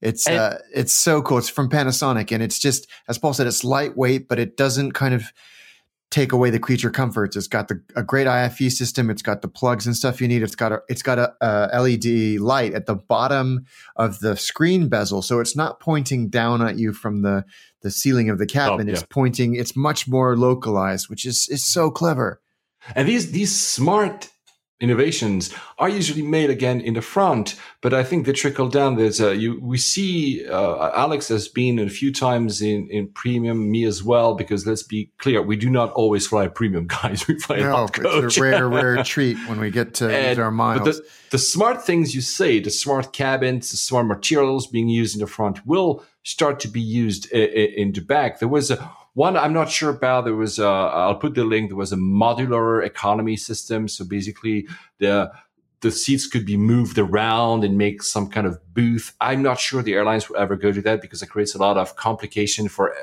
It's 0.00 0.26
and, 0.26 0.38
uh, 0.38 0.58
it's 0.74 0.94
so 0.94 1.20
cool. 1.20 1.38
It's 1.38 1.50
from 1.50 1.68
Panasonic, 1.68 2.32
and 2.32 2.42
it's 2.42 2.58
just 2.58 2.88
as 3.06 3.18
Paul 3.18 3.34
said, 3.34 3.46
it's 3.46 3.64
lightweight, 3.64 4.28
but 4.28 4.38
it 4.38 4.56
doesn't 4.56 4.92
kind 4.92 5.12
of 5.12 5.24
take 6.10 6.32
away 6.32 6.50
the 6.50 6.58
creature 6.58 6.90
comforts. 6.90 7.36
It's 7.36 7.46
got 7.46 7.68
the, 7.68 7.80
a 7.94 8.02
great 8.02 8.26
IFE 8.26 8.72
system. 8.72 9.10
It's 9.10 9.22
got 9.22 9.42
the 9.42 9.48
plugs 9.48 9.86
and 9.86 9.96
stuff 9.96 10.20
you 10.20 10.26
need. 10.26 10.42
It's 10.42 10.56
got 10.56 10.72
a 10.72 10.82
it's 10.88 11.02
got 11.02 11.18
a, 11.18 11.34
a, 11.40 11.80
LED 11.80 12.40
light 12.40 12.74
at 12.74 12.86
the 12.86 12.96
bottom 12.96 13.66
of 13.96 14.18
the 14.20 14.36
screen 14.36 14.88
bezel, 14.88 15.22
so 15.22 15.40
it's 15.40 15.56
not 15.56 15.80
pointing 15.80 16.28
down 16.28 16.62
at 16.62 16.78
you 16.78 16.92
from 16.92 17.22
the 17.22 17.44
the 17.82 17.90
ceiling 17.90 18.28
of 18.28 18.38
the 18.38 18.46
cabin. 18.46 18.88
Oh, 18.88 18.90
yeah. 18.90 18.92
It's 18.94 19.06
pointing. 19.08 19.54
It's 19.54 19.76
much 19.76 20.08
more 20.08 20.36
localized, 20.36 21.08
which 21.08 21.24
is 21.24 21.48
is 21.48 21.64
so 21.64 21.90
clever. 21.90 22.40
And 22.94 23.08
these 23.08 23.30
these 23.30 23.56
smart 23.56 24.30
innovations 24.80 25.54
are 25.78 25.88
usually 25.88 26.22
made 26.22 26.48
again 26.50 26.80
in 26.80 26.94
the 26.94 27.02
front, 27.02 27.54
but 27.82 27.92
I 27.92 28.02
think 28.02 28.24
they 28.24 28.32
trickle 28.32 28.68
down. 28.68 28.96
There's 28.96 29.20
a, 29.20 29.36
you, 29.36 29.60
we 29.60 29.76
see, 29.76 30.46
uh, 30.48 30.90
Alex 30.94 31.28
has 31.28 31.48
been 31.48 31.78
a 31.78 31.88
few 31.88 32.12
times 32.12 32.62
in, 32.62 32.88
in 32.90 33.08
premium, 33.08 33.70
me 33.70 33.84
as 33.84 34.02
well, 34.02 34.34
because 34.34 34.66
let's 34.66 34.82
be 34.82 35.10
clear, 35.18 35.42
we 35.42 35.56
do 35.56 35.68
not 35.68 35.92
always 35.92 36.26
fly 36.26 36.48
premium 36.48 36.86
guys. 37.02 37.28
We 37.28 37.38
fly 37.38 37.58
no, 37.58 37.88
it's 37.94 38.36
a 38.38 38.42
rare, 38.42 38.68
rare 38.70 39.04
treat 39.04 39.36
when 39.48 39.60
we 39.60 39.70
get 39.70 39.94
to 39.94 40.10
and, 40.10 40.38
our 40.38 40.50
miles. 40.50 40.80
But 40.80 40.94
the, 40.94 41.06
the 41.30 41.38
smart 41.38 41.84
things 41.84 42.14
you 42.14 42.22
say, 42.22 42.58
the 42.60 42.70
smart 42.70 43.12
cabins, 43.12 43.70
the 43.70 43.76
smart 43.76 44.06
materials 44.06 44.66
being 44.66 44.88
used 44.88 45.14
in 45.14 45.20
the 45.20 45.26
front 45.26 45.66
will 45.66 46.04
start 46.22 46.58
to 46.60 46.68
be 46.68 46.80
used 46.80 47.30
in, 47.32 47.48
in 47.50 47.92
the 47.92 48.00
back. 48.00 48.38
There 48.38 48.48
was 48.48 48.70
a, 48.70 48.90
one 49.20 49.36
I'm 49.36 49.52
not 49.52 49.70
sure 49.70 49.90
about. 49.90 50.24
There 50.24 50.40
was 50.46 50.58
a, 50.58 50.72
I'll 51.02 51.20
put 51.24 51.34
the 51.34 51.44
link. 51.44 51.68
There 51.68 51.76
was 51.76 51.92
a 51.92 51.96
modular 51.96 52.84
economy 52.92 53.36
system. 53.36 53.80
So 53.86 54.04
basically, 54.04 54.58
the 54.98 55.30
the 55.80 55.90
seats 55.90 56.26
could 56.32 56.46
be 56.52 56.56
moved 56.56 56.98
around 56.98 57.64
and 57.64 57.76
make 57.76 58.02
some 58.02 58.26
kind 58.34 58.46
of 58.46 58.54
booth. 58.74 59.06
I'm 59.20 59.42
not 59.42 59.58
sure 59.58 59.82
the 59.82 59.94
airlines 59.94 60.28
will 60.28 60.36
ever 60.44 60.56
go 60.56 60.72
to 60.72 60.82
that 60.82 61.00
because 61.00 61.22
it 61.22 61.28
creates 61.28 61.54
a 61.54 61.58
lot 61.58 61.76
of 61.76 61.96
complication 61.96 62.68
for 62.68 62.94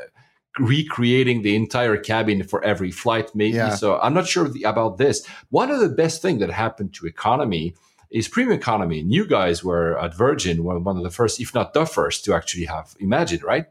recreating 0.60 1.41
the 1.41 1.56
entire 1.56 1.97
cabin 1.97 2.43
for 2.43 2.60
every 2.71 2.91
flight, 2.91 3.27
maybe. 3.34 3.58
Yeah. 3.58 3.75
So 3.75 3.99
I'm 3.99 4.13
not 4.13 4.27
sure 4.27 4.47
the, 4.47 4.63
about 4.63 4.97
this. 4.97 5.25
One 5.49 5.69
of 5.71 5.80
the 5.80 5.89
best 5.89 6.21
things 6.21 6.39
that 6.39 6.51
happened 6.51 6.93
to 6.95 7.08
economy 7.08 7.75
is 8.10 8.27
premium 8.27 8.58
economy. 8.58 8.99
And 9.01 9.12
you 9.12 9.25
guys 9.27 9.63
were 9.63 9.99
at 9.99 10.15
Virgin, 10.15 10.63
one 10.63 10.97
of 10.97 11.03
the 11.03 11.15
first, 11.19 11.39
if 11.39 11.53
not 11.53 11.73
the 11.73 11.86
first, 11.86 12.25
to 12.25 12.34
actually 12.34 12.65
have 12.65 12.95
Imagine, 12.99 13.41
right? 13.53 13.65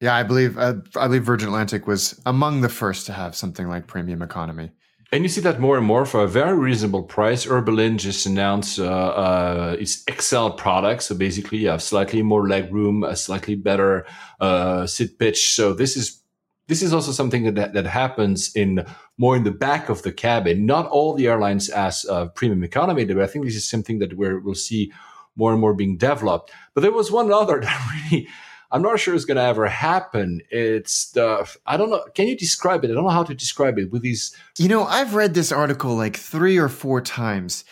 Yeah, 0.00 0.14
I 0.14 0.22
believe 0.22 0.58
uh, 0.58 0.74
I 0.96 1.06
believe 1.06 1.24
Virgin 1.24 1.48
Atlantic 1.48 1.86
was 1.86 2.20
among 2.26 2.60
the 2.60 2.68
first 2.68 3.06
to 3.06 3.12
have 3.12 3.34
something 3.34 3.68
like 3.68 3.86
premium 3.86 4.22
economy. 4.22 4.70
And 5.12 5.22
you 5.22 5.28
see 5.28 5.40
that 5.42 5.60
more 5.60 5.76
and 5.76 5.86
more 5.86 6.06
for 6.06 6.24
a 6.24 6.28
very 6.28 6.58
reasonable 6.58 7.04
price. 7.04 7.46
Air 7.46 7.60
Berlin 7.60 7.98
just 7.98 8.26
announced 8.26 8.80
uh, 8.80 8.84
uh, 8.84 9.76
its 9.78 10.04
XL 10.10 10.48
product, 10.48 11.04
so 11.04 11.14
basically 11.14 11.58
you 11.58 11.68
have 11.68 11.82
slightly 11.82 12.20
more 12.22 12.48
leg 12.48 12.74
room, 12.74 13.04
a 13.04 13.14
slightly 13.14 13.54
better 13.54 14.06
uh, 14.40 14.88
pitch. 15.20 15.54
So 15.54 15.72
this 15.72 15.96
is 15.96 16.20
this 16.66 16.82
is 16.82 16.92
also 16.92 17.12
something 17.12 17.54
that 17.54 17.74
that 17.74 17.86
happens 17.86 18.54
in 18.56 18.84
more 19.16 19.36
in 19.36 19.44
the 19.44 19.52
back 19.52 19.88
of 19.88 20.02
the 20.02 20.12
cabin. 20.12 20.66
Not 20.66 20.88
all 20.88 21.14
the 21.14 21.28
airlines 21.28 21.68
as 21.68 22.04
uh, 22.10 22.26
premium 22.26 22.64
economy, 22.64 23.04
but 23.04 23.22
I 23.22 23.28
think 23.28 23.44
this 23.44 23.54
is 23.54 23.70
something 23.70 24.00
that 24.00 24.16
we 24.16 24.36
will 24.40 24.56
see 24.56 24.92
more 25.36 25.52
and 25.52 25.60
more 25.60 25.74
being 25.74 25.96
developed. 25.96 26.50
But 26.74 26.80
there 26.80 26.90
was 26.90 27.12
one 27.12 27.32
other 27.32 27.60
that 27.62 28.10
really 28.10 28.26
I'm 28.74 28.82
not 28.82 28.98
sure 28.98 29.14
it's 29.14 29.24
going 29.24 29.36
to 29.36 29.42
ever 29.44 29.68
happen. 29.68 30.40
It's 30.50 31.12
the 31.12 31.48
I 31.64 31.76
don't 31.76 31.90
know. 31.90 32.04
Can 32.16 32.26
you 32.26 32.36
describe 32.36 32.84
it? 32.84 32.90
I 32.90 32.94
don't 32.94 33.04
know 33.04 33.10
how 33.10 33.22
to 33.22 33.32
describe 33.32 33.78
it 33.78 33.92
with 33.92 34.02
these. 34.02 34.36
You 34.58 34.66
know, 34.66 34.82
I've 34.82 35.14
read 35.14 35.32
this 35.32 35.52
article 35.52 35.94
like 35.94 36.16
three 36.16 36.58
or 36.58 36.68
four 36.68 37.00
times, 37.00 37.64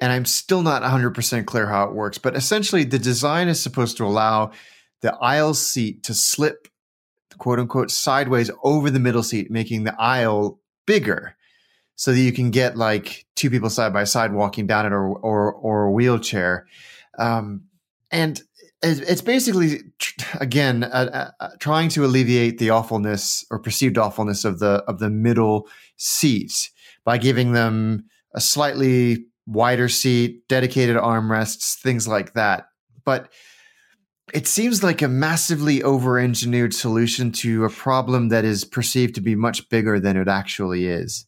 and 0.00 0.10
I'm 0.10 0.24
still 0.24 0.62
not 0.62 0.82
100 0.82 1.14
percent 1.14 1.46
clear 1.46 1.68
how 1.68 1.84
it 1.84 1.94
works. 1.94 2.18
But 2.18 2.34
essentially, 2.34 2.82
the 2.82 2.98
design 2.98 3.46
is 3.46 3.62
supposed 3.62 3.96
to 3.98 4.04
allow 4.04 4.50
the 5.00 5.14
aisle 5.18 5.54
seat 5.54 6.02
to 6.02 6.12
slip, 6.12 6.66
quote 7.38 7.60
unquote, 7.60 7.92
sideways 7.92 8.50
over 8.64 8.90
the 8.90 8.98
middle 8.98 9.22
seat, 9.22 9.52
making 9.52 9.84
the 9.84 9.94
aisle 9.96 10.60
bigger 10.88 11.36
so 11.94 12.10
that 12.12 12.20
you 12.20 12.32
can 12.32 12.50
get 12.50 12.76
like 12.76 13.26
two 13.36 13.48
people 13.48 13.70
side 13.70 13.92
by 13.92 14.02
side 14.02 14.32
walking 14.32 14.66
down 14.66 14.86
it 14.86 14.92
or 14.92 15.06
or, 15.06 15.52
or 15.52 15.84
a 15.84 15.92
wheelchair. 15.92 16.66
Um, 17.16 17.68
and 18.10 18.42
it's 18.82 19.22
basically 19.22 19.80
again 20.40 20.84
uh, 20.84 21.32
uh, 21.40 21.48
trying 21.58 21.88
to 21.90 22.04
alleviate 22.04 22.58
the 22.58 22.70
awfulness 22.70 23.44
or 23.50 23.58
perceived 23.58 23.98
awfulness 23.98 24.44
of 24.44 24.60
the 24.60 24.84
of 24.86 24.98
the 24.98 25.10
middle 25.10 25.68
seat 25.96 26.70
by 27.04 27.18
giving 27.18 27.52
them 27.52 28.04
a 28.34 28.40
slightly 28.40 29.26
wider 29.46 29.88
seat, 29.88 30.46
dedicated 30.48 30.96
armrests, 30.96 31.74
things 31.80 32.06
like 32.06 32.34
that. 32.34 32.68
But 33.04 33.32
it 34.34 34.46
seems 34.46 34.82
like 34.82 35.00
a 35.00 35.08
massively 35.08 35.82
over-engineered 35.82 36.74
solution 36.74 37.32
to 37.32 37.64
a 37.64 37.70
problem 37.70 38.28
that 38.28 38.44
is 38.44 38.64
perceived 38.64 39.14
to 39.14 39.22
be 39.22 39.34
much 39.34 39.68
bigger 39.70 39.98
than 39.98 40.18
it 40.18 40.28
actually 40.28 40.86
is. 40.86 41.26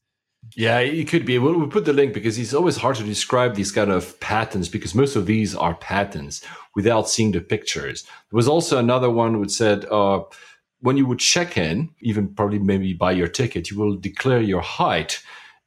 Yeah, 0.57 0.79
it 0.79 1.09
could 1.09 1.25
be. 1.25 1.39
We'll, 1.39 1.59
we'll, 1.59 1.69
put 1.69 1.85
the 1.85 1.93
link 1.93 2.13
because 2.13 2.39
it's 2.39 2.55
always 2.55 2.77
hard 2.77 2.97
to 2.97 3.05
describe 3.05 3.55
these 3.55 3.71
kind 3.71 3.91
of 3.91 4.19
patents 4.21 4.69
because 4.69 4.95
most 4.95 5.17
of 5.17 5.27
these 5.27 5.55
are 5.55 5.75
patents 5.75 6.45
without 6.75 7.09
seeing 7.09 7.33
the 7.33 7.41
pictures. 7.41 8.03
There 8.03 8.37
was 8.37 8.49
also 8.49 8.79
another 8.79 9.11
one 9.11 9.39
which 9.41 9.53
said 9.53 9.85
uh, 9.87 10.23
when 10.81 10.97
you 10.97 11.07
would 11.07 11.19
check 11.19 11.57
in, 11.57 11.91
even 12.01 12.35
probably 12.35 12.59
maybe 12.59 12.93
buy 12.95 13.13
your 13.13 13.29
ticket, 13.29 13.71
you 13.71 13.79
will 13.79 13.97
declare 13.97 14.41
your 14.41 14.63
height, 14.63 15.23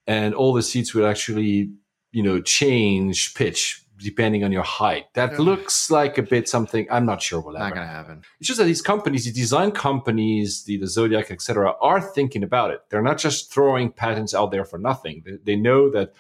and 0.07 0.33
all 0.33 0.53
the 0.53 0.63
seats 0.63 0.93
will 0.93 1.07
actually, 1.07 1.71
you 2.11 2.23
know, 2.23 2.41
change 2.41 3.33
pitch 3.35 3.85
depending 3.97 4.43
on 4.43 4.51
your 4.51 4.63
height. 4.63 5.05
That 5.13 5.39
looks 5.39 5.89
like 5.91 6.17
a 6.17 6.23
bit 6.23 6.49
something. 6.49 6.87
I'm 6.89 7.05
not 7.05 7.21
sure 7.21 7.41
will 7.41 7.53
not 7.53 7.73
going 7.73 7.87
to 7.87 7.93
happen. 7.93 8.23
It's 8.39 8.47
just 8.47 8.59
that 8.59 8.65
these 8.65 8.81
companies, 8.81 9.25
the 9.25 9.31
design 9.31 9.71
companies, 9.71 10.63
the, 10.63 10.77
the 10.77 10.87
Zodiac, 10.87 11.31
etc., 11.31 11.73
are 11.81 12.01
thinking 12.01 12.43
about 12.43 12.71
it. 12.71 12.81
They're 12.89 13.01
not 13.01 13.17
just 13.17 13.51
throwing 13.51 13.91
patents 13.91 14.33
out 14.33 14.51
there 14.51 14.65
for 14.65 14.77
nothing. 14.77 15.23
They, 15.25 15.37
they 15.43 15.55
know 15.55 15.89
that 15.91 16.13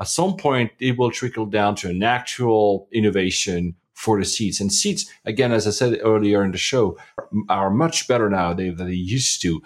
at 0.00 0.08
some 0.08 0.36
point 0.36 0.72
it 0.78 0.98
will 0.98 1.10
trickle 1.10 1.46
down 1.46 1.74
to 1.76 1.88
an 1.88 2.02
actual 2.02 2.88
innovation 2.92 3.74
for 3.94 4.18
the 4.18 4.24
seats. 4.24 4.60
And 4.60 4.72
seats, 4.72 5.10
again, 5.24 5.52
as 5.52 5.66
I 5.66 5.70
said 5.70 5.98
earlier 6.02 6.44
in 6.44 6.52
the 6.52 6.58
show, 6.58 6.98
are, 7.18 7.28
are 7.48 7.70
much 7.70 8.06
better 8.06 8.28
now 8.28 8.52
than 8.52 8.76
they 8.76 8.92
used 8.92 9.42
to. 9.42 9.62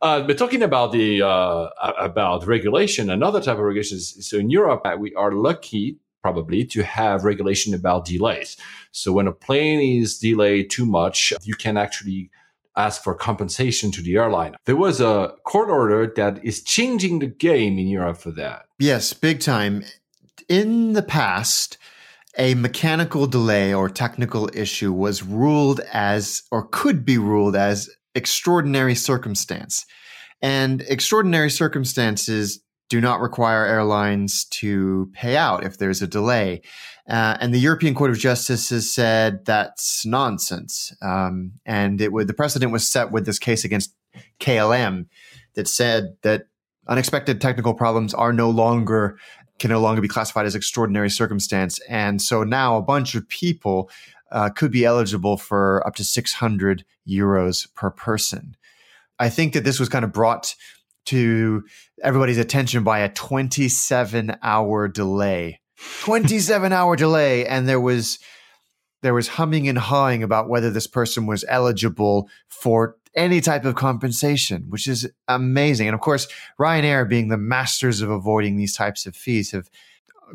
Uh, 0.00 0.22
but 0.22 0.38
talking 0.38 0.62
about 0.62 0.92
the 0.92 1.22
uh, 1.22 1.68
about 1.98 2.46
regulation, 2.46 3.10
another 3.10 3.40
type 3.40 3.58
of 3.58 3.64
regulation 3.64 3.96
is 3.96 4.28
so 4.28 4.38
in 4.38 4.48
Europe 4.48 4.86
we 4.98 5.12
are 5.14 5.32
lucky 5.32 5.98
probably 6.28 6.62
to 6.62 6.82
have 6.82 7.24
regulation 7.24 7.72
about 7.72 8.04
delays. 8.04 8.56
So 8.92 9.12
when 9.12 9.26
a 9.26 9.32
plane 9.32 10.02
is 10.02 10.18
delayed 10.18 10.68
too 10.68 10.84
much, 10.84 11.32
you 11.42 11.54
can 11.54 11.78
actually 11.78 12.30
ask 12.76 13.02
for 13.02 13.14
compensation 13.14 13.90
to 13.92 14.02
the 14.02 14.16
airline. 14.16 14.54
There 14.66 14.76
was 14.76 15.00
a 15.00 15.32
court 15.44 15.70
order 15.70 16.12
that 16.16 16.44
is 16.44 16.62
changing 16.62 17.20
the 17.20 17.26
game 17.26 17.78
in 17.78 17.88
Europe 17.88 18.18
for 18.18 18.30
that. 18.32 18.66
Yes, 18.78 19.14
big 19.14 19.40
time. 19.40 19.84
In 20.48 20.92
the 20.92 21.02
past, 21.02 21.78
a 22.36 22.54
mechanical 22.54 23.26
delay 23.26 23.72
or 23.72 23.88
technical 23.88 24.50
issue 24.52 24.92
was 24.92 25.22
ruled 25.22 25.80
as, 25.92 26.42
or 26.50 26.68
could 26.68 27.06
be 27.06 27.16
ruled 27.16 27.56
as, 27.56 27.88
extraordinary 28.14 28.94
circumstance. 28.94 29.86
And 30.42 30.82
extraordinary 30.82 31.50
circumstances 31.50 32.60
do 32.88 33.00
not 33.00 33.20
require 33.20 33.66
airlines 33.66 34.44
to 34.46 35.10
pay 35.12 35.36
out 35.36 35.64
if 35.64 35.78
there's 35.78 36.02
a 36.02 36.06
delay. 36.06 36.62
Uh, 37.08 37.36
and 37.40 37.54
the 37.54 37.58
European 37.58 37.94
Court 37.94 38.10
of 38.10 38.18
Justice 38.18 38.70
has 38.70 38.90
said 38.90 39.44
that's 39.44 40.04
nonsense. 40.04 40.92
Um, 41.02 41.52
and 41.64 42.00
it 42.00 42.12
would, 42.12 42.26
the 42.26 42.34
precedent 42.34 42.72
was 42.72 42.88
set 42.88 43.10
with 43.10 43.26
this 43.26 43.38
case 43.38 43.64
against 43.64 43.94
KLM 44.40 45.06
that 45.54 45.68
said 45.68 46.16
that 46.22 46.46
unexpected 46.86 47.40
technical 47.40 47.74
problems 47.74 48.14
are 48.14 48.32
no 48.32 48.50
longer 48.50 49.18
can 49.58 49.70
no 49.70 49.80
longer 49.80 50.00
be 50.00 50.08
classified 50.08 50.46
as 50.46 50.54
extraordinary 50.54 51.10
circumstance. 51.10 51.80
And 51.88 52.22
so 52.22 52.44
now 52.44 52.76
a 52.76 52.82
bunch 52.82 53.16
of 53.16 53.28
people 53.28 53.90
uh, 54.30 54.50
could 54.50 54.70
be 54.70 54.84
eligible 54.84 55.36
for 55.36 55.84
up 55.86 55.96
to 55.96 56.04
600 56.04 56.84
euros 57.08 57.66
per 57.74 57.90
person. 57.90 58.56
I 59.18 59.28
think 59.28 59.54
that 59.54 59.64
this 59.64 59.80
was 59.80 59.88
kind 59.88 60.04
of 60.04 60.12
brought 60.12 60.54
to 61.08 61.64
everybody's 62.02 62.38
attention 62.38 62.84
by 62.84 63.00
a 63.00 63.08
27 63.08 64.36
hour 64.42 64.88
delay. 64.88 65.60
27 66.02 66.72
hour 66.72 66.96
delay. 66.96 67.46
And 67.46 67.68
there 67.68 67.80
was 67.80 68.18
there 69.02 69.14
was 69.14 69.28
humming 69.28 69.68
and 69.68 69.78
hawing 69.78 70.22
about 70.22 70.48
whether 70.48 70.70
this 70.70 70.88
person 70.88 71.26
was 71.26 71.44
eligible 71.48 72.28
for 72.48 72.96
any 73.14 73.40
type 73.40 73.64
of 73.64 73.76
compensation, 73.76 74.64
which 74.68 74.86
is 74.88 75.08
amazing. 75.28 75.86
And 75.86 75.94
of 75.94 76.00
course, 76.00 76.26
Ryanair, 76.58 77.08
being 77.08 77.28
the 77.28 77.38
masters 77.38 78.00
of 78.00 78.10
avoiding 78.10 78.56
these 78.56 78.76
types 78.76 79.06
of 79.06 79.14
fees, 79.14 79.52
have 79.52 79.70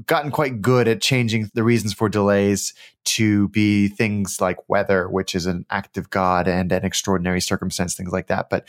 gotten 0.06 0.32
quite 0.32 0.62
good 0.62 0.88
at 0.88 1.02
changing 1.02 1.50
the 1.54 1.64
reasons 1.64 1.94
for 1.94 2.10
delays 2.10 2.74
to 3.04 3.50
be 3.50 3.88
things 3.90 4.42
like 4.42 4.70
weather, 4.70 5.10
which 5.10 5.36
is 5.36 5.46
an 5.46 5.66
act 5.70 5.98
of 5.98 6.10
God 6.10 6.48
and 6.48 6.72
an 6.72 6.84
extraordinary 6.84 7.42
circumstance, 7.42 7.96
things 7.96 8.12
like 8.12 8.28
that. 8.28 8.50
But 8.50 8.68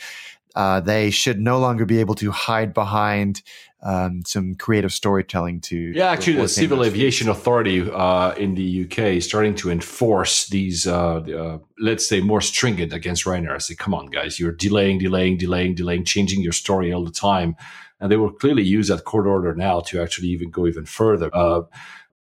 uh, 0.55 0.79
they 0.79 1.11
should 1.11 1.39
no 1.39 1.59
longer 1.59 1.85
be 1.85 1.99
able 1.99 2.15
to 2.15 2.31
hide 2.31 2.73
behind 2.73 3.41
um, 3.83 4.23
some 4.25 4.55
creative 4.55 4.91
storytelling 4.91 5.61
to. 5.61 5.77
Yeah, 5.77 6.09
actually, 6.09 6.37
the 6.37 6.47
Civil 6.47 6.83
Aviation 6.83 7.29
Authority 7.29 7.89
uh, 7.89 8.31
in 8.33 8.55
the 8.55 8.85
UK 8.85 8.99
is 8.99 9.25
starting 9.25 9.53
to 9.55 9.69
enforce 9.69 10.47
these, 10.47 10.87
uh, 10.87 11.17
uh, 11.17 11.59
let's 11.79 12.07
say, 12.07 12.21
more 12.21 12.41
stringent 12.41 12.93
against 12.93 13.25
Ryanair. 13.25 13.53
I 13.53 13.57
say, 13.59 13.75
come 13.75 13.93
on, 13.93 14.07
guys, 14.07 14.39
you're 14.39 14.53
delaying, 14.53 14.99
delaying, 14.99 15.37
delaying, 15.37 15.75
delaying, 15.75 16.03
changing 16.03 16.41
your 16.41 16.53
story 16.53 16.91
all 16.91 17.03
the 17.03 17.11
time. 17.11 17.55
And 17.99 18.11
they 18.11 18.17
will 18.17 18.31
clearly 18.31 18.63
use 18.63 18.87
that 18.87 19.05
court 19.05 19.27
order 19.27 19.53
now 19.53 19.81
to 19.81 20.01
actually 20.01 20.29
even 20.29 20.49
go 20.49 20.67
even 20.67 20.85
further. 20.85 21.29
Uh, 21.33 21.61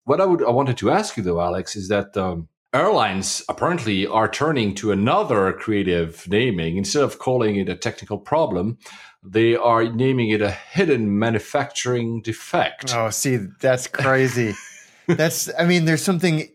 what 0.03 0.19
I 0.19 0.25
would 0.25 0.43
I 0.43 0.49
wanted 0.49 0.77
to 0.77 0.91
ask 0.91 1.15
you 1.15 1.23
though, 1.23 1.41
Alex, 1.41 1.75
is 1.75 1.87
that 1.89 2.17
um, 2.17 2.49
airlines 2.73 3.43
apparently 3.49 4.07
are 4.07 4.29
turning 4.29 4.73
to 4.75 4.91
another 4.91 5.53
creative 5.53 6.27
naming. 6.29 6.77
Instead 6.77 7.03
of 7.03 7.19
calling 7.19 7.57
it 7.57 7.69
a 7.69 7.75
technical 7.75 8.17
problem, 8.17 8.77
they 9.23 9.55
are 9.55 9.83
naming 9.83 10.29
it 10.29 10.41
a 10.41 10.51
hidden 10.51 11.19
manufacturing 11.19 12.21
defect. 12.21 12.93
Oh, 12.95 13.09
see, 13.09 13.37
that's 13.59 13.87
crazy. 13.87 14.53
that's, 15.07 15.49
I 15.57 15.65
mean, 15.65 15.85
there's 15.85 16.03
something 16.03 16.47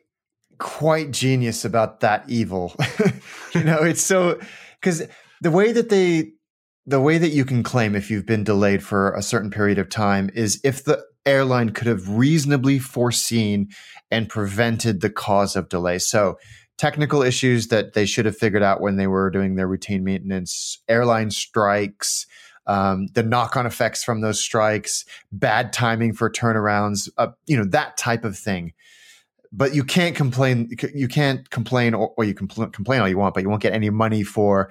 quite 0.58 1.10
genius 1.10 1.64
about 1.64 2.00
that 2.00 2.24
evil. 2.28 2.74
you 3.54 3.64
know, 3.64 3.82
it's 3.82 4.02
so, 4.02 4.40
because 4.80 5.02
the 5.42 5.50
way 5.50 5.72
that 5.72 5.90
they, 5.90 6.32
the 6.86 7.00
way 7.00 7.18
that 7.18 7.30
you 7.30 7.44
can 7.44 7.62
claim 7.62 7.94
if 7.94 8.10
you've 8.10 8.26
been 8.26 8.44
delayed 8.44 8.82
for 8.82 9.12
a 9.14 9.22
certain 9.22 9.50
period 9.50 9.78
of 9.78 9.88
time 9.88 10.30
is 10.34 10.60
if 10.64 10.84
the 10.84 11.04
airline 11.26 11.70
could 11.70 11.86
have 11.86 12.08
reasonably 12.08 12.78
foreseen 12.78 13.68
and 14.10 14.28
prevented 14.28 15.00
the 15.00 15.10
cause 15.10 15.56
of 15.56 15.68
delay. 15.68 15.98
So, 15.98 16.38
technical 16.78 17.22
issues 17.22 17.68
that 17.68 17.94
they 17.94 18.06
should 18.06 18.26
have 18.26 18.36
figured 18.36 18.62
out 18.62 18.80
when 18.80 18.96
they 18.96 19.06
were 19.06 19.30
doing 19.30 19.56
their 19.56 19.66
routine 19.66 20.04
maintenance, 20.04 20.78
airline 20.88 21.30
strikes, 21.30 22.26
um, 22.66 23.06
the 23.14 23.22
knock-on 23.22 23.66
effects 23.66 24.02
from 24.04 24.20
those 24.20 24.40
strikes, 24.40 25.04
bad 25.32 25.72
timing 25.72 26.12
for 26.12 26.30
turnarounds, 26.30 27.08
uh, 27.18 27.28
you 27.46 27.56
know 27.56 27.64
that 27.64 27.96
type 27.96 28.24
of 28.24 28.36
thing. 28.36 28.72
But 29.52 29.74
you 29.74 29.84
can't 29.84 30.14
complain. 30.14 30.70
You 30.92 31.08
can't 31.08 31.48
complain, 31.50 31.94
or, 31.94 32.12
or 32.16 32.24
you 32.24 32.34
can 32.34 32.48
compl- 32.48 32.72
complain 32.72 33.00
all 33.00 33.08
you 33.08 33.16
want, 33.16 33.34
but 33.34 33.42
you 33.42 33.48
won't 33.48 33.62
get 33.62 33.72
any 33.72 33.88
money 33.90 34.22
for 34.22 34.70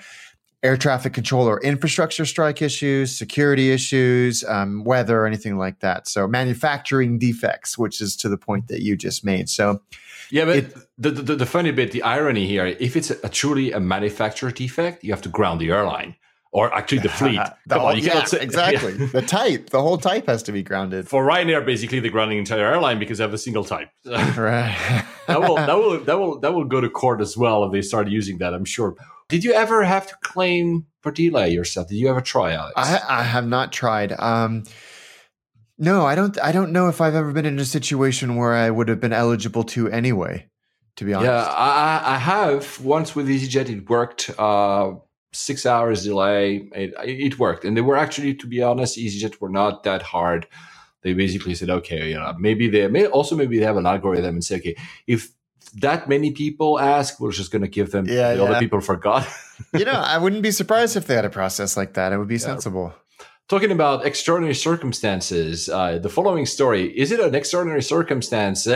air 0.63 0.77
traffic 0.77 1.13
control 1.13 1.47
or 1.47 1.61
infrastructure 1.61 2.25
strike 2.25 2.61
issues, 2.61 3.15
security 3.15 3.71
issues, 3.71 4.43
um, 4.45 4.83
weather, 4.83 5.25
anything 5.25 5.57
like 5.57 5.79
that. 5.79 6.07
So 6.07 6.27
manufacturing 6.27 7.19
defects, 7.19 7.77
which 7.77 8.01
is 8.01 8.15
to 8.17 8.29
the 8.29 8.37
point 8.37 8.67
that 8.67 8.81
you 8.81 8.95
just 8.95 9.23
made. 9.23 9.49
So 9.49 9.81
yeah, 10.31 10.45
but 10.45 10.55
it, 10.55 10.75
the, 10.97 11.11
the, 11.11 11.35
the 11.35 11.45
funny 11.45 11.71
bit, 11.71 11.91
the 11.91 12.01
irony 12.01 12.47
here, 12.47 12.65
if 12.65 12.95
it's 12.95 13.11
a, 13.11 13.29
truly 13.29 13.71
a 13.71 13.79
manufacturer 13.79 14.51
defect, 14.51 15.03
you 15.03 15.11
have 15.11 15.21
to 15.23 15.29
ground 15.29 15.61
the 15.61 15.69
airline 15.69 16.15
or 16.51 16.73
actually 16.73 16.99
the 16.99 17.09
fleet. 17.09 17.39
the 17.67 17.77
whole, 17.77 17.89
on, 17.89 17.99
yeah, 17.99 18.23
say, 18.23 18.39
exactly. 18.41 18.95
Yeah. 18.97 19.07
the 19.07 19.21
type, 19.21 19.69
the 19.71 19.81
whole 19.81 19.97
type 19.97 20.27
has 20.27 20.41
to 20.43 20.51
be 20.51 20.63
grounded. 20.63 21.07
For 21.07 21.25
Ryanair, 21.25 21.65
basically, 21.65 21.99
they're 21.99 22.11
grounding 22.11 22.37
the 22.37 22.39
entire 22.39 22.73
airline 22.73 22.97
because 22.97 23.17
they 23.17 23.23
have 23.23 23.33
a 23.33 23.37
single 23.37 23.65
type. 23.65 23.89
right. 24.05 25.05
that 25.27 25.41
will 25.41 25.55
that 25.55 25.77
will 25.77 25.99
that 26.05 26.17
will 26.17 26.39
that 26.39 26.53
will 26.53 26.63
go 26.63 26.79
to 26.79 26.89
court 26.89 27.19
as 27.19 27.35
well 27.37 27.65
if 27.65 27.73
they 27.73 27.81
start 27.81 28.07
using 28.07 28.37
that. 28.37 28.53
I'm 28.53 28.65
sure. 28.65 28.95
Did 29.29 29.43
you 29.43 29.53
ever 29.53 29.83
have 29.83 30.07
to 30.07 30.15
claim 30.21 30.85
for 31.01 31.11
delay 31.11 31.49
yourself? 31.49 31.87
Did 31.87 31.95
you 31.95 32.09
ever 32.09 32.21
try, 32.21 32.53
Alex? 32.53 32.73
I, 32.75 33.01
I 33.07 33.23
have 33.23 33.47
not 33.47 33.71
tried. 33.71 34.11
Um, 34.19 34.63
no, 35.77 36.05
I 36.05 36.15
don't. 36.15 36.39
I 36.41 36.51
don't 36.51 36.71
know 36.71 36.87
if 36.87 37.01
I've 37.01 37.15
ever 37.15 37.33
been 37.33 37.45
in 37.45 37.59
a 37.59 37.65
situation 37.65 38.35
where 38.35 38.53
I 38.53 38.69
would 38.69 38.87
have 38.87 38.99
been 38.99 39.13
eligible 39.13 39.63
to 39.65 39.89
anyway. 39.89 40.49
To 40.97 41.03
be 41.03 41.13
honest, 41.13 41.29
yeah, 41.29 41.53
I, 41.53 42.15
I 42.15 42.17
have 42.17 42.79
once 42.79 43.15
with 43.15 43.27
EasyJet. 43.27 43.69
It 43.69 43.89
worked. 43.89 44.31
Uh, 44.37 44.93
six 45.33 45.65
hours 45.65 46.05
delay. 46.05 46.69
It, 46.73 46.93
it 47.03 47.39
worked, 47.39 47.65
and 47.65 47.75
they 47.75 47.81
were 47.81 47.97
actually, 47.97 48.35
to 48.35 48.47
be 48.47 48.63
honest, 48.63 48.97
EasyJet 48.97 49.41
were 49.41 49.49
not 49.49 49.83
that 49.83 50.01
hard. 50.01 50.47
They 51.01 51.13
basically 51.13 51.53
said, 51.53 51.69
okay, 51.69 52.09
you 52.09 52.15
know, 52.15 52.33
maybe 52.39 52.67
they 52.67 52.87
may 52.87 53.05
also 53.05 53.35
maybe 53.35 53.59
they 53.59 53.65
have 53.65 53.77
an 53.77 53.85
algorithm 53.85 54.35
and 54.35 54.43
say, 54.43 54.57
okay, 54.57 54.75
if 55.05 55.29
that 55.75 56.07
many 56.07 56.31
people 56.31 56.79
ask, 56.79 57.19
we're 57.19 57.31
just 57.31 57.51
going 57.51 57.61
to 57.61 57.67
give 57.67 57.91
them. 57.91 58.05
Yeah, 58.07 58.33
the 58.33 58.43
yeah. 58.43 58.49
other 58.49 58.59
people 58.59 58.81
forgot. 58.81 59.27
you 59.73 59.85
know, 59.85 59.91
I 59.91 60.17
wouldn't 60.17 60.41
be 60.41 60.51
surprised 60.51 60.95
if 60.95 61.07
they 61.07 61.15
had 61.15 61.25
a 61.25 61.29
process 61.29 61.75
like 61.75 61.93
that. 61.93 62.13
It 62.13 62.17
would 62.17 62.27
be 62.27 62.35
yeah. 62.35 62.39
sensible. 62.39 62.93
Talking 63.47 63.71
about 63.71 64.05
extraordinary 64.05 64.55
circumstances, 64.55 65.69
uh, 65.69 65.99
the 65.99 66.09
following 66.09 66.47
story 66.47 66.97
is 66.97 67.11
it 67.11 67.19
an 67.19 67.35
extraordinary 67.35 67.83
circumstance? 67.83 68.67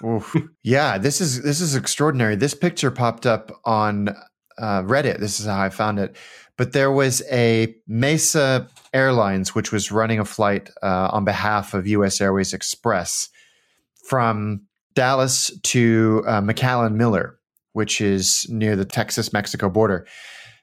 yeah, 0.62 0.98
this 0.98 1.20
is 1.20 1.42
this 1.42 1.60
is 1.60 1.74
extraordinary. 1.74 2.36
This 2.36 2.54
picture 2.54 2.92
popped 2.92 3.26
up 3.26 3.50
on 3.64 4.10
uh, 4.58 4.82
Reddit. 4.82 5.18
This 5.18 5.40
is 5.40 5.46
how 5.46 5.60
I 5.60 5.70
found 5.70 5.98
it. 5.98 6.16
But 6.56 6.72
there 6.72 6.92
was 6.92 7.22
a 7.32 7.74
Mesa 7.88 8.68
Airlines, 8.92 9.56
which 9.56 9.72
was 9.72 9.90
running 9.90 10.20
a 10.20 10.24
flight 10.24 10.70
uh, 10.82 11.08
on 11.10 11.24
behalf 11.24 11.74
of 11.74 11.88
US 11.88 12.20
Airways 12.20 12.52
Express 12.52 13.28
from 14.08 14.62
Dallas 14.94 15.50
to 15.64 16.22
uh, 16.26 16.40
McAllen 16.40 16.94
Miller, 16.94 17.38
which 17.72 18.00
is 18.00 18.46
near 18.48 18.76
the 18.76 18.84
Texas 18.84 19.32
Mexico 19.32 19.68
border. 19.68 20.06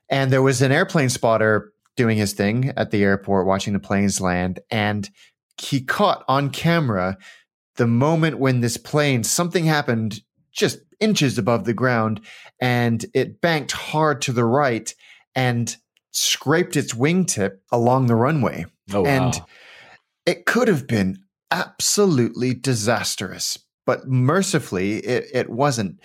And 0.09 0.32
there 0.32 0.41
was 0.41 0.61
an 0.61 0.71
airplane 0.71 1.09
spotter 1.09 1.71
doing 1.95 2.17
his 2.17 2.34
thing 2.34 2.73
at 2.77 2.91
the 2.91 3.03
airport, 3.03 3.47
watching 3.47 3.73
the 3.73 3.79
planes 3.79 4.21
land. 4.21 4.59
And 4.69 5.09
he 5.59 5.82
caught 5.82 6.23
on 6.27 6.49
camera 6.49 7.17
the 7.75 7.88
moment 7.88 8.39
when 8.39 8.61
this 8.61 8.77
plane, 8.77 9.23
something 9.23 9.65
happened 9.65 10.21
just 10.51 10.79
inches 10.99 11.38
above 11.38 11.65
the 11.65 11.73
ground 11.73 12.21
and 12.59 13.05
it 13.13 13.41
banked 13.41 13.71
hard 13.71 14.21
to 14.21 14.32
the 14.32 14.45
right 14.45 14.93
and 15.36 15.75
scraped 16.11 16.75
its 16.75 16.93
wingtip 16.93 17.57
along 17.71 18.07
the 18.07 18.15
runway. 18.15 18.65
Oh, 18.93 19.05
and 19.05 19.34
wow. 19.34 19.45
it 20.25 20.45
could 20.45 20.67
have 20.67 20.88
been 20.88 21.17
absolutely 21.49 22.53
disastrous 22.53 23.57
but 23.86 24.07
mercifully, 24.07 24.97
it, 24.97 25.25
it 25.34 25.49
wasn't. 25.49 25.99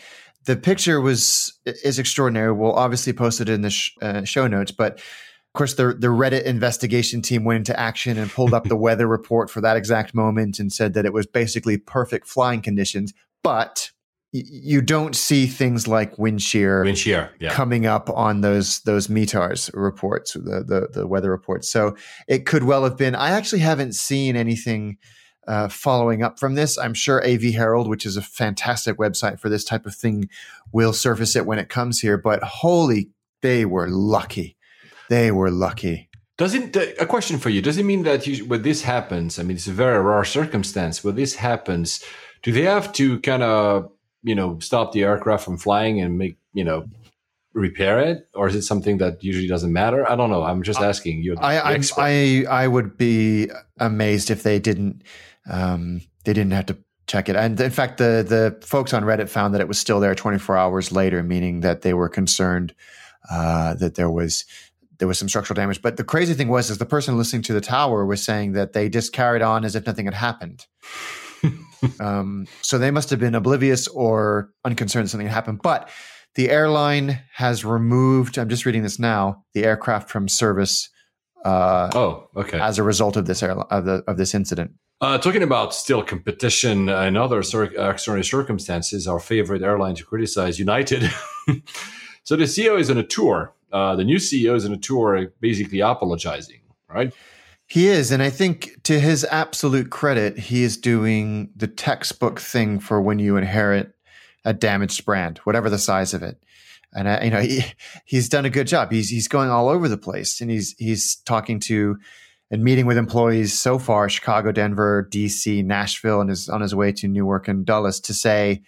The 0.45 0.57
picture 0.57 1.01
was 1.01 1.59
is 1.65 1.99
extraordinary. 1.99 2.53
We'll 2.53 2.73
obviously 2.73 3.13
post 3.13 3.41
it 3.41 3.49
in 3.49 3.63
the 3.63 3.71
sh- 3.71 3.93
uh, 4.01 4.25
show 4.25 4.47
notes, 4.47 4.71
but 4.71 4.95
of 4.99 5.59
course, 5.59 5.75
the 5.75 5.87
the 5.87 6.09
Reddit 6.09 6.45
investigation 6.45 7.23
team 7.23 7.45
went 7.45 7.59
into 7.59 7.79
action 7.79 8.19
and 8.19 8.31
pulled 8.31 8.55
up 8.55 8.65
the 8.65 8.77
weather 8.87 9.07
report 9.07 9.51
for 9.51 9.61
that 9.63 9.77
exact 9.77 10.15
moment 10.15 10.59
and 10.59 10.73
said 10.73 10.95
that 10.95 11.05
it 11.05 11.13
was 11.13 11.27
basically 11.27 11.79
perfect 11.79 12.29
flying 12.29 12.61
conditions. 12.61 13.13
But 13.43 13.91
you 14.33 14.83
don't 14.83 15.17
see 15.17 15.47
things 15.47 15.89
like 15.89 16.19
wind 16.19 16.43
shear, 16.43 16.85
wind 16.85 16.99
shear 16.99 17.31
yeah. 17.41 17.53
coming 17.53 17.87
up 17.87 18.11
on 18.11 18.41
those 18.41 18.81
those 18.81 19.09
METARS 19.09 19.71
reports, 19.73 20.35
the, 20.35 20.65
the 20.67 20.89
the 20.93 21.07
weather 21.07 21.31
reports. 21.31 21.69
So 21.71 21.97
it 22.29 22.47
could 22.47 22.65
well 22.65 22.85
have 22.85 22.97
been. 22.97 23.15
I 23.15 23.31
actually 23.31 23.61
haven't 23.61 23.95
seen 23.95 24.37
anything 24.37 24.99
uh, 25.47 25.69
following 25.69 26.23
up 26.23 26.39
from 26.39 26.55
this. 26.55 26.79
I'm 26.79 26.95
sure 26.95 27.25
AV 27.25 27.43
Herald, 27.55 27.89
which 27.89 28.07
is 28.07 28.17
a 28.17 28.23
fantastic 28.23 28.97
website 28.99 29.39
for 29.39 29.49
this 29.49 29.65
type 29.65 29.87
of 29.87 29.95
thing, 29.95 30.29
will 30.73 30.93
surface 30.93 31.37
it 31.37 31.47
when 31.47 31.59
it 31.59 31.69
comes 31.69 32.01
here. 32.01 32.19
But 32.19 32.43
holy, 32.43 33.11
they 33.43 33.65
were 33.65 33.89
lucky. 33.89 34.57
They 35.09 35.31
were 35.31 35.51
lucky. 35.51 36.09
Does 36.39 36.55
it? 36.55 36.77
A 37.01 37.07
question 37.07 37.39
for 37.39 37.49
you. 37.49 37.63
Does 37.63 37.79
it 37.79 37.85
mean 37.85 38.03
that 38.03 38.27
you, 38.27 38.45
when 38.45 38.63
this 38.63 38.83
happens? 38.83 39.39
I 39.39 39.43
mean, 39.43 39.57
it's 39.57 39.69
a 39.69 39.73
very 39.73 40.03
rare 40.03 40.25
circumstance. 40.25 41.03
When 41.03 41.15
this 41.15 41.37
happens, 41.37 42.05
do 42.43 42.53
they 42.53 42.63
have 42.63 42.93
to 42.95 43.21
kind 43.21 43.43
of 43.43 43.91
you 44.23 44.35
know 44.35 44.59
stop 44.59 44.93
the 44.93 45.05
aircraft 45.05 45.45
from 45.45 45.57
flying 45.57 46.01
and 46.01 46.19
make 46.19 46.37
you 46.53 46.65
know 46.65 46.87
repair 47.55 48.01
it, 48.01 48.29
or 48.35 48.49
is 48.49 48.55
it 48.55 48.63
something 48.63 48.99
that 48.99 49.25
usually 49.25 49.49
doesn't 49.49 49.73
matter? 49.73 50.09
I 50.11 50.15
don't 50.15 50.29
know. 50.29 50.43
I'm 50.43 50.63
just 50.63 50.81
asking 50.81 51.23
you. 51.23 51.37
I 51.39 51.79
I, 51.97 52.45
I 52.51 52.69
would 52.69 52.99
be 52.99 53.51
amazed 53.79 54.31
if 54.31 54.43
they 54.43 54.59
didn't 54.59 55.03
um, 55.51 56.01
they 56.25 56.33
didn't 56.33 56.53
have 56.53 56.67
to 56.67 56.79
check 57.07 57.29
it. 57.29 57.37
And 57.37 57.61
in 57.61 57.71
fact, 57.71 57.99
the 57.99 58.25
the 58.27 58.67
folks 58.67 58.93
on 58.93 59.05
Reddit 59.05 59.29
found 59.29 59.55
that 59.55 59.61
it 59.61 59.69
was 59.69 59.79
still 59.79 60.01
there 60.01 60.15
24 60.15 60.57
hours 60.57 60.93
later, 60.93 61.23
meaning 61.23 61.61
that 61.61 61.83
they 61.83 61.95
were 61.95 62.09
concerned 62.09 62.75
uh, 63.31 63.75
that 63.75 63.95
there 63.95 64.11
was 64.11 64.45
there 64.99 65.09
was 65.09 65.19
some 65.19 65.29
structural 65.29 65.55
damage. 65.55 65.83
But 65.83 65.97
the 65.97 66.05
crazy 66.05 66.35
thing 66.35 66.49
was, 66.49 66.71
is 66.71 66.79
the 66.79 66.87
person 66.87 67.17
listening 67.17 67.43
to 67.43 67.53
the 67.53 67.61
tower 67.61 68.07
was 68.07 68.23
saying 68.23 68.53
that 68.53 68.73
they 68.73 68.89
just 68.89 69.13
carried 69.13 69.43
on 69.43 69.65
as 69.65 69.77
if 69.77 69.87
nothing 69.87 70.07
had 70.07 70.15
happened. 70.15 70.67
um, 72.01 72.47
so 72.63 72.79
they 72.79 72.91
must 72.91 73.11
have 73.11 73.19
been 73.19 73.35
oblivious 73.35 73.89
or 73.89 74.51
unconcerned 74.65 75.11
something 75.11 75.27
had 75.27 75.35
happened. 75.35 75.61
But 75.63 75.91
the 76.35 76.51
airline 76.51 77.21
has 77.35 77.65
removed. 77.65 78.39
I'm 78.39 78.49
just 78.49 78.65
reading 78.67 78.83
this 78.83 78.99
now. 78.99 79.45
The 79.55 79.65
aircraft 79.65 80.09
from 80.09 80.29
service. 80.29 80.89
Uh, 81.45 81.91
oh, 81.95 82.29
okay. 82.37 82.59
As 82.59 82.79
a 82.79 82.83
result 82.83 83.17
of 83.17 83.27
this 83.27 83.43
air, 83.43 83.53
of, 83.53 83.85
the, 83.85 84.03
of 84.07 84.17
this 84.17 84.35
incident. 84.35 84.73
Uh, 85.01 85.19
talking 85.19 85.43
about 85.43 85.75
still 85.75 86.03
competition 86.03 86.89
and 86.89 87.19
other 87.19 87.43
cir- 87.43 87.65
extraordinary 87.65 88.25
circumstances, 88.25 89.07
our 89.07 89.21
favorite 89.21 89.63
airline 89.63 89.95
to 89.95 90.05
criticize, 90.05 90.59
United. 90.59 91.03
so 92.25 92.35
the 92.35 92.45
CEO 92.45 92.81
is 92.81 92.91
on 92.91 92.97
a 92.97 93.03
tour. 93.03 93.53
Uh, 93.71 93.95
the 93.95 94.05
new 94.05 94.17
CEO 94.17 94.55
is 94.55 94.65
on 94.65 94.73
a 94.73 94.79
tour, 94.79 95.27
basically 95.41 95.81
apologizing, 95.81 96.61
right? 96.89 97.13
He 97.67 97.89
is, 97.89 98.11
and 98.11 98.23
I 98.23 98.31
think 98.31 98.83
to 98.85 98.99
his 98.99 99.25
absolute 99.25 99.91
credit, 99.91 100.39
he 100.39 100.63
is 100.63 100.77
doing 100.77 101.51
the 101.57 101.67
textbook 101.67 102.41
thing 102.41 102.79
for 102.79 103.01
when 103.01 103.19
you 103.19 103.37
inherit 103.37 103.93
a 104.45 104.55
damaged 104.55 105.05
brand, 105.05 105.39
whatever 105.39 105.69
the 105.69 105.79
size 105.79 106.15
of 106.15 106.23
it. 106.23 106.41
And 106.95 107.09
uh, 107.09 107.19
you 107.23 107.31
know, 107.31 107.41
he, 107.41 107.65
he's 108.05 108.29
done 108.29 108.47
a 108.47 108.51
good 108.51 108.69
job. 108.69 108.93
He's 108.93 109.11
he's 109.11 109.29
going 109.29 109.51
all 109.51 109.69
over 109.69 109.89
the 109.89 109.99
place, 109.99 110.41
and 110.41 110.51
he's 110.51 110.75
he's 110.79 111.17
talking 111.17 111.61
to 111.61 111.99
and 112.51 112.63
meeting 112.63 112.87
with 112.87 112.97
employees 112.97 113.59
so 113.59 113.79
far: 113.79 114.09
Chicago, 114.09 114.53
Denver, 114.53 115.09
DC, 115.11 115.65
Nashville, 115.65 116.21
and 116.21 116.31
is 116.31 116.49
on 116.49 116.61
his 116.61 116.75
way 116.75 116.93
to 116.93 117.09
Newark 117.09 117.49
and 117.49 117.65
Dulles 117.65 118.01
to 118.01 118.15
say 118.15 118.63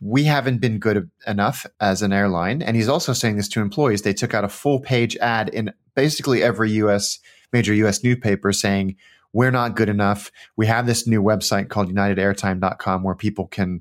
we 0.00 0.24
haven't 0.24 0.60
been 0.60 0.78
good 0.78 1.08
enough 1.26 1.66
as 1.80 2.02
an 2.02 2.12
airline. 2.12 2.60
And 2.62 2.76
he's 2.76 2.88
also 2.88 3.12
saying 3.12 3.36
this 3.36 3.48
to 3.50 3.60
employees. 3.60 4.02
They 4.02 4.12
took 4.12 4.34
out 4.34 4.44
a 4.44 4.48
full 4.48 4.80
page 4.80 5.16
ad 5.18 5.48
in 5.50 5.72
basically 5.94 6.42
every 6.42 6.70
U.S 6.72 7.20
major 7.54 7.72
US 7.72 8.04
newspaper 8.04 8.52
saying, 8.52 8.96
we're 9.32 9.52
not 9.52 9.76
good 9.76 9.88
enough. 9.88 10.30
We 10.56 10.66
have 10.66 10.86
this 10.86 11.06
new 11.06 11.22
website 11.22 11.70
called 11.70 11.90
unitedairtime.com 11.90 13.02
where 13.02 13.14
people 13.14 13.46
can 13.46 13.80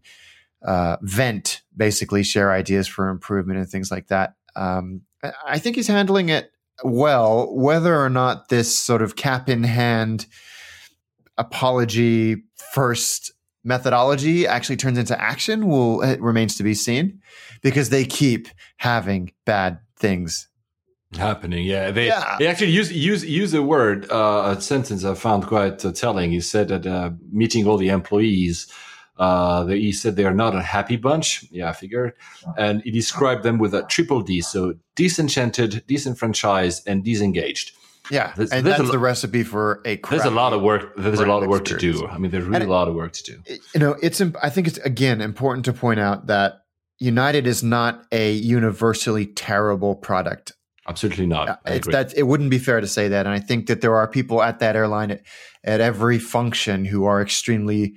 uh, 0.62 0.98
vent, 1.02 1.62
basically 1.76 2.24
share 2.24 2.52
ideas 2.52 2.88
for 2.88 3.10
improvement 3.10 3.60
and 3.60 3.68
things 3.68 3.92
like 3.92 4.08
that. 4.08 4.36
Um, 4.56 5.02
I 5.46 5.60
think 5.60 5.76
he's 5.76 5.88
handling 5.88 6.30
it 6.30 6.52
well. 6.84 7.54
Whether 7.56 8.00
or 8.00 8.10
not 8.10 8.50
this 8.50 8.76
sort 8.76 9.02
of 9.02 9.16
cap 9.16 9.50
in 9.50 9.64
hand 9.64 10.26
apology 11.38 12.44
first 12.74 13.32
methodology 13.64 14.46
actually 14.46 14.78
turns 14.78 14.98
into 14.98 15.20
action 15.20 15.68
will 15.68 16.02
it 16.02 16.22
remains 16.22 16.56
to 16.58 16.64
be 16.64 16.74
seen 16.74 17.20
because 17.62 17.90
they 17.90 18.06
keep 18.06 18.48
having 18.78 19.32
bad 19.46 19.80
things 19.98 20.48
happening. 21.18 21.66
Yeah, 21.66 21.92
they, 21.92 22.08
yeah. 22.08 22.36
they 22.40 22.48
actually 22.48 22.72
use 22.72 22.92
use 22.92 23.24
use 23.24 23.54
a 23.54 23.62
word, 23.62 24.10
uh, 24.12 24.56
a 24.58 24.62
sentence 24.62 25.04
I 25.04 25.14
found 25.14 25.48
quite 25.48 25.84
uh, 25.86 25.92
telling. 25.92 26.32
He 26.32 26.42
said 26.42 26.70
that 26.70 26.86
uh, 26.86 27.12
meeting 27.32 27.68
all 27.68 27.78
the 27.78 27.90
employees, 27.90 28.72
uh, 29.18 29.64
they, 29.64 29.80
he 29.80 29.92
said 29.92 30.16
they 30.16 30.26
are 30.26 30.34
not 30.34 30.56
a 30.56 30.62
happy 30.62 30.96
bunch. 30.96 31.46
Yeah, 31.52 31.70
I 31.70 31.74
figured, 31.74 32.14
and 32.58 32.82
he 32.82 32.92
described 32.92 33.44
them 33.44 33.60
with 33.60 33.74
a 33.74 33.84
triple 33.84 34.22
D, 34.22 34.42
so 34.42 34.76
disenchanted, 34.96 35.84
disenfranchised, 35.88 36.88
and 36.88 37.04
disengaged. 37.04 37.72
Yeah, 38.12 38.34
there's, 38.36 38.52
and 38.52 38.66
there's 38.66 38.78
that's 38.78 38.90
a, 38.90 38.92
the 38.92 39.00
recipe 39.00 39.44
for 39.44 39.82
a. 39.86 39.98
There's 40.10 40.26
a 40.26 40.32
lot 40.32 40.54
of 40.54 40.62
work. 40.62 40.96
There's 40.98 41.20
a 41.20 41.26
lot 41.26 41.44
of 41.44 41.50
work 41.50 41.62
experience. 41.62 42.00
to 42.00 42.08
do. 42.08 42.12
I 42.12 42.18
mean, 42.18 42.32
there's 42.32 42.44
really 42.44 42.62
and 42.62 42.70
a 42.70 42.74
lot 42.74 42.88
of 42.88 42.96
work 42.96 43.14
to 43.14 43.24
do. 43.24 43.58
You 43.74 43.80
know, 43.80 43.96
it's. 44.02 44.20
I 44.22 44.50
think 44.50 44.68
it's 44.68 44.78
again 44.80 45.22
important 45.22 45.66
to 45.66 45.74
point 45.74 46.00
out 46.00 46.28
that 46.28 46.64
United 47.00 47.48
is 47.48 47.64
not 47.64 48.06
a 48.12 48.34
universally 48.34 49.26
terrible 49.26 49.96
product. 49.96 50.54
Absolutely 50.88 51.28
not. 51.28 51.62
It's 51.66 51.88
that 51.88 52.14
it 52.18 52.24
wouldn't 52.24 52.50
be 52.50 52.60
fair 52.60 52.82
to 52.82 52.88
say 52.88 53.08
that, 53.08 53.26
and 53.26 53.34
I 53.34 53.40
think 53.40 53.68
that 53.68 53.80
there 53.80 53.96
are 53.96 54.08
people 54.08 54.42
at 54.42 54.60
that 54.60 54.76
airline 54.76 55.12
at, 55.12 55.22
at 55.64 55.80
every 55.80 56.20
function 56.20 56.84
who 56.84 57.06
are 57.06 57.22
extremely 57.22 57.94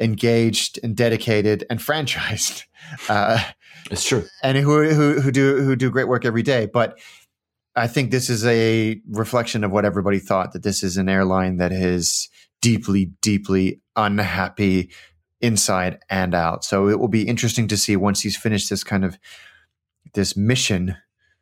engaged 0.00 0.78
and 0.82 0.96
dedicated 0.96 1.64
and 1.70 1.80
franchised. 1.80 2.64
Uh, 3.08 3.42
it's 3.90 4.04
true, 4.04 4.24
and 4.42 4.58
who, 4.58 4.90
who 4.90 5.18
who 5.18 5.30
do 5.30 5.62
who 5.62 5.74
do 5.74 5.90
great 5.90 6.06
work 6.06 6.26
every 6.26 6.42
day. 6.42 6.66
But 6.66 6.98
I 7.74 7.86
think 7.86 8.10
this 8.10 8.28
is 8.28 8.44
a 8.44 9.00
reflection 9.08 9.64
of 9.64 9.72
what 9.72 9.86
everybody 9.86 10.18
thought 10.18 10.52
that 10.52 10.62
this 10.62 10.82
is 10.82 10.98
an 10.98 11.08
airline 11.08 11.56
that 11.56 11.72
is 11.72 12.28
deeply, 12.60 13.06
deeply 13.20 13.80
unhappy 13.96 14.90
inside 15.40 15.98
and 16.08 16.34
out. 16.34 16.64
So 16.64 16.88
it 16.88 17.00
will 17.00 17.08
be 17.08 17.26
interesting 17.26 17.66
to 17.68 17.76
see 17.76 17.96
once 17.96 18.20
he's 18.20 18.36
finished 18.36 18.70
this 18.70 18.84
kind 18.84 19.04
of 19.04 19.18
this 20.14 20.36
mission 20.36 20.96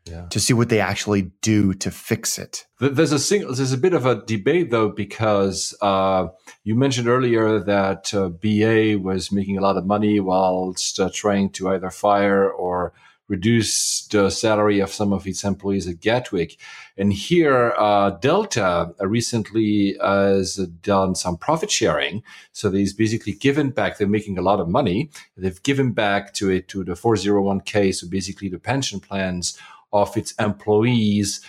yeah. 0.04 0.26
to 0.30 0.40
see 0.40 0.52
what 0.52 0.68
they 0.68 0.80
actually 0.80 1.30
do 1.42 1.74
to 1.74 1.90
fix 1.90 2.38
it. 2.38 2.66
There's 2.80 3.12
a 3.12 3.18
single, 3.18 3.54
there's 3.54 3.72
a 3.72 3.78
bit 3.78 3.94
of 3.94 4.06
a 4.06 4.24
debate 4.24 4.70
though 4.70 4.88
because 4.88 5.74
uh, 5.80 6.28
you 6.64 6.74
mentioned 6.74 7.08
earlier 7.08 7.60
that 7.60 8.12
uh, 8.12 8.28
BA 8.28 8.98
was 8.98 9.30
making 9.30 9.58
a 9.58 9.60
lot 9.60 9.76
of 9.76 9.86
money 9.86 10.18
whilst 10.20 10.98
uh, 10.98 11.10
trying 11.12 11.50
to 11.50 11.68
either 11.68 11.90
fire 11.90 12.50
or 12.50 12.92
reduce 13.28 14.06
the 14.08 14.28
salary 14.28 14.80
of 14.80 14.90
some 14.90 15.10
of 15.10 15.26
its 15.26 15.42
employees 15.42 15.88
at 15.88 16.00
Gatwick. 16.00 16.58
And 16.98 17.12
here, 17.12 17.72
uh, 17.78 18.10
Delta 18.10 18.92
recently 19.00 19.96
has 20.02 20.56
done 20.82 21.14
some 21.14 21.38
profit 21.38 21.70
sharing. 21.70 22.22
So 22.52 22.68
they've 22.68 22.94
basically 22.94 23.32
given 23.32 23.70
back. 23.70 23.96
They're 23.96 24.06
making 24.06 24.36
a 24.36 24.42
lot 24.42 24.60
of 24.60 24.68
money. 24.68 25.10
They've 25.36 25.62
given 25.62 25.92
back 25.92 26.34
to 26.34 26.50
it 26.50 26.68
to 26.68 26.84
the 26.84 26.92
401k. 26.92 27.94
So 27.94 28.06
basically, 28.06 28.50
the 28.50 28.58
pension 28.58 29.00
plans 29.00 29.58
of 29.92 30.16
its 30.16 30.32
employees. 30.38 31.40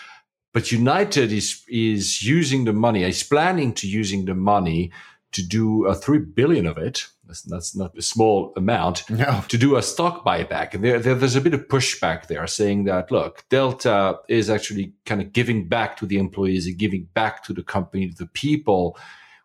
But 0.54 0.72
United 0.72 1.32
is 1.32 1.64
is 1.68 2.24
using 2.24 2.66
the 2.66 2.74
money, 2.74 3.04
is 3.04 3.24
planning 3.24 3.74
to 3.74 3.88
using 3.88 4.26
the 4.26 4.36
money 4.36 4.92
to 5.32 5.42
do 5.42 5.86
a 5.88 5.96
three 5.96 6.20
billion 6.20 6.68
of 6.68 6.78
it. 6.78 7.08
That's, 7.26 7.42
that's 7.44 7.76
not 7.76 7.98
a 7.98 8.02
small 8.02 8.54
amount 8.56 9.10
no. 9.10 9.44
to 9.48 9.58
do 9.58 9.78
a 9.78 9.82
stock 9.82 10.24
buyback. 10.26 10.74
And 10.74 10.84
there, 10.84 11.00
there, 11.00 11.16
there's 11.16 11.38
a 11.38 11.42
bit 11.42 11.54
of 11.54 11.68
pushback 11.68 12.28
there, 12.28 12.46
saying 12.48 12.84
that 12.84 13.12
look, 13.12 13.46
Delta 13.50 14.20
is 14.28 14.50
actually 14.50 14.94
kind 15.06 15.22
of 15.22 15.34
giving 15.34 15.68
back 15.68 15.98
to 15.98 16.06
the 16.06 16.18
employees, 16.18 16.68
and 16.68 16.78
giving 16.78 17.08
back 17.14 17.44
to 17.46 17.54
the 17.54 17.64
company, 17.64 18.10
to 18.10 18.16
the 18.16 18.28
people 18.28 18.98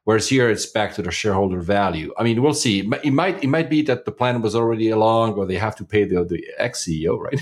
Whereas 0.08 0.26
here 0.26 0.48
it's 0.48 0.64
back 0.64 0.94
to 0.94 1.02
the 1.02 1.10
shareholder 1.10 1.60
value. 1.60 2.14
I 2.16 2.22
mean, 2.22 2.40
we'll 2.40 2.54
see. 2.54 2.78
It 2.78 3.12
might 3.12 3.44
it 3.44 3.48
might 3.48 3.68
be 3.68 3.82
that 3.82 4.06
the 4.06 4.10
plan 4.10 4.40
was 4.40 4.54
already 4.56 4.88
along, 4.88 5.34
or 5.34 5.44
they 5.44 5.58
have 5.58 5.76
to 5.76 5.84
pay 5.84 6.04
the 6.04 6.24
the 6.24 6.42
ex 6.56 6.86
CEO, 6.86 7.18
right? 7.18 7.38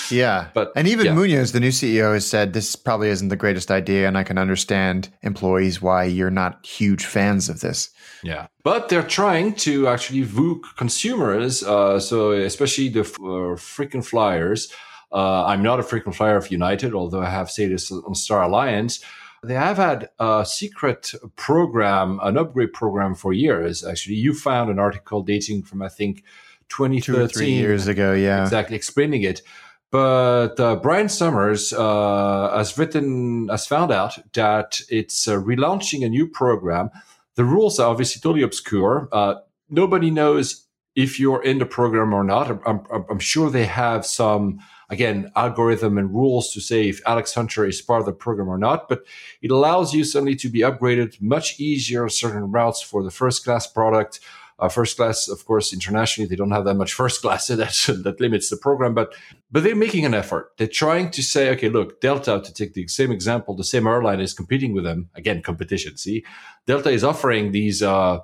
yeah, 0.10 0.48
but 0.54 0.72
and 0.74 0.88
even 0.88 1.04
yeah. 1.04 1.12
Munoz, 1.12 1.52
the 1.52 1.60
new 1.60 1.68
CEO, 1.68 2.14
has 2.14 2.26
said 2.26 2.54
this 2.54 2.74
probably 2.74 3.10
isn't 3.10 3.28
the 3.28 3.36
greatest 3.36 3.70
idea, 3.70 4.08
and 4.08 4.16
I 4.16 4.24
can 4.24 4.38
understand 4.38 5.10
employees 5.20 5.82
why 5.82 6.04
you're 6.04 6.30
not 6.30 6.64
huge 6.64 7.04
fans 7.04 7.50
of 7.50 7.60
this. 7.60 7.90
Yeah, 8.22 8.46
but 8.64 8.88
they're 8.88 9.02
trying 9.02 9.52
to 9.66 9.86
actually 9.88 10.24
vook 10.24 10.62
consumers, 10.78 11.62
uh, 11.64 12.00
so 12.00 12.32
especially 12.32 12.88
the 12.88 13.02
uh, 13.02 13.58
frequent 13.58 14.06
flyers. 14.06 14.72
Uh, 15.12 15.44
I'm 15.44 15.62
not 15.62 15.80
a 15.80 15.82
frequent 15.82 16.16
flyer 16.16 16.38
of 16.38 16.50
United, 16.50 16.94
although 16.94 17.20
I 17.20 17.28
have 17.28 17.50
status 17.50 17.92
on 17.92 18.14
Star 18.14 18.42
Alliance 18.42 19.04
they 19.42 19.54
have 19.54 19.76
had 19.76 20.10
a 20.18 20.44
secret 20.46 21.12
program, 21.36 22.20
an 22.22 22.36
upgrade 22.36 22.72
program 22.72 23.14
for 23.14 23.32
years. 23.32 23.84
Actually, 23.84 24.16
you 24.16 24.34
found 24.34 24.70
an 24.70 24.78
article 24.78 25.22
dating 25.22 25.62
from 25.62 25.82
I 25.82 25.88
think 25.88 26.24
2013, 26.68 27.28
three 27.28 27.52
years 27.52 27.86
ago. 27.86 28.12
Yeah, 28.12 28.42
exactly, 28.42 28.76
explaining 28.76 29.22
it. 29.22 29.42
But 29.90 30.58
uh, 30.58 30.76
Brian 30.76 31.06
Sumers 31.06 31.72
uh, 31.72 32.56
has 32.56 32.76
written, 32.76 33.48
has 33.48 33.66
found 33.66 33.92
out 33.92 34.18
that 34.34 34.80
it's 34.88 35.28
uh, 35.28 35.36
relaunching 35.36 36.04
a 36.04 36.08
new 36.08 36.26
program. 36.26 36.90
The 37.36 37.44
rules 37.44 37.78
are 37.78 37.88
obviously 37.88 38.20
totally 38.20 38.42
obscure. 38.42 39.08
Uh, 39.12 39.36
nobody 39.70 40.10
knows 40.10 40.66
if 40.96 41.20
you're 41.20 41.42
in 41.42 41.58
the 41.58 41.66
program 41.66 42.12
or 42.12 42.24
not. 42.24 42.50
I'm, 42.66 42.80
I'm, 42.92 43.04
I'm 43.08 43.18
sure 43.18 43.50
they 43.50 43.66
have 43.66 44.04
some 44.04 44.58
again, 44.88 45.30
algorithm 45.34 45.98
and 45.98 46.14
rules 46.14 46.52
to 46.52 46.60
say 46.60 46.88
if 46.88 47.00
Alex 47.06 47.34
Hunter 47.34 47.66
is 47.66 47.82
part 47.82 48.00
of 48.00 48.06
the 48.06 48.12
program 48.12 48.48
or 48.48 48.58
not, 48.58 48.88
but 48.88 49.04
it 49.42 49.50
allows 49.50 49.92
you 49.94 50.04
suddenly 50.04 50.36
to 50.36 50.48
be 50.48 50.60
upgraded 50.60 51.20
much 51.20 51.58
easier 51.58 52.04
on 52.04 52.10
certain 52.10 52.50
routes 52.50 52.82
for 52.82 53.02
the 53.02 53.10
first 53.10 53.44
class 53.44 53.66
product. 53.66 54.20
Uh, 54.58 54.70
first 54.70 54.96
class, 54.96 55.28
of 55.28 55.44
course, 55.44 55.74
internationally, 55.74 56.26
they 56.26 56.36
don't 56.36 56.50
have 56.50 56.64
that 56.64 56.76
much 56.76 56.94
first 56.94 57.20
class, 57.20 57.46
so 57.48 57.56
that, 57.56 58.02
that 58.04 58.20
limits 58.20 58.48
the 58.48 58.56
program. 58.56 58.94
But 58.94 59.14
but 59.50 59.62
they're 59.62 59.76
making 59.76 60.06
an 60.06 60.14
effort. 60.14 60.52
They're 60.56 60.66
trying 60.66 61.10
to 61.10 61.22
say, 61.22 61.50
okay, 61.50 61.68
look, 61.68 62.00
Delta, 62.00 62.40
to 62.42 62.52
take 62.54 62.72
the 62.72 62.88
same 62.88 63.12
example, 63.12 63.54
the 63.54 63.64
same 63.64 63.86
airline 63.86 64.20
is 64.20 64.32
competing 64.32 64.72
with 64.72 64.84
them. 64.84 65.10
Again, 65.14 65.42
competition. 65.42 65.98
See, 65.98 66.24
Delta 66.66 66.88
is 66.88 67.04
offering 67.04 67.52
these 67.52 67.82
uh, 67.82 68.20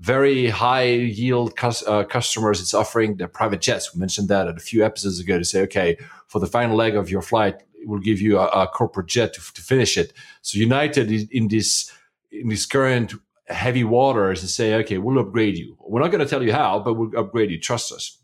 very 0.00 0.48
high 0.48 0.84
yield 0.84 1.56
cus- 1.56 1.86
uh, 1.86 2.04
customers. 2.04 2.60
It's 2.60 2.74
offering 2.74 3.16
the 3.16 3.28
private 3.28 3.60
jets. 3.60 3.94
We 3.94 4.00
mentioned 4.00 4.28
that 4.28 4.48
a 4.48 4.56
few 4.58 4.84
episodes 4.84 5.20
ago 5.20 5.38
to 5.38 5.44
say, 5.44 5.62
okay, 5.62 5.98
for 6.28 6.40
the 6.40 6.46
final 6.46 6.76
leg 6.76 6.96
of 6.96 7.10
your 7.10 7.22
flight, 7.22 7.62
we'll 7.84 8.00
give 8.00 8.20
you 8.20 8.38
a, 8.38 8.46
a 8.48 8.66
corporate 8.66 9.06
jet 9.06 9.34
to, 9.34 9.40
to, 9.54 9.62
finish 9.62 9.96
it. 9.96 10.12
So 10.42 10.58
United 10.58 11.10
in 11.30 11.48
this 11.48 11.92
in 12.30 12.48
this 12.48 12.66
current 12.66 13.14
heavy 13.48 13.84
waters 13.84 14.40
to 14.40 14.48
say, 14.48 14.74
okay, 14.74 14.98
we'll 14.98 15.18
upgrade 15.18 15.56
you. 15.56 15.76
We're 15.80 16.00
not 16.00 16.10
going 16.10 16.24
to 16.24 16.28
tell 16.28 16.42
you 16.42 16.52
how, 16.52 16.80
but 16.80 16.94
we'll 16.94 17.16
upgrade 17.16 17.50
you. 17.50 17.60
Trust 17.60 17.92
us. 17.92 18.18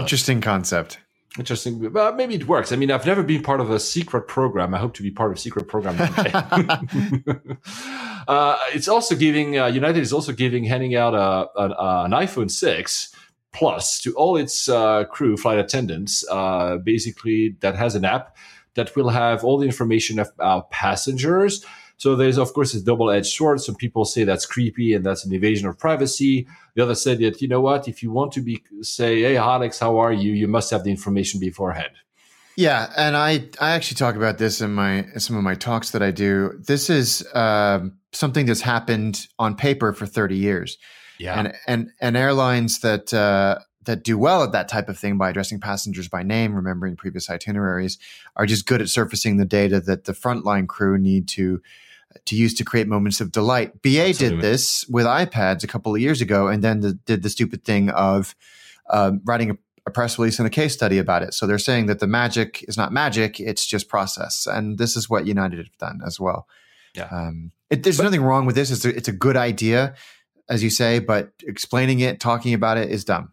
Interesting 0.00 0.40
concept. 0.40 0.98
Interesting. 1.38 1.90
But 1.90 2.16
maybe 2.16 2.34
it 2.34 2.46
works. 2.46 2.72
I 2.72 2.76
mean, 2.76 2.90
I've 2.90 3.06
never 3.06 3.22
been 3.22 3.42
part 3.42 3.60
of 3.60 3.70
a 3.70 3.78
secret 3.78 4.26
program. 4.28 4.74
I 4.74 4.78
hope 4.78 4.94
to 4.94 5.02
be 5.02 5.10
part 5.10 5.30
of 5.30 5.36
a 5.36 5.40
secret 5.40 5.68
program. 5.68 5.96
Uh, 8.28 8.58
it's 8.74 8.88
also 8.88 9.14
giving 9.14 9.56
uh, 9.56 9.66
United 9.66 10.00
is 10.00 10.12
also 10.12 10.32
giving 10.32 10.64
handing 10.64 10.96
out 10.96 11.14
a, 11.14 11.48
a, 11.60 12.04
an 12.06 12.10
iPhone 12.10 12.50
six 12.50 13.14
plus 13.52 14.00
to 14.00 14.12
all 14.14 14.36
its 14.36 14.68
uh, 14.68 15.04
crew, 15.04 15.36
flight 15.36 15.60
attendants, 15.60 16.24
uh, 16.28 16.76
basically 16.78 17.56
that 17.60 17.76
has 17.76 17.94
an 17.94 18.04
app 18.04 18.36
that 18.74 18.94
will 18.96 19.10
have 19.10 19.44
all 19.44 19.58
the 19.58 19.64
information 19.64 20.18
about 20.18 20.70
passengers. 20.70 21.64
So 21.98 22.14
there's 22.14 22.38
of 22.38 22.52
course 22.52 22.74
a 22.74 22.82
double-edged 22.82 23.32
sword. 23.32 23.60
Some 23.60 23.74
people 23.74 24.04
say 24.04 24.24
that's 24.24 24.46
creepy 24.46 24.94
and 24.94 25.04
that's 25.04 25.24
an 25.24 25.32
invasion 25.32 25.66
of 25.66 25.78
privacy. 25.78 26.46
The 26.74 26.82
other 26.82 26.94
said 26.94 27.18
that 27.20 27.40
you 27.40 27.48
know 27.48 27.60
what, 27.60 27.88
if 27.88 28.02
you 28.02 28.10
want 28.10 28.32
to 28.32 28.42
be 28.42 28.62
say, 28.82 29.22
hey 29.22 29.36
Alex, 29.36 29.78
how 29.78 29.98
are 29.98 30.12
you? 30.12 30.32
You 30.32 30.48
must 30.48 30.70
have 30.70 30.84
the 30.84 30.90
information 30.90 31.40
beforehand. 31.40 31.92
Yeah, 32.56 32.90
and 32.96 33.16
I 33.16 33.44
I 33.60 33.72
actually 33.72 33.96
talk 33.96 34.16
about 34.16 34.38
this 34.38 34.62
in 34.62 34.72
my 34.72 35.06
some 35.18 35.36
of 35.36 35.42
my 35.42 35.54
talks 35.54 35.90
that 35.90 36.02
I 36.02 36.10
do. 36.10 36.58
This 36.58 36.88
is 36.88 37.26
uh, 37.34 37.80
something 38.12 38.46
that's 38.46 38.62
happened 38.62 39.26
on 39.38 39.56
paper 39.56 39.92
for 39.92 40.06
30 40.06 40.36
years. 40.36 40.78
Yeah, 41.18 41.38
and 41.38 41.54
and 41.66 41.90
and 42.00 42.16
airlines 42.16 42.80
that 42.80 43.12
uh, 43.12 43.58
that 43.84 44.04
do 44.04 44.16
well 44.16 44.42
at 44.42 44.52
that 44.52 44.68
type 44.68 44.88
of 44.88 44.98
thing 44.98 45.18
by 45.18 45.30
addressing 45.30 45.60
passengers 45.60 46.08
by 46.08 46.22
name, 46.22 46.54
remembering 46.54 46.96
previous 46.96 47.28
itineraries, 47.28 47.98
are 48.36 48.46
just 48.46 48.66
good 48.66 48.80
at 48.80 48.88
surfacing 48.88 49.36
the 49.36 49.44
data 49.44 49.78
that 49.80 50.04
the 50.04 50.12
frontline 50.12 50.66
crew 50.66 50.96
need 50.96 51.28
to 51.28 51.60
to 52.26 52.36
use 52.36 52.54
to 52.54 52.64
create 52.64 52.86
moments 52.86 53.20
of 53.20 53.32
delight. 53.32 53.82
BA 53.82 54.08
Absolutely. 54.08 54.36
did 54.36 54.40
this 54.42 54.84
with 54.88 55.06
iPads 55.06 55.64
a 55.64 55.66
couple 55.66 55.94
of 55.94 56.00
years 56.00 56.20
ago, 56.20 56.48
and 56.48 56.62
then 56.62 56.80
the, 56.80 56.92
did 56.92 57.22
the 57.22 57.30
stupid 57.30 57.64
thing 57.64 57.90
of 57.90 58.34
um, 58.90 59.20
writing 59.24 59.50
a, 59.50 59.56
a, 59.86 59.90
press 59.90 60.18
release 60.18 60.38
and 60.38 60.46
a 60.46 60.50
case 60.50 60.74
study 60.74 60.98
about 60.98 61.22
it. 61.22 61.34
So 61.34 61.46
they're 61.46 61.58
saying 61.58 61.86
that 61.86 61.98
the 61.98 62.06
magic 62.06 62.64
is 62.68 62.76
not 62.76 62.92
magic; 62.92 63.40
it's 63.40 63.66
just 63.66 63.88
process, 63.88 64.46
and 64.46 64.78
this 64.78 64.96
is 64.96 65.08
what 65.08 65.26
United 65.26 65.58
have 65.58 65.78
done 65.78 66.00
as 66.06 66.20
well. 66.20 66.46
Yeah, 66.94 67.08
um, 67.10 67.52
it, 67.70 67.82
there's 67.82 67.98
but, 67.98 68.04
nothing 68.04 68.22
wrong 68.22 68.46
with 68.46 68.54
this. 68.56 68.70
It's 68.70 68.84
a, 68.84 68.94
it's 68.96 69.08
a 69.08 69.12
good 69.12 69.36
idea 69.36 69.94
as 70.48 70.62
you 70.62 70.70
say, 70.70 70.98
but 70.98 71.32
explaining 71.42 72.00
it, 72.00 72.20
talking 72.20 72.54
about 72.54 72.78
it 72.78 72.90
is 72.90 73.04
dumb. 73.04 73.32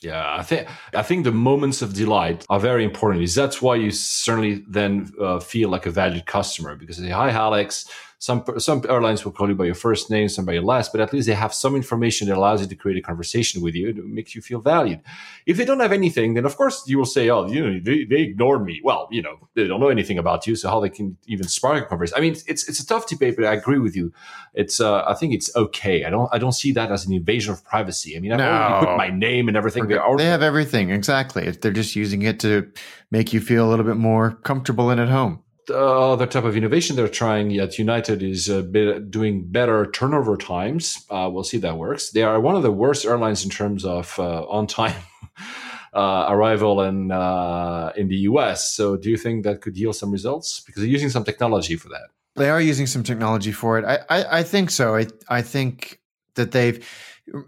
Yeah, 0.00 0.36
I 0.36 0.42
think 0.42 0.68
I 0.92 1.02
think 1.02 1.24
the 1.24 1.32
moments 1.32 1.80
of 1.80 1.94
delight 1.94 2.44
are 2.50 2.60
very 2.60 2.84
important. 2.84 3.24
Is 3.24 3.34
that's 3.34 3.62
why 3.62 3.76
you 3.76 3.90
certainly 3.90 4.62
then 4.68 5.10
uh, 5.20 5.40
feel 5.40 5.70
like 5.70 5.86
a 5.86 5.90
valued 5.90 6.26
customer 6.26 6.76
because 6.76 6.98
they 6.98 7.06
say, 7.06 7.12
"Hi, 7.12 7.30
Alex. 7.30 7.88
Some 8.24 8.42
some 8.56 8.80
airlines 8.88 9.22
will 9.22 9.32
call 9.32 9.50
you 9.50 9.54
by 9.54 9.66
your 9.66 9.74
first 9.74 10.08
name, 10.08 10.30
some 10.30 10.46
by 10.46 10.54
your 10.54 10.62
last, 10.62 10.92
but 10.92 11.02
at 11.02 11.12
least 11.12 11.26
they 11.28 11.34
have 11.34 11.52
some 11.52 11.76
information 11.76 12.26
that 12.26 12.38
allows 12.38 12.62
you 12.62 12.66
to 12.66 12.74
create 12.74 12.96
a 12.96 13.02
conversation 13.02 13.60
with 13.60 13.74
you. 13.74 13.90
It 13.90 14.02
makes 14.02 14.34
you 14.34 14.40
feel 14.40 14.62
valued. 14.62 15.00
If 15.44 15.58
they 15.58 15.66
don't 15.66 15.80
have 15.80 15.92
anything, 15.92 16.32
then 16.32 16.46
of 16.46 16.56
course 16.56 16.84
you 16.86 16.96
will 16.96 17.12
say, 17.16 17.28
"Oh, 17.28 17.46
you 17.46 17.60
know, 17.62 17.78
they, 17.78 18.04
they 18.04 18.22
ignored 18.22 18.64
me." 18.64 18.80
Well, 18.82 19.08
you 19.10 19.20
know, 19.20 19.36
they 19.52 19.66
don't 19.66 19.78
know 19.78 19.90
anything 19.90 20.16
about 20.16 20.46
you, 20.46 20.56
so 20.56 20.70
how 20.70 20.80
they 20.80 20.88
can 20.88 21.18
even 21.26 21.46
spark 21.48 21.84
a 21.84 21.86
conversation? 21.86 22.16
I 22.16 22.22
mean, 22.22 22.34
it's 22.46 22.66
it's 22.66 22.80
a 22.80 22.86
tough 22.86 23.06
debate, 23.06 23.36
but 23.36 23.44
I 23.44 23.52
agree 23.52 23.78
with 23.78 23.94
you. 23.94 24.10
It's 24.54 24.80
uh, 24.80 25.04
I 25.06 25.12
think 25.12 25.34
it's 25.34 25.54
okay. 25.54 26.06
I 26.06 26.08
don't 26.08 26.30
I 26.32 26.38
don't 26.38 26.52
see 26.52 26.72
that 26.72 26.90
as 26.90 27.04
an 27.04 27.12
invasion 27.12 27.52
of 27.52 27.62
privacy. 27.62 28.16
I 28.16 28.20
mean, 28.20 28.32
I 28.32 28.36
no. 28.38 28.86
put 28.86 28.96
my 28.96 29.10
name 29.10 29.48
and 29.48 29.56
everything. 29.58 29.86
They, 29.86 29.98
they 30.16 30.24
have 30.24 30.42
everything 30.42 30.88
exactly. 30.88 31.50
They're 31.50 31.72
just 31.72 31.94
using 31.94 32.22
it 32.22 32.40
to 32.40 32.72
make 33.10 33.34
you 33.34 33.42
feel 33.42 33.68
a 33.68 33.68
little 33.68 33.84
bit 33.84 33.98
more 33.98 34.30
comfortable 34.44 34.88
and 34.88 34.98
at 34.98 35.10
home 35.10 35.43
other 35.70 36.26
type 36.26 36.44
of 36.44 36.56
innovation 36.56 36.96
they're 36.96 37.08
trying 37.08 37.56
at 37.58 37.78
United 37.78 38.22
is 38.22 38.50
uh, 38.50 38.62
doing 39.10 39.44
better 39.46 39.90
turnover 39.90 40.36
times. 40.36 41.04
Uh, 41.10 41.28
we'll 41.32 41.44
see 41.44 41.58
if 41.58 41.62
that 41.62 41.78
works. 41.78 42.10
They 42.10 42.22
are 42.22 42.40
one 42.40 42.56
of 42.56 42.62
the 42.62 42.72
worst 42.72 43.04
airlines 43.04 43.44
in 43.44 43.50
terms 43.50 43.84
of 43.84 44.18
uh, 44.18 44.44
on 44.46 44.66
time 44.66 45.00
arrival 45.94 46.82
in 46.82 47.10
in 47.96 48.08
the 48.08 48.18
US. 48.30 48.74
So, 48.74 48.96
do 48.96 49.10
you 49.10 49.16
think 49.16 49.44
that 49.44 49.60
could 49.60 49.76
yield 49.76 49.96
some 49.96 50.10
results? 50.10 50.60
Because 50.60 50.82
they're 50.82 50.90
using 50.90 51.10
some 51.10 51.24
technology 51.24 51.76
for 51.76 51.88
that. 51.88 52.08
They 52.36 52.50
are 52.50 52.60
using 52.60 52.86
some 52.86 53.02
technology 53.02 53.52
for 53.52 53.78
it. 53.78 53.84
I 53.84 53.98
I, 54.10 54.38
I 54.38 54.42
think 54.42 54.70
so. 54.70 54.96
I 54.96 55.06
I 55.28 55.42
think 55.42 56.00
that 56.34 56.50
they've 56.52 56.86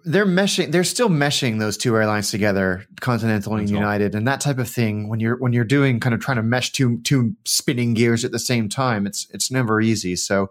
they're 0.04 0.26
meshing 0.26 0.72
they're 0.72 0.84
still 0.84 1.10
meshing 1.10 1.58
those 1.58 1.76
two 1.76 1.94
airlines 1.96 2.30
together 2.30 2.86
continental 3.00 3.56
and 3.56 3.68
united 3.68 4.14
and 4.14 4.26
that 4.26 4.40
type 4.40 4.58
of 4.58 4.68
thing 4.68 5.08
when 5.08 5.20
you're 5.20 5.36
when 5.36 5.52
you're 5.52 5.64
doing 5.64 6.00
kind 6.00 6.14
of 6.14 6.20
trying 6.20 6.38
to 6.38 6.42
mesh 6.42 6.72
two 6.72 6.98
two 7.02 7.34
spinning 7.44 7.92
gears 7.92 8.24
at 8.24 8.32
the 8.32 8.38
same 8.38 8.70
time 8.70 9.06
it's 9.06 9.26
it's 9.32 9.50
never 9.50 9.80
easy. 9.80 10.16
So 10.16 10.50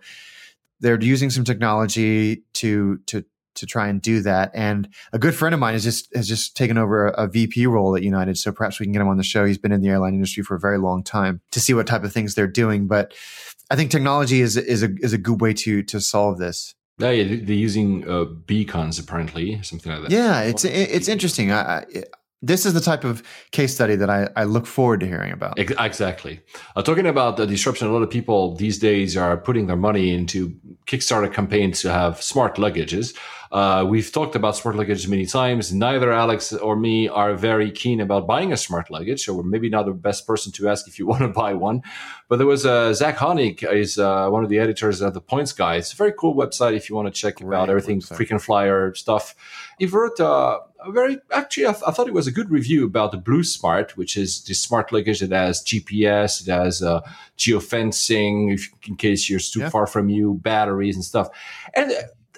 they're 0.79 1.01
using 1.01 1.29
some 1.29 1.43
technology 1.43 2.43
to 2.53 2.97
to 3.07 3.23
to 3.55 3.65
try 3.65 3.87
and 3.87 4.01
do 4.01 4.21
that 4.21 4.51
and 4.53 4.89
a 5.13 5.17
good 5.17 5.33
friend 5.33 5.53
of 5.53 5.61
mine 5.61 5.73
has 5.73 5.83
just 5.83 6.13
has 6.13 6.27
just 6.27 6.57
taken 6.57 6.77
over 6.77 7.07
a, 7.07 7.23
a 7.23 7.27
vp 7.27 7.65
role 7.67 7.95
at 7.95 8.03
united 8.03 8.37
so 8.37 8.51
perhaps 8.51 8.79
we 8.79 8.85
can 8.85 8.91
get 8.91 9.01
him 9.01 9.07
on 9.07 9.17
the 9.17 9.23
show. 9.23 9.45
He's 9.45 9.57
been 9.57 9.71
in 9.71 9.81
the 9.81 9.87
airline 9.87 10.13
industry 10.13 10.43
for 10.43 10.55
a 10.55 10.59
very 10.59 10.77
long 10.77 11.03
time 11.03 11.41
to 11.51 11.61
see 11.61 11.73
what 11.73 11.87
type 11.87 12.03
of 12.03 12.11
things 12.11 12.35
they're 12.35 12.47
doing 12.47 12.87
but 12.87 13.13
i 13.71 13.75
think 13.77 13.91
technology 13.91 14.41
is 14.41 14.57
is 14.57 14.83
a 14.83 14.89
is 14.99 15.13
a 15.13 15.17
good 15.17 15.39
way 15.39 15.53
to 15.53 15.81
to 15.83 16.01
solve 16.01 16.37
this 16.37 16.74
yeah, 16.97 17.11
yeah 17.11 17.39
they're 17.43 17.55
using 17.55 18.09
uh, 18.09 18.25
beacons 18.25 18.99
apparently, 18.99 19.61
something 19.63 19.91
like 19.91 20.03
that. 20.03 20.11
Yeah, 20.11 20.41
it's 20.41 20.65
it's 20.65 21.07
interesting. 21.07 21.51
I, 21.51 21.79
I, 21.79 21.85
this 22.41 22.65
is 22.65 22.73
the 22.73 22.81
type 22.81 23.03
of 23.03 23.23
case 23.51 23.73
study 23.73 23.95
that 23.95 24.09
I, 24.09 24.29
I 24.35 24.43
look 24.43 24.67
forward 24.67 24.99
to 24.99 25.07
hearing 25.07 25.31
about. 25.31 25.57
Exactly. 25.57 26.41
Uh, 26.75 26.83
talking 26.83 27.07
about 27.07 27.37
the 27.37 27.47
disruption, 27.47 27.87
a 27.87 27.91
lot 27.91 28.03
of 28.03 28.09
people 28.09 28.55
these 28.55 28.77
days 28.77 29.17
are 29.17 29.35
putting 29.35 29.65
their 29.65 29.75
money 29.75 30.13
into 30.13 30.55
Kickstarter 30.85 31.33
campaigns 31.33 31.81
to 31.81 31.91
have 31.91 32.21
smart 32.21 32.57
luggages. 32.57 33.15
Uh, 33.55 33.85
we've 33.85 34.11
talked 34.11 34.35
about 34.35 34.53
smart 34.53 34.75
luggage 34.75 35.07
many 35.07 35.25
times. 35.25 35.73
Neither 35.73 36.11
Alex 36.11 36.51
or 36.51 36.75
me 36.75 37.07
are 37.07 37.33
very 37.35 37.71
keen 37.71 38.01
about 38.01 38.27
buying 38.27 38.51
a 38.51 38.57
smart 38.57 38.91
luggage, 38.91 39.23
so 39.23 39.33
we're 39.33 39.43
maybe 39.43 39.69
not 39.69 39.85
the 39.85 39.93
best 39.93 40.27
person 40.27 40.51
to 40.51 40.67
ask 40.67 40.89
if 40.89 40.99
you 40.99 41.07
want 41.11 41.21
to 41.21 41.29
buy 41.29 41.53
one. 41.53 41.81
But 42.27 42.35
there 42.35 42.47
was 42.47 42.65
uh, 42.65 42.93
Zach 42.93 43.15
Honig 43.15 43.63
is 43.71 43.97
uh, 43.97 44.27
one 44.27 44.43
of 44.43 44.49
the 44.49 44.59
editors 44.59 44.99
of 44.99 45.13
the 45.13 45.21
Points 45.21 45.53
Guy. 45.53 45.77
It's 45.77 45.93
a 45.93 45.95
very 45.95 46.11
cool 46.11 46.35
website 46.35 46.75
if 46.75 46.89
you 46.89 46.97
want 46.97 47.07
to 47.07 47.13
check 47.13 47.35
Great 47.35 47.57
out 47.57 47.69
everything 47.69 48.01
website. 48.01 48.17
frequent 48.17 48.41
flyer 48.41 48.93
stuff. 48.93 49.33
He 49.79 49.85
wrote 49.85 50.19
uh, 50.19 50.59
a 50.85 50.91
very 50.91 51.19
actually 51.31 51.67
I, 51.67 51.71
th- 51.71 51.83
I, 51.87 51.91
thought 51.91 52.09
it 52.09 52.13
was 52.13 52.27
a 52.27 52.33
good 52.33 52.51
review 52.51 52.85
about 52.85 53.13
the 53.13 53.17
Blue 53.19 53.45
Smart, 53.45 53.95
which 53.95 54.17
is 54.17 54.43
the 54.43 54.53
smart 54.53 54.91
luggage 54.91 55.21
that 55.21 55.31
has 55.31 55.63
GPS, 55.63 56.45
it 56.45 56.51
has 56.51 56.83
uh, 56.83 56.99
geofencing 57.37 58.53
if, 58.53 58.69
in 58.85 58.97
case 58.97 59.29
you're 59.29 59.39
too 59.39 59.61
yeah. 59.61 59.69
far 59.69 59.87
from 59.87 60.09
you, 60.09 60.33
batteries 60.43 60.95
and 60.95 61.05
stuff. 61.05 61.29
And 61.73 61.93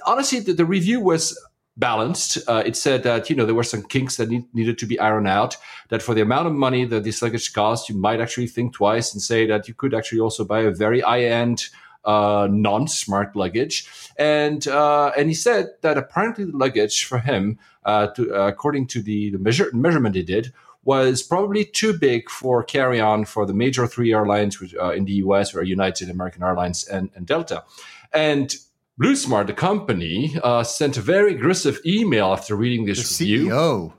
honestly, 0.07 0.39
the, 0.39 0.53
the 0.53 0.65
review 0.65 0.99
was 0.99 1.37
balanced. 1.75 2.39
Uh, 2.47 2.63
it 2.65 2.75
said 2.75 3.03
that 3.03 3.29
you 3.29 3.35
know 3.35 3.45
there 3.45 3.53
were 3.53 3.63
some 3.63 3.83
kinks 3.83 4.17
that 4.17 4.29
need, 4.29 4.45
needed 4.53 4.77
to 4.79 4.85
be 4.85 4.99
ironed 4.99 5.27
out. 5.27 5.57
That 5.89 6.01
for 6.01 6.15
the 6.15 6.21
amount 6.21 6.47
of 6.47 6.53
money 6.53 6.85
that 6.85 7.03
this 7.03 7.21
luggage 7.21 7.53
costs, 7.53 7.89
you 7.89 7.95
might 7.95 8.19
actually 8.19 8.47
think 8.47 8.73
twice 8.73 9.13
and 9.13 9.21
say 9.21 9.45
that 9.45 9.67
you 9.67 9.73
could 9.73 9.93
actually 9.93 10.21
also 10.21 10.43
buy 10.43 10.61
a 10.61 10.71
very 10.71 11.01
high 11.01 11.25
end. 11.25 11.67
Uh, 12.05 12.47
non-smart 12.49 13.35
luggage, 13.35 13.85
and 14.17 14.65
uh, 14.69 15.11
and 15.17 15.27
he 15.27 15.33
said 15.33 15.71
that 15.81 15.97
apparently 15.97 16.45
the 16.45 16.55
luggage 16.55 17.03
for 17.03 17.19
him, 17.19 17.59
uh, 17.83 18.07
to, 18.07 18.33
uh, 18.33 18.47
according 18.47 18.87
to 18.87 19.01
the, 19.01 19.31
the 19.31 19.37
measure, 19.37 19.69
measurement 19.73 20.15
he 20.15 20.23
did, 20.23 20.53
was 20.87 21.21
probably 21.21 21.65
too 21.65 21.91
big 21.91 22.29
for 22.29 22.63
carry 22.63 22.97
on 22.97 23.25
for 23.25 23.45
the 23.45 23.53
major 23.53 23.85
three 23.87 24.13
airlines 24.13 24.61
which, 24.61 24.73
uh, 24.75 24.91
in 24.91 25.03
the 25.03 25.15
US, 25.15 25.53
were 25.53 25.61
United, 25.61 26.09
American 26.09 26.43
Airlines, 26.43 26.87
and, 26.87 27.09
and 27.13 27.25
Delta. 27.27 27.65
And 28.13 28.55
BlueSmart, 29.01 29.45
the 29.45 29.53
company, 29.53 30.35
uh, 30.43 30.63
sent 30.63 30.97
a 30.97 31.01
very 31.01 31.35
aggressive 31.35 31.79
email 31.85 32.27
after 32.31 32.55
reading 32.55 32.85
this 32.85 33.17
the 33.17 33.25
review. 33.25 33.49
CEO. 33.49 33.93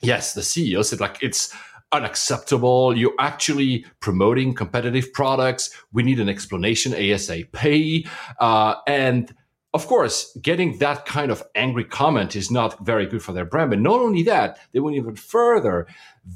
Yes, 0.00 0.34
the 0.34 0.40
CEO 0.40 0.84
said 0.84 1.00
like 1.00 1.18
it's 1.22 1.54
unacceptable. 1.92 2.96
You're 2.96 3.14
actually 3.18 3.84
promoting 4.00 4.54
competitive 4.54 5.12
products. 5.12 5.70
We 5.92 6.02
need 6.02 6.18
an 6.20 6.28
explanation 6.28 6.92
ASAP. 6.92 8.08
Uh, 8.40 8.74
and 8.86 9.32
of 9.72 9.86
course, 9.86 10.36
getting 10.42 10.78
that 10.78 11.06
kind 11.06 11.30
of 11.30 11.44
angry 11.54 11.84
comment 11.84 12.34
is 12.34 12.50
not 12.50 12.84
very 12.84 13.06
good 13.06 13.22
for 13.22 13.32
their 13.32 13.44
brand. 13.44 13.70
But 13.70 13.78
not 13.78 14.00
only 14.00 14.24
that, 14.24 14.58
they 14.72 14.80
went 14.80 14.96
even 14.96 15.14
further. 15.14 15.86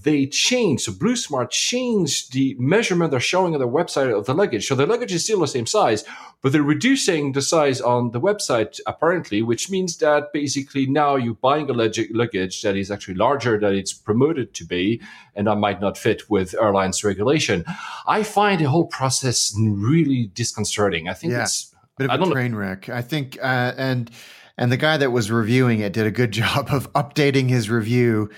They 0.02 0.26
changed, 0.26 0.84
so 0.84 0.92
Blue 0.92 1.16
Smart 1.16 1.50
changed 1.50 2.32
the 2.32 2.54
measurement 2.60 3.10
they're 3.10 3.20
showing 3.20 3.52
on 3.52 3.58
their 3.58 3.68
website 3.68 4.16
of 4.16 4.26
the 4.26 4.34
luggage. 4.34 4.68
So 4.68 4.76
the 4.76 4.86
luggage 4.86 5.12
is 5.12 5.24
still 5.24 5.40
the 5.40 5.48
same 5.48 5.66
size, 5.66 6.04
but 6.42 6.52
they're 6.52 6.62
reducing 6.62 7.32
the 7.32 7.42
size 7.42 7.80
on 7.80 8.12
the 8.12 8.20
website 8.20 8.78
apparently, 8.86 9.42
which 9.42 9.68
means 9.68 9.96
that 9.98 10.32
basically 10.32 10.86
now 10.86 11.16
you're 11.16 11.34
buying 11.34 11.68
a 11.68 11.72
luggage 11.72 12.62
that 12.62 12.76
is 12.76 12.90
actually 12.90 13.14
larger 13.14 13.58
than 13.58 13.74
it's 13.74 13.92
promoted 13.92 14.54
to 14.54 14.64
be, 14.64 15.02
and 15.34 15.48
that 15.48 15.56
might 15.56 15.80
not 15.80 15.98
fit 15.98 16.30
with 16.30 16.54
airlines 16.54 17.02
regulation. 17.02 17.64
I 18.06 18.22
find 18.22 18.60
the 18.60 18.70
whole 18.70 18.86
process 18.86 19.54
really 19.58 20.30
disconcerting. 20.34 21.08
I 21.08 21.14
think 21.14 21.32
yeah. 21.32 21.42
it's 21.42 21.73
bit 21.96 22.10
of 22.10 22.20
a 22.20 22.30
train 22.32 22.52
know. 22.52 22.58
wreck. 22.58 22.88
I 22.88 23.02
think, 23.02 23.38
uh, 23.40 23.72
and 23.76 24.10
and 24.56 24.70
the 24.70 24.76
guy 24.76 24.96
that 24.96 25.10
was 25.10 25.30
reviewing 25.30 25.80
it 25.80 25.92
did 25.92 26.06
a 26.06 26.10
good 26.10 26.32
job 26.42 26.68
of 26.70 26.92
updating 26.92 27.48
his 27.48 27.70
review, 27.70 28.30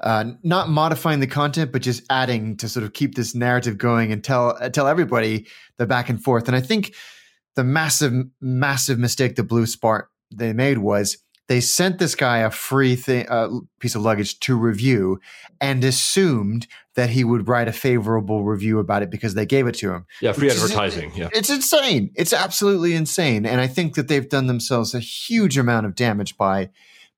uh, 0.00 0.32
not 0.42 0.68
modifying 0.68 1.20
the 1.20 1.26
content, 1.26 1.72
but 1.72 1.82
just 1.82 2.02
adding 2.10 2.56
to 2.58 2.68
sort 2.68 2.84
of 2.84 2.92
keep 2.92 3.14
this 3.14 3.34
narrative 3.34 3.78
going 3.78 4.12
and 4.12 4.22
tell 4.22 4.56
uh, 4.60 4.68
tell 4.68 4.86
everybody 4.86 5.46
the 5.78 5.86
back 5.86 6.08
and 6.08 6.22
forth. 6.22 6.48
And 6.48 6.56
I 6.56 6.60
think 6.60 6.94
the 7.56 7.64
massive, 7.64 8.12
massive 8.40 8.98
mistake 8.98 9.36
the 9.36 9.44
Blue 9.44 9.66
Smart 9.66 10.08
they 10.34 10.52
made 10.52 10.78
was 10.78 11.18
they 11.46 11.60
sent 11.60 11.98
this 11.98 12.14
guy 12.14 12.38
a 12.38 12.50
free 12.50 12.96
thing, 12.96 13.26
uh, 13.28 13.48
piece 13.78 13.94
of 13.94 14.02
luggage 14.02 14.40
to 14.40 14.56
review, 14.56 15.20
and 15.60 15.84
assumed 15.84 16.66
that 16.94 17.10
he 17.10 17.24
would 17.24 17.48
write 17.48 17.68
a 17.68 17.72
favorable 17.72 18.44
review 18.44 18.78
about 18.78 19.02
it 19.02 19.10
because 19.10 19.34
they 19.34 19.44
gave 19.44 19.66
it 19.66 19.74
to 19.74 19.92
him. 19.92 20.06
Yeah, 20.22 20.32
free 20.32 20.46
Which 20.48 20.56
is- 20.56 20.62
advertising. 20.64 21.12
yeah. 21.14 21.28
It's 21.32 21.50
insane. 21.50 22.10
It's 22.14 22.32
absolutely 22.32 22.94
insane, 22.94 23.44
and 23.46 23.60
I 23.60 23.66
think 23.66 23.94
that 23.96 24.08
they've 24.08 24.28
done 24.28 24.46
themselves 24.46 24.94
a 24.94 25.00
huge 25.00 25.58
amount 25.58 25.86
of 25.86 25.94
damage 25.94 26.36
by 26.36 26.70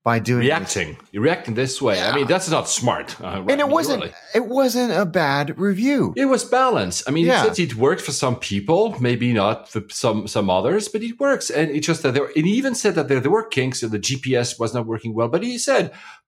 by 0.09 0.17
doing 0.29 0.39
this. 0.41 0.47
Reacting, 0.55 0.89
you 1.13 1.19
reacting 1.29 1.55
this 1.55 1.75
way. 1.87 1.97
I 2.07 2.09
mean, 2.17 2.27
that's 2.33 2.49
not 2.57 2.65
smart. 2.79 3.07
Uh, 3.19 3.43
And 3.51 3.59
it 3.65 3.69
wasn't. 3.77 3.99
really. 4.01 4.13
It 4.39 4.45
wasn't 4.59 4.91
a 5.03 5.05
bad 5.23 5.45
review. 5.69 5.99
It 6.23 6.29
was 6.35 6.43
balanced. 6.59 6.99
I 7.07 7.11
mean, 7.15 7.25
Yeah. 7.31 7.47
it, 7.49 7.59
it 7.65 7.73
worked 7.87 8.01
for 8.07 8.13
some 8.23 8.35
people, 8.51 8.81
maybe 9.07 9.27
not 9.43 9.57
for 9.71 9.81
some 10.03 10.19
some 10.35 10.47
others, 10.59 10.83
but 10.93 11.01
it 11.09 11.15
works. 11.27 11.45
And 11.57 11.65
it 11.75 11.81
just 11.89 11.99
that 12.03 12.13
there. 12.15 12.29
It 12.39 12.45
even 12.59 12.73
said 12.83 12.93
that 12.97 13.07
there, 13.09 13.21
there 13.23 13.35
were 13.37 13.47
kinks, 13.57 13.77
so 13.81 13.85
the 13.89 14.03
GPS 14.09 14.49
was 14.61 14.71
not 14.75 14.85
working 14.93 15.11
well. 15.17 15.29
But 15.33 15.41
he 15.49 15.57
said 15.69 15.83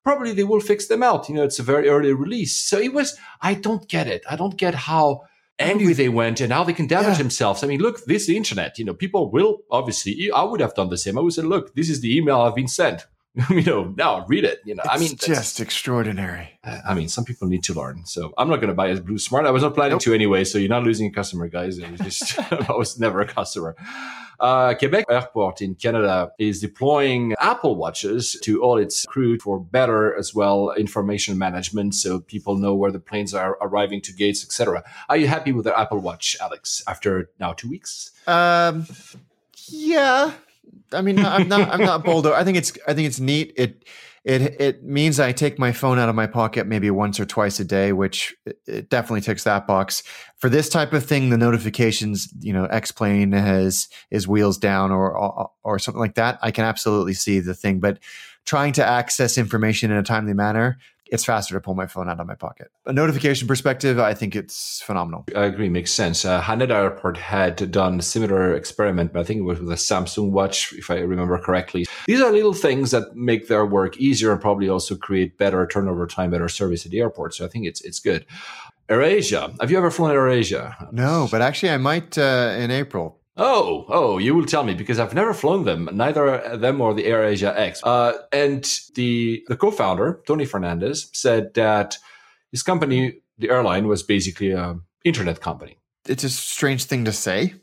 probably 0.07 0.31
they 0.33 0.47
will 0.51 0.63
fix 0.71 0.79
them 0.91 1.01
out. 1.09 1.21
You 1.29 1.35
know, 1.35 1.45
it's 1.49 1.59
a 1.63 1.67
very 1.73 1.85
early 1.93 2.13
release, 2.25 2.53
so 2.69 2.75
it 2.87 2.93
was. 2.99 3.07
I 3.49 3.51
don't 3.65 3.85
get 3.95 4.05
it. 4.15 4.21
I 4.31 4.35
don't 4.41 4.57
get 4.65 4.73
how 4.89 5.03
angry 5.71 5.93
they 6.01 6.09
went 6.21 6.37
and 6.43 6.49
how 6.55 6.63
they 6.65 6.75
can 6.79 6.87
damage 6.97 7.17
Yeah. 7.17 7.23
themselves. 7.23 7.59
I 7.63 7.67
mean, 7.71 7.81
look, 7.85 7.95
this 8.11 8.21
is 8.23 8.27
the 8.31 8.37
internet. 8.41 8.71
You 8.79 8.85
know, 8.87 8.95
people 9.03 9.23
will 9.35 9.51
obviously. 9.79 10.11
I 10.41 10.43
would 10.49 10.61
have 10.65 10.73
done 10.79 10.89
the 10.95 11.01
same. 11.03 11.15
I 11.17 11.21
would 11.25 11.33
say, 11.37 11.45
look, 11.53 11.65
this 11.77 11.89
is 11.93 11.99
the 12.01 12.11
email 12.17 12.37
I've 12.45 12.59
been 12.61 12.73
sent. 12.81 12.99
you 13.49 13.61
know, 13.63 13.93
now 13.95 14.25
read 14.27 14.43
it. 14.43 14.59
You 14.65 14.75
know, 14.75 14.83
I 14.89 14.97
mean, 14.97 15.15
just 15.15 15.59
extraordinary. 15.59 16.59
I 16.63 16.93
mean, 16.93 17.07
some 17.09 17.23
people 17.25 17.47
need 17.47 17.63
to 17.65 17.73
learn. 17.73 18.05
So 18.05 18.33
I'm 18.37 18.49
not 18.49 18.57
going 18.57 18.69
to 18.69 18.73
buy 18.73 18.89
as 18.89 18.99
Blue 18.99 19.17
Smart. 19.19 19.45
I 19.45 19.51
was 19.51 19.63
not 19.63 19.75
planning 19.75 19.93
Nope. 19.93 20.01
to 20.01 20.13
anyway. 20.13 20.43
So 20.43 20.57
you're 20.57 20.69
not 20.69 20.83
losing 20.83 21.07
a 21.07 21.11
customer, 21.11 21.47
guys. 21.47 21.77
It 21.77 21.89
was 21.91 21.99
just, 22.01 22.39
I 22.51 22.73
was 22.73 22.99
never 22.99 23.21
a 23.21 23.27
customer. 23.27 23.75
Uh, 24.39 24.73
Quebec 24.73 25.05
Airport 25.09 25.61
in 25.61 25.75
Canada 25.75 26.31
is 26.39 26.61
deploying 26.61 27.35
Apple 27.41 27.75
Watches 27.75 28.37
to 28.43 28.61
all 28.63 28.77
its 28.77 29.05
crew 29.05 29.37
for 29.37 29.59
better 29.59 30.15
as 30.17 30.33
well 30.33 30.71
information 30.71 31.37
management, 31.37 31.93
so 31.93 32.21
people 32.21 32.55
know 32.55 32.73
where 32.73 32.89
the 32.91 32.99
planes 33.01 33.33
are 33.33 33.57
arriving 33.61 33.99
to 34.01 34.13
gates, 34.13 34.43
etc. 34.43 34.81
Are 35.09 35.17
you 35.17 35.27
happy 35.27 35.51
with 35.51 35.65
the 35.65 35.77
Apple 35.77 35.99
Watch, 35.99 36.37
Alex? 36.41 36.81
After 36.87 37.29
now 37.37 37.51
two 37.51 37.69
weeks, 37.69 38.11
Um, 38.27 38.87
yeah. 39.67 40.31
I 40.93 41.01
mean, 41.01 41.19
I'm 41.19 41.47
not. 41.47 41.69
I'm 41.69 41.81
not 41.81 42.03
bold. 42.03 42.27
I 42.27 42.43
think 42.43 42.57
it's. 42.57 42.73
I 42.87 42.93
think 42.93 43.07
it's 43.07 43.19
neat. 43.19 43.53
It. 43.57 43.83
It. 44.23 44.59
It 44.59 44.83
means 44.83 45.19
I 45.19 45.31
take 45.31 45.57
my 45.57 45.71
phone 45.71 45.97
out 45.97 46.09
of 46.09 46.15
my 46.15 46.27
pocket 46.27 46.67
maybe 46.67 46.91
once 46.91 47.19
or 47.19 47.25
twice 47.25 47.59
a 47.59 47.63
day, 47.65 47.93
which 47.93 48.35
it- 48.45 48.59
it 48.67 48.89
definitely 48.89 49.21
ticks 49.21 49.43
that 49.45 49.65
box. 49.65 50.03
For 50.37 50.49
this 50.49 50.67
type 50.69 50.91
of 50.93 51.05
thing, 51.05 51.29
the 51.29 51.37
notifications, 51.37 52.27
you 52.39 52.51
know, 52.53 52.65
X 52.65 52.91
plane 52.91 53.31
has 53.31 53.87
is 54.11 54.27
wheels 54.27 54.57
down 54.57 54.91
or, 54.91 55.17
or 55.17 55.51
or 55.63 55.79
something 55.79 56.01
like 56.01 56.15
that. 56.15 56.37
I 56.41 56.51
can 56.51 56.65
absolutely 56.65 57.13
see 57.13 57.39
the 57.39 57.53
thing, 57.53 57.79
but 57.79 57.99
trying 58.45 58.73
to 58.73 58.85
access 58.85 59.37
information 59.37 59.91
in 59.91 59.97
a 59.97 60.03
timely 60.03 60.33
manner, 60.33 60.79
it's 61.11 61.25
faster 61.25 61.55
to 61.55 61.61
pull 61.61 61.75
my 61.75 61.87
phone 61.87 62.09
out 62.09 62.19
of 62.19 62.27
my 62.27 62.35
pocket. 62.35 62.67
A 62.85 62.93
notification 62.93 63.47
perspective, 63.47 63.99
I 63.99 64.13
think 64.13 64.35
it's 64.35 64.81
phenomenal. 64.81 65.25
I 65.35 65.45
agree, 65.45 65.69
makes 65.69 65.91
sense. 65.91 66.25
Uh, 66.25 66.41
Haneda 66.41 66.71
Airport 66.71 67.17
had 67.17 67.71
done 67.71 67.99
a 67.99 68.01
similar 68.01 68.53
experiment, 68.53 69.13
but 69.13 69.19
I 69.19 69.23
think 69.23 69.39
it 69.39 69.43
was 69.43 69.59
with 69.59 69.71
a 69.71 69.75
Samsung 69.75 70.31
watch, 70.31 70.73
if 70.73 70.89
I 70.89 70.99
remember 70.99 71.37
correctly. 71.39 71.85
These 72.05 72.21
are 72.21 72.31
little 72.31 72.53
things 72.53 72.91
that 72.91 73.15
make 73.15 73.47
their 73.47 73.65
work 73.65 73.97
easier 73.97 74.31
and 74.31 74.41
probably 74.41 74.69
also 74.69 74.95
create 74.95 75.37
better 75.37 75.65
turnover 75.67 76.07
time, 76.07 76.31
better 76.31 76.49
service 76.49 76.85
at 76.85 76.91
the 76.91 76.99
airport. 76.99 77.33
So 77.35 77.45
I 77.45 77.47
think 77.47 77.65
it's 77.65 77.81
it's 77.81 77.99
good. 77.99 78.25
AirAsia. 78.89 79.55
Have 79.61 79.69
you 79.69 79.77
ever 79.77 79.91
flown 79.91 80.15
AirAsia? 80.15 80.91
No, 80.91 81.27
but 81.29 81.41
actually, 81.41 81.69
I 81.69 81.77
might 81.77 82.17
uh, 82.17 82.55
in 82.57 82.71
April. 82.71 83.18
Oh, 83.41 83.85
oh, 83.87 84.17
you 84.17 84.35
will 84.35 84.45
tell 84.45 84.63
me 84.63 84.73
because 84.73 84.99
I've 84.99 85.13
never 85.13 85.33
flown 85.33 85.63
them, 85.63 85.89
neither 85.93 86.57
them 86.57 86.81
or 86.81 86.93
the 86.93 87.05
AirAsia 87.05 87.57
X. 87.57 87.81
Uh, 87.83 88.13
and 88.33 88.63
the 88.95 89.43
the 89.47 89.55
co-founder 89.55 90.21
Tony 90.27 90.45
Fernandes 90.45 91.07
said 91.13 91.53
that 91.53 91.97
his 92.51 92.63
company, 92.63 93.21
the 93.37 93.49
airline, 93.49 93.87
was 93.87 94.03
basically 94.03 94.51
an 94.51 94.81
internet 95.05 95.39
company. 95.39 95.77
it's 96.05 96.25
a 96.25 96.29
strange 96.29 96.83
thing 96.83 97.05
to 97.05 97.13
say. 97.13 97.53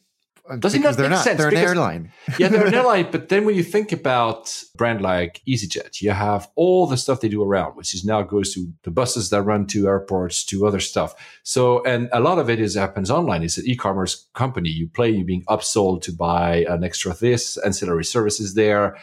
Does 0.59 0.75
it 0.75 0.79
because 0.79 0.97
not 0.97 1.03
they're 1.03 1.11
make 1.11 1.17
not. 1.17 1.25
sense? 1.25 1.39
They're 1.39 1.49
an 1.49 1.57
airline. 1.57 2.13
yeah, 2.39 2.49
they're 2.49 2.67
an 2.67 2.75
airline, 2.75 3.09
but 3.11 3.29
then 3.29 3.45
when 3.45 3.57
you 3.57 3.65
think 3.65 3.91
about 3.93 4.63
a 4.75 4.77
brand 4.77 5.01
like 5.01 5.43
EasyJet, 5.47 6.01
you 6.01 6.11
have 6.11 6.49
all 6.55 6.87
the 6.87 6.97
stuff 6.97 7.21
they 7.21 7.29
do 7.29 7.43
around, 7.43 7.77
which 7.77 7.95
is 7.95 8.05
now 8.05 8.23
goes 8.23 8.55
to 8.55 8.73
the 8.85 8.91
buses 8.91 9.31
that 9.31 9.43
run 9.43 9.67
to 9.69 9.89
airports, 9.89 10.45
to 10.45 10.67
other 10.67 10.81
stuff. 10.81 11.15
So, 11.43 11.83
and 11.85 12.09
a 12.13 12.21
lot 12.21 12.39
of 12.39 12.49
it 12.49 12.61
is 12.61 12.75
happens 12.75 13.11
online. 13.11 13.43
It's 13.43 13.59
an 13.59 13.67
e-commerce 13.67 14.29
company. 14.35 14.71
You 14.71 14.89
play, 14.89 15.11
you're 15.11 15.25
being 15.25 15.45
upsold 15.47 16.03
to 16.03 16.13
buy 16.13 16.65
an 16.69 16.85
extra 16.85 17.15
this, 17.15 17.57
ancillary 17.59 18.05
services 18.05 18.55
there. 18.55 18.97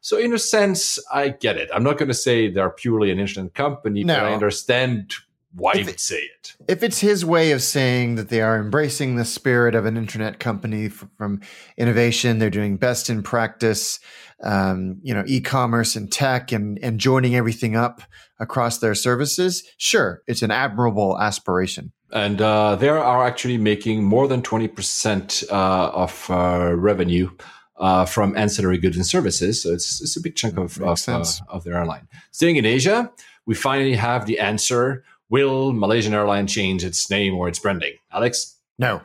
So, 0.00 0.16
in 0.16 0.32
a 0.32 0.38
sense, 0.38 0.98
I 1.12 1.28
get 1.28 1.56
it. 1.56 1.70
I'm 1.72 1.82
not 1.82 1.98
going 1.98 2.08
to 2.08 2.14
say 2.14 2.48
they're 2.50 2.70
purely 2.70 3.10
an 3.10 3.18
internet 3.18 3.54
company, 3.54 4.04
but 4.04 4.16
I 4.16 4.32
understand 4.32 5.14
why 5.54 5.72
If 5.76 5.88
it- 5.88 6.00
say 6.00 6.16
it. 6.18 6.54
If 6.68 6.82
it's 6.82 7.00
his 7.00 7.24
way 7.24 7.52
of 7.52 7.62
saying 7.62 8.16
that 8.16 8.28
they 8.28 8.40
are 8.42 8.58
embracing 8.60 9.16
the 9.16 9.24
spirit 9.24 9.74
of 9.74 9.86
an 9.86 9.96
internet 9.96 10.38
company 10.38 10.88
from 10.88 11.40
innovation, 11.76 12.38
they're 12.38 12.50
doing 12.50 12.76
best 12.76 13.08
in 13.08 13.22
practice, 13.22 13.98
um, 14.42 14.98
you 15.02 15.14
know, 15.14 15.24
e-commerce 15.26 15.96
and 15.96 16.10
tech, 16.12 16.52
and 16.52 16.78
and 16.82 17.00
joining 17.00 17.34
everything 17.34 17.74
up 17.76 18.02
across 18.38 18.78
their 18.78 18.94
services. 18.94 19.64
Sure, 19.78 20.22
it's 20.26 20.42
an 20.42 20.50
admirable 20.50 21.18
aspiration. 21.20 21.92
and 22.12 22.40
uh, 22.40 22.74
they 22.76 22.88
are 22.88 23.26
actually 23.26 23.58
making 23.58 24.02
more 24.02 24.26
than 24.28 24.40
20% 24.42 25.44
uh, 25.50 25.90
of 25.92 26.30
uh, 26.30 26.74
revenue 26.74 27.30
uh, 27.78 28.04
from 28.06 28.34
ancillary 28.36 28.78
goods 28.78 28.96
and 28.96 29.06
services. 29.06 29.62
So 29.62 29.72
it's, 29.74 30.00
it's 30.00 30.16
a 30.16 30.20
big 30.20 30.34
chunk 30.34 30.56
of, 30.58 30.80
of, 30.82 30.98
uh, 31.08 31.24
of 31.48 31.64
their 31.64 31.74
airline. 31.76 32.08
Staying 32.30 32.56
in 32.56 32.64
Asia, 32.64 33.10
we 33.46 33.54
finally 33.54 33.94
have 33.96 34.24
the 34.26 34.38
answer. 34.38 35.04
Will 35.30 35.72
Malaysian 35.72 36.14
airline 36.14 36.46
change 36.46 36.84
its 36.84 37.10
name 37.10 37.34
or 37.34 37.48
its 37.48 37.58
branding? 37.58 37.94
Alex? 38.12 38.58
No, 38.78 39.02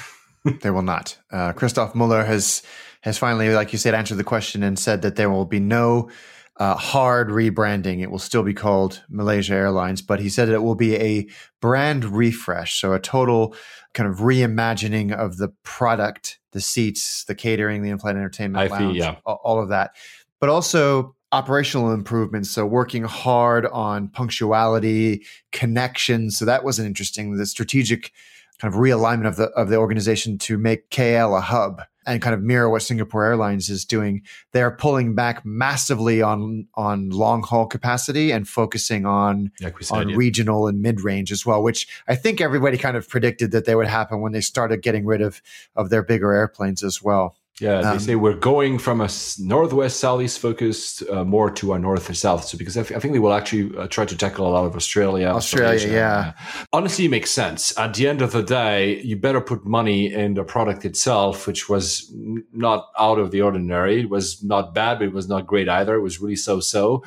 they 0.60 0.70
will 0.70 0.82
not. 0.82 1.18
Uh, 1.30 1.52
Christoph 1.52 1.94
Muller 1.94 2.24
has 2.24 2.62
has 3.02 3.18
finally, 3.18 3.50
like 3.50 3.72
you 3.72 3.78
said, 3.78 3.94
answered 3.94 4.16
the 4.16 4.24
question 4.24 4.62
and 4.62 4.78
said 4.78 5.02
that 5.02 5.16
there 5.16 5.30
will 5.30 5.44
be 5.44 5.60
no 5.60 6.08
uh, 6.56 6.74
hard 6.76 7.28
rebranding. 7.30 8.00
It 8.00 8.10
will 8.10 8.18
still 8.18 8.42
be 8.42 8.54
called 8.54 9.02
Malaysia 9.08 9.54
Airlines, 9.54 10.02
but 10.02 10.20
he 10.20 10.28
said 10.28 10.48
it 10.48 10.62
will 10.62 10.74
be 10.74 10.96
a 10.96 11.26
brand 11.60 12.04
refresh, 12.04 12.80
so 12.80 12.92
a 12.92 13.00
total 13.00 13.56
kind 13.94 14.08
of 14.08 14.18
reimagining 14.18 15.12
of 15.12 15.38
the 15.38 15.48
product, 15.64 16.38
the 16.52 16.60
seats, 16.60 17.24
the 17.24 17.34
catering, 17.34 17.82
the 17.82 17.90
in-flight 17.90 18.16
entertainment, 18.16 18.72
I 18.72 18.78
feel- 18.78 18.94
yeah. 18.94 19.16
all 19.24 19.60
of 19.60 19.70
that, 19.70 19.96
but 20.40 20.48
also 20.48 21.16
operational 21.32 21.92
improvements. 21.92 22.50
So 22.50 22.64
working 22.66 23.04
hard 23.04 23.66
on 23.66 24.08
punctuality, 24.08 25.24
connections. 25.50 26.36
So 26.36 26.44
that 26.44 26.62
was 26.62 26.78
an 26.78 26.86
interesting. 26.86 27.36
The 27.36 27.46
strategic 27.46 28.12
kind 28.58 28.72
of 28.72 28.78
realignment 28.78 29.26
of 29.26 29.36
the 29.36 29.48
of 29.50 29.68
the 29.68 29.76
organization 29.76 30.38
to 30.38 30.58
make 30.58 30.90
KL 30.90 31.36
a 31.36 31.40
hub 31.40 31.82
and 32.06 32.20
kind 32.20 32.34
of 32.34 32.42
mirror 32.42 32.68
what 32.68 32.82
Singapore 32.82 33.24
Airlines 33.24 33.68
is 33.68 33.84
doing. 33.84 34.22
They're 34.52 34.70
pulling 34.70 35.14
back 35.14 35.44
massively 35.44 36.22
on 36.22 36.66
on 36.74 37.10
long 37.10 37.42
haul 37.42 37.66
capacity 37.66 38.30
and 38.30 38.46
focusing 38.46 39.06
on 39.06 39.52
Like 39.60 39.82
said, 39.82 39.96
on 39.96 40.08
yeah. 40.10 40.16
regional 40.16 40.66
and 40.66 40.82
mid 40.82 41.00
range 41.00 41.32
as 41.32 41.46
well, 41.46 41.62
which 41.62 41.88
I 42.08 42.14
think 42.14 42.40
everybody 42.40 42.78
kind 42.78 42.96
of 42.96 43.08
predicted 43.08 43.52
that 43.52 43.64
they 43.64 43.74
would 43.74 43.86
happen 43.86 44.20
when 44.20 44.32
they 44.32 44.40
started 44.40 44.82
getting 44.82 45.06
rid 45.06 45.22
of 45.22 45.42
of 45.76 45.90
their 45.90 46.02
bigger 46.02 46.32
airplanes 46.32 46.82
as 46.82 47.02
well. 47.02 47.36
Yeah, 47.60 47.82
they 47.82 47.88
Um, 47.88 48.00
say 48.00 48.14
we're 48.16 48.34
going 48.34 48.78
from 48.78 49.00
a 49.00 49.08
northwest 49.38 50.00
southeast 50.00 50.38
focused 50.38 51.02
uh, 51.08 51.22
more 51.22 51.50
to 51.50 51.74
a 51.74 51.78
north 51.78 52.08
or 52.08 52.14
south. 52.14 52.44
So 52.44 52.56
because 52.56 52.76
I 52.76 52.82
think 52.82 53.12
they 53.12 53.18
will 53.18 53.34
actually 53.34 53.76
uh, 53.76 53.86
try 53.88 54.04
to 54.06 54.16
tackle 54.16 54.46
a 54.48 54.52
lot 54.52 54.64
of 54.64 54.74
Australia, 54.74 55.28
Australia, 55.28 55.86
yeah. 55.86 56.32
Honestly, 56.72 57.04
it 57.04 57.10
makes 57.10 57.30
sense. 57.30 57.76
At 57.78 57.94
the 57.94 58.08
end 58.08 58.22
of 58.22 58.32
the 58.32 58.42
day, 58.42 59.02
you 59.02 59.16
better 59.16 59.40
put 59.40 59.66
money 59.66 60.12
in 60.12 60.34
the 60.34 60.44
product 60.44 60.84
itself, 60.84 61.46
which 61.46 61.68
was 61.68 62.10
not 62.52 62.88
out 62.98 63.18
of 63.18 63.30
the 63.30 63.42
ordinary. 63.42 64.00
It 64.00 64.08
was 64.08 64.42
not 64.42 64.74
bad, 64.74 64.98
but 64.98 65.08
it 65.08 65.12
was 65.12 65.28
not 65.28 65.46
great 65.46 65.68
either. 65.68 65.94
It 65.94 66.02
was 66.02 66.20
really 66.20 66.36
so-so. 66.36 67.04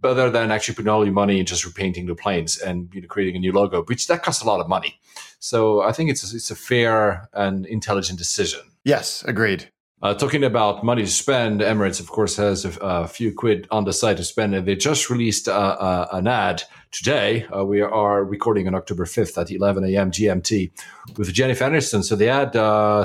Rather 0.00 0.30
than 0.30 0.52
actually 0.52 0.76
putting 0.76 0.90
all 0.90 1.04
your 1.04 1.14
money 1.14 1.40
in 1.40 1.46
just 1.46 1.64
repainting 1.64 2.06
the 2.06 2.14
planes 2.14 2.56
and 2.58 2.88
you 2.94 3.00
know, 3.00 3.08
creating 3.08 3.36
a 3.36 3.40
new 3.40 3.52
logo, 3.52 3.82
which 3.84 4.06
that 4.06 4.22
costs 4.22 4.42
a 4.44 4.46
lot 4.46 4.60
of 4.60 4.68
money. 4.68 5.00
So 5.40 5.82
I 5.82 5.92
think 5.92 6.10
it's 6.10 6.32
a, 6.32 6.36
it's 6.36 6.52
a 6.52 6.54
fair 6.54 7.28
and 7.32 7.66
intelligent 7.66 8.18
decision. 8.18 8.60
Yes, 8.84 9.24
agreed. 9.24 9.72
Uh, 10.00 10.14
talking 10.14 10.44
about 10.44 10.84
money 10.84 11.02
to 11.02 11.10
spend, 11.10 11.60
Emirates, 11.60 11.98
of 11.98 12.06
course, 12.06 12.36
has 12.36 12.64
a, 12.64 12.72
a 12.80 13.08
few 13.08 13.34
quid 13.34 13.66
on 13.72 13.84
the 13.84 13.92
side 13.92 14.16
to 14.16 14.22
spend, 14.22 14.54
and 14.54 14.64
they 14.64 14.76
just 14.76 15.10
released 15.10 15.48
uh, 15.48 15.52
uh, 15.52 16.06
an 16.12 16.28
ad 16.28 16.62
today. 16.92 17.44
Uh, 17.46 17.64
we 17.64 17.80
are 17.80 18.24
recording 18.24 18.68
on 18.68 18.76
October 18.76 19.06
5th 19.06 19.36
at 19.36 19.50
11 19.50 19.84
a.m. 19.86 20.12
GMT 20.12 20.70
with 21.16 21.32
Jennifer 21.32 21.64
Aniston. 21.64 22.04
So 22.04 22.14
they 22.14 22.26
had 22.26 22.52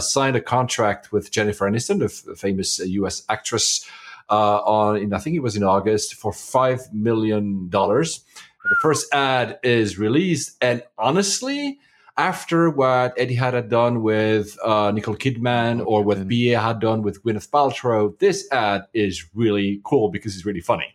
signed 0.04 0.36
a 0.36 0.42
contract 0.42 1.12
with 1.12 1.32
Jennifer 1.32 1.68
Aniston, 1.68 2.04
f- 2.04 2.38
famous 2.38 2.78
U.S. 2.78 3.24
actress, 3.28 3.90
on 4.30 4.98
in, 4.98 5.14
I 5.14 5.18
think 5.18 5.36
it 5.36 5.42
was 5.42 5.56
in 5.56 5.64
August 5.64 6.14
for 6.14 6.32
five 6.32 6.82
million 6.94 7.70
dollars. 7.70 8.24
The 8.64 8.78
first 8.84 9.12
ad 9.12 9.58
is 9.64 9.98
released, 9.98 10.58
and 10.62 10.84
honestly, 11.00 11.80
after 12.18 12.70
what 12.70 13.18
Etihad 13.18 13.70
done 13.70 14.04
with 14.04 14.58
uh, 14.64 14.92
Nicole 14.92 15.16
Kidman 15.16 15.84
or 15.86 16.04
what. 16.04 16.28
BA 16.28 16.60
had 16.60 16.80
done 16.80 17.02
with 17.02 17.24
Gwyneth 17.24 17.50
Paltrow, 17.50 18.18
this 18.20 18.48
ad 18.52 18.84
is 18.94 19.26
really 19.34 19.82
cool 19.84 20.10
because 20.10 20.36
it's 20.36 20.46
really 20.46 20.62
funny. 20.62 20.86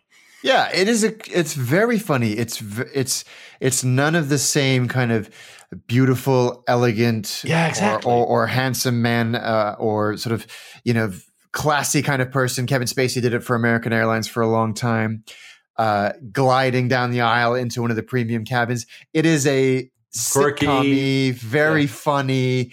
Yeah, 0.43 0.69
it 0.73 0.87
is. 0.87 1.03
A, 1.03 1.13
it's 1.37 1.53
very 1.53 1.99
funny. 1.99 2.31
It's 2.31 2.61
it's 2.95 3.25
it's 3.59 3.83
none 3.83 4.15
of 4.15 4.29
the 4.29 4.37
same 4.37 4.87
kind 4.87 5.11
of 5.11 5.29
beautiful, 5.87 6.63
elegant, 6.67 7.43
Yeah, 7.45 7.65
or- 7.65 7.69
exactly. 7.69 8.11
or, 8.11 8.25
or, 8.25 8.47
handsome 8.47 9.01
man, 9.01 9.35
uh, 9.35 9.75
or 9.77 10.15
sort 10.17 10.33
of 10.33 10.47
you 10.85 10.93
know 10.93 11.11
classy 11.51 12.01
kind 12.01 12.21
of 12.21 12.31
person. 12.31 12.65
Kevin 12.65 12.87
Spacey 12.87 13.21
did 13.21 13.33
it 13.33 13.43
for 13.43 13.55
American 13.55 13.91
Airlines 13.91 14.27
for 14.29 14.41
a 14.41 14.47
long 14.47 14.73
time, 14.73 15.25
uh, 15.77 16.13
gliding 16.31 16.87
down 16.87 17.11
the 17.11 17.19
aisle 17.21 17.55
into 17.55 17.81
one 17.81 17.89
of 17.91 17.97
the 17.97 18.03
premium 18.03 18.45
cabins. 18.45 18.85
It 19.13 19.25
is 19.25 19.45
a 19.45 19.91
Quirky. 20.31 21.31
very 21.31 21.81
Yeah. 21.81 21.87
funny 21.87 22.71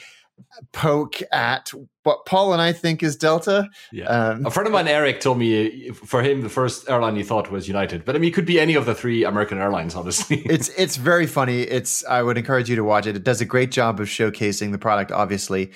poke 0.73 1.21
at 1.33 1.73
what 2.07 2.25
Paul 2.25 2.53
and 2.53 2.63
I 2.63 2.73
think 2.73 3.03
is 3.03 3.17
Delta. 3.17 3.69
Yeah. 3.93 4.05
Um, 4.07 4.47
A 4.47 4.51
friend 4.51 4.67
of 4.67 4.73
mine, 4.73 4.89
Eric, 4.89 5.21
told 5.21 5.39
me 5.39 5.91
for 5.91 6.23
him 6.23 6.41
the 6.43 6.49
first 6.49 6.89
airline 6.89 7.17
he 7.17 7.23
thought 7.23 7.51
was 7.51 7.67
United, 7.69 8.05
but 8.05 8.15
I 8.17 8.19
mean, 8.19 8.31
it 8.31 8.35
could 8.35 8.47
be 8.47 8.59
any 8.61 8.75
of 8.77 8.87
the 8.87 8.95
three 8.95 9.25
American 9.25 9.59
airlines, 9.59 9.95
honestly. 9.95 10.39
it's 10.47 10.69
it's 10.79 10.97
very 10.97 11.27
funny. 11.27 11.63
It's 11.63 12.05
I 12.07 12.23
would 12.23 12.39
encourage 12.39 12.71
you 12.71 12.77
to 12.77 12.85
watch 12.85 13.07
it. 13.07 13.17
It 13.17 13.25
does 13.25 13.41
a 13.41 13.45
great 13.45 13.71
job 13.73 14.01
of 14.01 14.09
showcasing 14.09 14.73
the 14.73 14.79
product. 14.79 15.11
Obviously, 15.13 15.73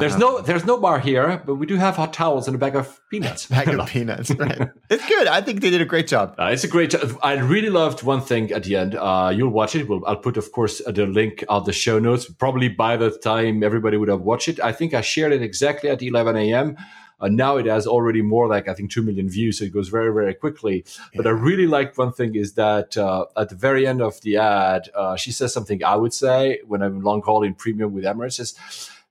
there's 0.00 0.14
Uh, 0.14 0.18
no 0.18 0.40
there's 0.40 0.64
no 0.66 0.76
bar 0.78 0.98
here, 1.00 1.42
but 1.46 1.54
we 1.56 1.66
do 1.66 1.76
have 1.76 1.96
hot 1.96 2.12
towels 2.12 2.46
and 2.46 2.54
a 2.54 2.58
bag 2.58 2.76
of 2.76 2.86
peanuts. 3.10 3.46
bag 3.56 3.68
of 3.68 3.86
peanuts. 3.94 4.30
Right, 4.30 4.68
it's 4.90 5.06
good. 5.08 5.26
I 5.26 5.40
think 5.40 5.60
they 5.62 5.70
did 5.70 5.80
a 5.80 5.90
great 5.94 6.06
job. 6.06 6.26
Uh, 6.38 6.50
it's 6.54 6.64
a 6.64 6.68
great. 6.68 6.90
job. 6.90 7.00
I 7.22 7.32
really 7.54 7.70
loved 7.70 8.02
one 8.04 8.20
thing 8.20 8.52
at 8.52 8.62
the 8.64 8.76
end. 8.76 8.94
Uh, 8.94 9.32
you'll 9.34 9.50
watch 9.60 9.74
it. 9.74 9.88
We'll, 9.88 10.04
I'll 10.06 10.16
put, 10.26 10.36
of 10.36 10.46
course, 10.52 10.80
the 10.86 11.06
link 11.06 11.44
of 11.48 11.64
the 11.64 11.72
show 11.72 11.98
notes. 11.98 12.24
Probably 12.44 12.68
by 12.68 12.96
the 12.96 13.10
time 13.30 13.62
everybody 13.64 13.96
would 13.96 14.08
have 14.08 14.20
watched 14.20 14.48
it, 14.48 14.58
I 14.60 14.72
think 14.72 14.94
I 14.94 15.00
shared 15.00 15.32
it 15.32 15.42
exactly 15.42 15.69
at 15.84 16.02
11 16.02 16.36
a.m. 16.36 16.76
Uh, 17.20 17.28
now 17.28 17.56
it 17.56 17.66
has 17.66 17.86
already 17.86 18.22
more 18.22 18.48
like 18.48 18.68
I 18.68 18.74
think 18.74 18.90
two 18.90 19.02
million 19.02 19.28
views, 19.28 19.58
so 19.58 19.64
it 19.64 19.72
goes 19.72 19.88
very 19.88 20.12
very 20.12 20.34
quickly. 20.34 20.84
But 21.14 21.26
I 21.26 21.30
really 21.30 21.66
liked 21.66 21.98
one 21.98 22.12
thing 22.12 22.34
is 22.34 22.54
that 22.54 22.96
uh, 22.96 23.26
at 23.36 23.50
the 23.50 23.56
very 23.56 23.86
end 23.86 24.00
of 24.00 24.20
the 24.22 24.38
ad, 24.38 24.88
uh, 24.94 25.16
she 25.16 25.32
says 25.32 25.52
something 25.52 25.84
I 25.84 25.96
would 25.96 26.14
say 26.14 26.60
when 26.66 26.82
I'm 26.82 27.00
long 27.02 27.22
haul 27.22 27.42
in 27.42 27.54
premium 27.54 27.92
with 27.92 28.04
Emirates 28.04 28.40
is 28.40 28.54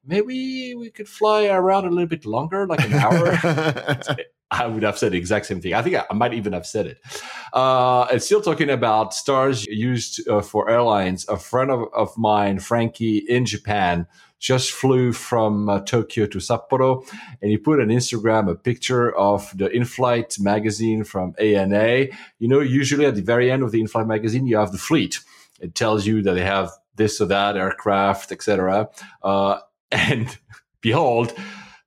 maybe 0.06 0.74
we 0.76 0.90
could 0.90 1.08
fly 1.08 1.46
around 1.46 1.86
a 1.86 1.90
little 1.90 2.08
bit 2.08 2.26
longer, 2.26 2.66
like 2.66 2.84
an 2.84 2.94
hour. 2.94 3.38
I 4.52 4.66
would 4.66 4.82
have 4.82 4.98
said 4.98 5.12
the 5.12 5.18
exact 5.18 5.46
same 5.46 5.62
thing. 5.62 5.76
I 5.76 5.84
think 5.84 5.96
I, 5.96 6.06
I 6.10 6.14
might 6.16 6.34
even 6.34 6.54
have 6.54 6.66
said 6.66 6.88
it. 6.88 6.98
Uh, 7.54 8.06
and 8.06 8.22
still 8.22 8.42
talking 8.42 8.72
about 8.72 9.14
stars 9.14 9.66
used 9.68 10.28
uh, 10.28 10.42
for 10.42 10.70
airlines. 10.70 11.28
A 11.30 11.38
friend 11.38 11.70
of, 11.70 11.84
of 11.94 12.18
mine, 12.18 12.58
Frankie, 12.58 13.18
in 13.18 13.46
Japan, 13.46 14.08
just 14.40 14.72
flew 14.72 15.12
from 15.12 15.70
uh, 15.70 15.82
Tokyo 15.82 16.26
to 16.26 16.38
Sapporo, 16.40 17.06
and 17.42 17.52
he 17.52 17.58
put 17.58 17.80
on 17.80 17.88
Instagram 17.88 18.50
a 18.50 18.56
picture 18.56 19.16
of 19.16 19.52
the 19.58 19.70
in-flight 19.70 20.38
magazine 20.40 21.04
from 21.04 21.36
ANA. 21.38 22.08
You 22.40 22.48
know, 22.48 22.62
usually 22.62 23.06
at 23.06 23.16
the 23.16 23.22
very 23.22 23.52
end 23.52 23.64
of 23.64 23.72
the 23.72 23.82
in-flight 23.82 24.08
magazine, 24.08 24.48
you 24.48 24.58
have 24.58 24.72
the 24.72 24.78
fleet. 24.78 25.20
It 25.60 25.76
tells 25.76 26.08
you 26.08 26.22
that 26.24 26.34
they 26.34 26.46
have 26.46 26.72
this 26.96 27.20
or 27.20 27.26
that 27.26 27.58
aircraft, 27.58 28.32
etc. 28.32 28.90
Uh, 29.22 29.60
and 29.92 30.38
behold, 30.82 31.34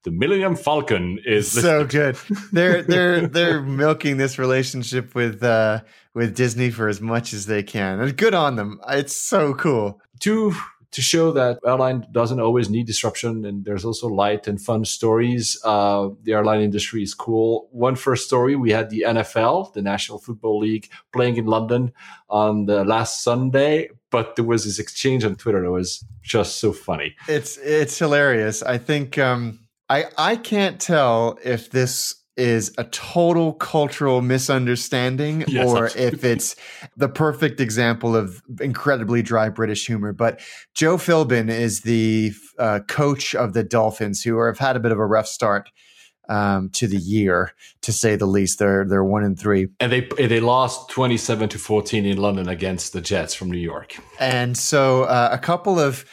the 0.04 0.10
Millennium 0.10 0.56
Falcon 0.56 1.20
is 1.24 1.50
so 1.50 1.86
good. 1.86 2.18
They're 2.52 2.82
they're 2.82 3.26
they're 3.28 3.62
milking 3.62 4.16
this 4.16 4.38
relationship 4.38 5.14
with 5.14 5.42
uh, 5.42 5.80
with 6.12 6.36
Disney 6.36 6.70
for 6.70 6.88
as 6.88 7.00
much 7.00 7.32
as 7.32 7.46
they 7.46 7.62
can, 7.62 8.00
and 8.00 8.16
good 8.16 8.34
on 8.34 8.56
them. 8.56 8.80
It's 8.88 9.16
so 9.16 9.54
cool. 9.54 10.00
to 10.20 10.54
to 10.92 11.02
show 11.02 11.32
that 11.32 11.58
airline 11.66 12.06
doesn't 12.12 12.40
always 12.40 12.68
need 12.70 12.86
disruption 12.86 13.44
and 13.44 13.64
there's 13.64 13.84
also 13.84 14.08
light 14.08 14.46
and 14.46 14.60
fun 14.60 14.84
stories 14.84 15.58
uh, 15.64 16.08
the 16.22 16.32
airline 16.32 16.60
industry 16.60 17.02
is 17.02 17.14
cool 17.14 17.68
one 17.72 17.96
first 17.96 18.26
story 18.26 18.54
we 18.56 18.70
had 18.70 18.90
the 18.90 19.04
nfl 19.08 19.72
the 19.72 19.82
national 19.82 20.18
football 20.18 20.58
league 20.58 20.88
playing 21.12 21.36
in 21.36 21.46
london 21.46 21.92
on 22.28 22.66
the 22.66 22.84
last 22.84 23.22
sunday 23.22 23.88
but 24.10 24.36
there 24.36 24.44
was 24.44 24.64
this 24.64 24.78
exchange 24.78 25.24
on 25.24 25.34
twitter 25.34 25.62
that 25.62 25.70
was 25.70 26.04
just 26.22 26.56
so 26.56 26.72
funny 26.72 27.14
It's 27.28 27.58
it's 27.58 27.98
hilarious. 27.98 28.62
I 28.62 28.78
think 28.78 29.18
um, 29.18 29.58
I 29.88 30.04
I 30.16 30.36
can't 30.36 30.80
tell 30.80 31.38
if 31.44 31.70
this 31.70 32.21
is 32.36 32.72
a 32.78 32.84
total 32.84 33.52
cultural 33.52 34.22
misunderstanding 34.22 35.44
Yes, 35.48 35.66
or 35.68 35.84
absolutely. 35.86 36.18
if 36.18 36.24
it's 36.24 36.56
the 36.96 37.08
perfect 37.08 37.60
example 37.60 38.16
of 38.16 38.42
incredibly 38.60 39.22
dry 39.22 39.48
British 39.48 39.86
humor. 39.86 40.12
But 40.12 40.40
Joe 40.74 40.96
Philbin 40.96 41.50
is 41.50 41.82
the 41.82 42.32
uh, 42.58 42.80
coach 42.88 43.34
of 43.34 43.52
the 43.52 43.62
Dolphins, 43.62 44.22
who 44.22 44.40
have 44.42 44.58
had 44.58 44.76
a 44.76 44.80
bit 44.80 44.92
of 44.92 44.98
a 44.98 45.06
rough 45.06 45.26
start 45.26 45.70
um, 46.28 46.70
to 46.70 46.86
the 46.86 46.96
year, 46.96 47.52
to 47.82 47.92
say 47.92 48.16
the 48.16 48.26
least. 48.26 48.58
They're 48.58 48.84
they're 48.84 49.04
one 49.04 49.24
and 49.24 49.38
three. 49.38 49.68
and 49.80 49.90
they 49.92 50.00
they 50.18 50.40
lost 50.40 50.88
27 50.90 51.48
to 51.50 51.58
14 51.58 52.06
in 52.06 52.16
london 52.16 52.48
against 52.48 52.92
the 52.92 53.00
jets 53.00 53.34
from 53.34 53.50
new 53.50 53.58
york 53.58 53.96
And 54.20 54.56
so 54.56 55.02
uh, 55.02 55.28
a 55.32 55.38
couple 55.38 55.78
of 55.80 56.04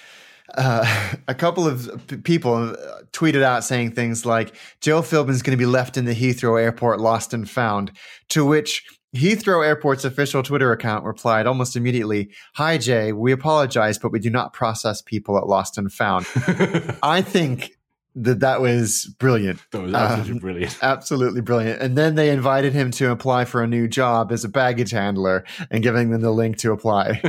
uh, 0.60 1.14
a 1.28 1.34
couple 1.34 1.68
of 1.68 2.06
p- 2.08 2.18
people 2.18 2.54
uh, 2.54 2.76
tweeted 3.12 3.42
out 3.42 3.64
saying 3.64 3.92
things 3.92 4.26
like 4.26 4.56
Joe 4.82 5.02
Philbin's 5.02 5.42
going 5.42 5.58
to 5.58 5.62
be 5.62 5.66
left 5.66 5.98
in 5.98 6.06
the 6.06 6.14
Heathrow 6.14 6.62
airport 6.62 7.00
lost 7.00 7.34
and 7.34 7.50
found 7.50 7.92
to 8.30 8.46
which 8.46 8.86
Heathrow 9.16 9.66
Airport's 9.66 10.06
official 10.06 10.44
Twitter 10.44 10.72
account 10.72 11.04
replied 11.04 11.48
almost 11.48 11.76
immediately, 11.76 12.30
"Hi 12.56 12.78
Jay, 12.78 13.12
we 13.12 13.32
apologize 13.32 13.98
but 13.98 14.12
we 14.12 14.20
do 14.20 14.30
not 14.30 14.54
process 14.54 15.02
people 15.02 15.38
at 15.38 15.48
lost 15.48 15.78
and 15.80 15.92
found." 15.92 16.28
I 17.02 17.24
think 17.24 17.72
that 18.16 18.42
that 18.42 18.62
was 18.62 19.06
brilliant. 19.18 19.60
That 19.72 19.82
was 19.82 19.94
absolutely 19.94 20.34
Um, 20.34 20.38
brilliant 20.40 20.78
Absolutely 20.82 21.42
brilliant. 21.42 21.82
And 21.82 21.98
then 21.98 22.16
they 22.16 22.30
invited 22.30 22.74
him 22.74 22.92
to 22.92 23.12
apply 23.12 23.46
for 23.46 23.64
a 23.64 23.68
new 23.68 23.88
job 23.88 24.32
as 24.32 24.44
a 24.44 24.50
baggage 24.50 24.92
handler 24.92 25.46
and 25.72 25.82
giving 25.82 26.10
them 26.12 26.22
the 26.22 26.32
link 26.32 26.58
to 26.58 26.72
apply. 26.72 27.22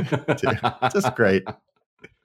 Just 0.91 1.15
great. 1.15 1.43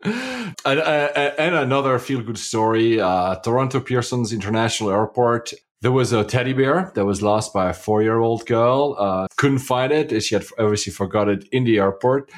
And, 0.05 0.55
uh, 0.65 1.33
and 1.39 1.55
another 1.55 1.99
feel 1.99 2.23
good 2.23 2.39
story 2.39 3.01
uh, 3.01 3.37
Toronto 3.37 3.81
Pearson's 3.81 4.33
International 4.33 4.91
Airport. 4.91 5.53
There 5.83 5.93
was 5.93 6.13
a 6.13 6.25
teddy 6.25 6.53
bear 6.53 6.93
that 6.95 7.05
was 7.05 7.23
lost 7.23 7.53
by 7.53 7.71
a 7.71 7.75
four 7.75 8.03
year 8.03 8.19
old 8.19 8.47
girl. 8.47 8.97
Uh, 8.99 9.27
couldn't 9.37 9.59
find 9.59 9.93
it. 9.93 10.23
She 10.23 10.35
had 10.35 10.45
obviously 10.59 10.93
forgot 10.93 11.29
it 11.29 11.47
in 11.53 11.65
the 11.65 11.79
airport. 11.79 12.31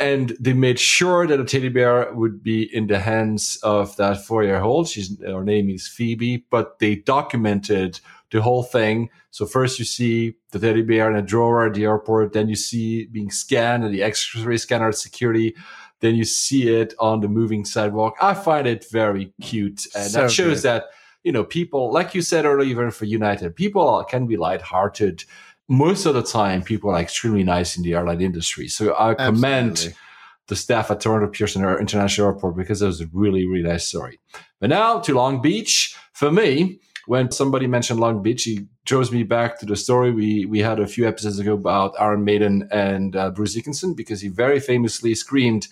And 0.00 0.36
they 0.38 0.52
made 0.52 0.78
sure 0.78 1.26
that 1.26 1.38
the 1.38 1.44
teddy 1.44 1.70
bear 1.70 2.12
would 2.14 2.42
be 2.42 2.62
in 2.62 2.86
the 2.86 3.00
hands 3.00 3.58
of 3.64 3.96
that 3.96 4.24
four 4.24 4.44
year 4.44 4.60
old. 4.60 4.90
Her 5.20 5.42
name 5.42 5.70
is 5.70 5.88
Phoebe, 5.88 6.44
but 6.50 6.78
they 6.78 6.96
documented 6.96 8.00
the 8.30 8.42
whole 8.42 8.62
thing. 8.62 9.10
So 9.30 9.46
first 9.46 9.78
you 9.78 9.84
see 9.84 10.34
the 10.52 10.58
teddy 10.58 10.82
bear 10.82 11.10
in 11.10 11.16
a 11.16 11.22
drawer 11.22 11.66
at 11.66 11.74
the 11.74 11.84
airport. 11.84 12.32
Then 12.32 12.48
you 12.48 12.56
see 12.56 13.06
being 13.06 13.30
scanned 13.30 13.84
at 13.84 13.90
the 13.90 14.02
x-ray 14.02 14.58
scanner 14.58 14.88
at 14.88 14.96
security 14.96 15.56
then 16.00 16.14
you 16.14 16.24
see 16.24 16.68
it 16.68 16.94
on 16.98 17.20
the 17.20 17.28
moving 17.28 17.64
sidewalk. 17.64 18.16
I 18.20 18.34
find 18.34 18.66
it 18.66 18.86
very 18.90 19.32
cute, 19.40 19.86
and 19.94 20.10
So 20.10 20.22
that 20.22 20.30
shows 20.30 20.62
good. 20.62 20.68
that 20.68 20.84
you 21.24 21.32
know 21.32 21.44
people, 21.44 21.92
like 21.92 22.14
you 22.14 22.22
said 22.22 22.44
earlier, 22.44 22.68
even 22.70 22.90
for 22.90 23.04
United, 23.04 23.56
people 23.56 24.04
can 24.08 24.26
be 24.26 24.36
lighthearted. 24.36 25.24
Most 25.68 26.06
of 26.06 26.14
the 26.14 26.22
time, 26.22 26.62
people 26.62 26.90
are 26.90 27.00
extremely 27.00 27.44
nice 27.44 27.76
in 27.76 27.82
the 27.82 27.94
airline 27.94 28.22
industry. 28.22 28.68
So 28.68 28.94
I 28.98 29.14
commend 29.14 29.94
the 30.46 30.56
staff 30.56 30.90
at 30.90 31.00
Toronto 31.00 31.28
Pearson 31.28 31.62
International 31.62 32.28
Airport 32.28 32.56
because 32.56 32.80
it 32.80 32.86
was 32.86 33.02
a 33.02 33.06
really, 33.12 33.46
really 33.46 33.68
nice 33.68 33.86
story. 33.86 34.18
But 34.60 34.70
now 34.70 34.98
to 35.00 35.14
Long 35.14 35.42
Beach. 35.42 35.94
For 36.12 36.32
me, 36.32 36.80
when 37.06 37.30
somebody 37.30 37.66
mentioned 37.66 38.00
Long 38.00 38.22
Beach, 38.22 38.42
he 38.44 38.66
draws 38.88 39.12
me 39.12 39.22
back 39.22 39.58
to 39.58 39.66
the 39.66 39.76
story. 39.76 40.10
We, 40.10 40.46
we 40.46 40.60
had 40.60 40.80
a 40.80 40.86
few 40.86 41.06
episodes 41.06 41.38
ago 41.38 41.52
about 41.52 41.94
Iron 42.00 42.24
Maiden 42.24 42.66
and 42.72 43.14
uh, 43.14 43.30
Bruce 43.30 43.52
Dickinson 43.52 43.92
because 43.92 44.22
he 44.22 44.28
very 44.28 44.60
famously 44.60 45.14
screamed 45.14 45.68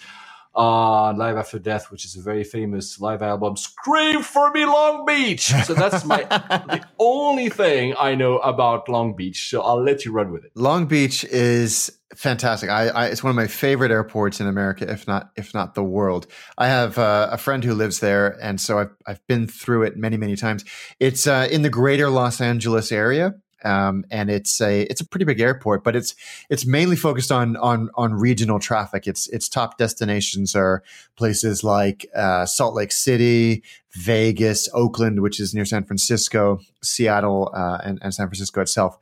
on 0.56 1.18
Live 1.18 1.36
After 1.36 1.58
Death, 1.58 1.90
which 1.90 2.04
is 2.04 2.16
a 2.16 2.22
very 2.22 2.42
famous 2.42 2.98
live 2.98 3.22
album, 3.22 3.56
Scream 3.56 4.22
for 4.22 4.50
Me 4.52 4.64
Long 4.64 5.04
Beach. 5.04 5.52
So 5.64 5.74
that's 5.74 6.04
my 6.04 6.22
the 6.24 6.82
only 6.98 7.50
thing 7.50 7.94
I 7.98 8.14
know 8.14 8.38
about 8.38 8.88
Long 8.88 9.14
Beach. 9.14 9.50
So 9.50 9.60
I'll 9.60 9.82
let 9.82 10.04
you 10.04 10.12
run 10.12 10.32
with 10.32 10.44
it. 10.44 10.52
Long 10.54 10.86
Beach 10.86 11.24
is 11.24 11.92
fantastic. 12.14 12.70
I, 12.70 12.88
I 12.88 13.06
it's 13.06 13.22
one 13.22 13.30
of 13.30 13.36
my 13.36 13.46
favorite 13.46 13.90
airports 13.90 14.40
in 14.40 14.46
America, 14.46 14.90
if 14.90 15.06
not 15.06 15.30
if 15.36 15.52
not 15.52 15.74
the 15.74 15.84
world. 15.84 16.26
I 16.56 16.68
have 16.68 16.98
uh, 16.98 17.28
a 17.30 17.38
friend 17.38 17.62
who 17.62 17.74
lives 17.74 18.00
there, 18.00 18.38
and 18.40 18.60
so 18.60 18.78
I've 18.78 18.96
I've 19.06 19.26
been 19.26 19.46
through 19.46 19.82
it 19.84 19.96
many 19.96 20.16
many 20.16 20.36
times. 20.36 20.64
It's 20.98 21.26
uh, 21.26 21.48
in 21.50 21.62
the 21.62 21.70
greater 21.70 22.08
Los 22.08 22.40
Angeles 22.40 22.90
area. 22.90 23.34
Um, 23.64 24.04
and 24.10 24.30
it's 24.30 24.60
a 24.60 24.82
it's 24.82 25.00
a 25.00 25.06
pretty 25.06 25.24
big 25.24 25.40
airport, 25.40 25.82
but 25.82 25.96
it's 25.96 26.14
it's 26.50 26.66
mainly 26.66 26.96
focused 26.96 27.32
on 27.32 27.56
on 27.56 27.90
on 27.94 28.14
regional 28.14 28.58
traffic. 28.58 29.06
Its 29.06 29.26
its 29.28 29.48
top 29.48 29.78
destinations 29.78 30.54
are 30.54 30.82
places 31.16 31.64
like 31.64 32.06
uh, 32.14 32.46
Salt 32.46 32.74
Lake 32.74 32.92
City, 32.92 33.62
Vegas, 33.94 34.68
Oakland, 34.74 35.22
which 35.22 35.40
is 35.40 35.54
near 35.54 35.64
San 35.64 35.84
Francisco, 35.84 36.60
Seattle, 36.82 37.50
uh, 37.54 37.78
and, 37.84 37.98
and 38.02 38.14
San 38.14 38.26
Francisco 38.26 38.60
itself. 38.60 38.98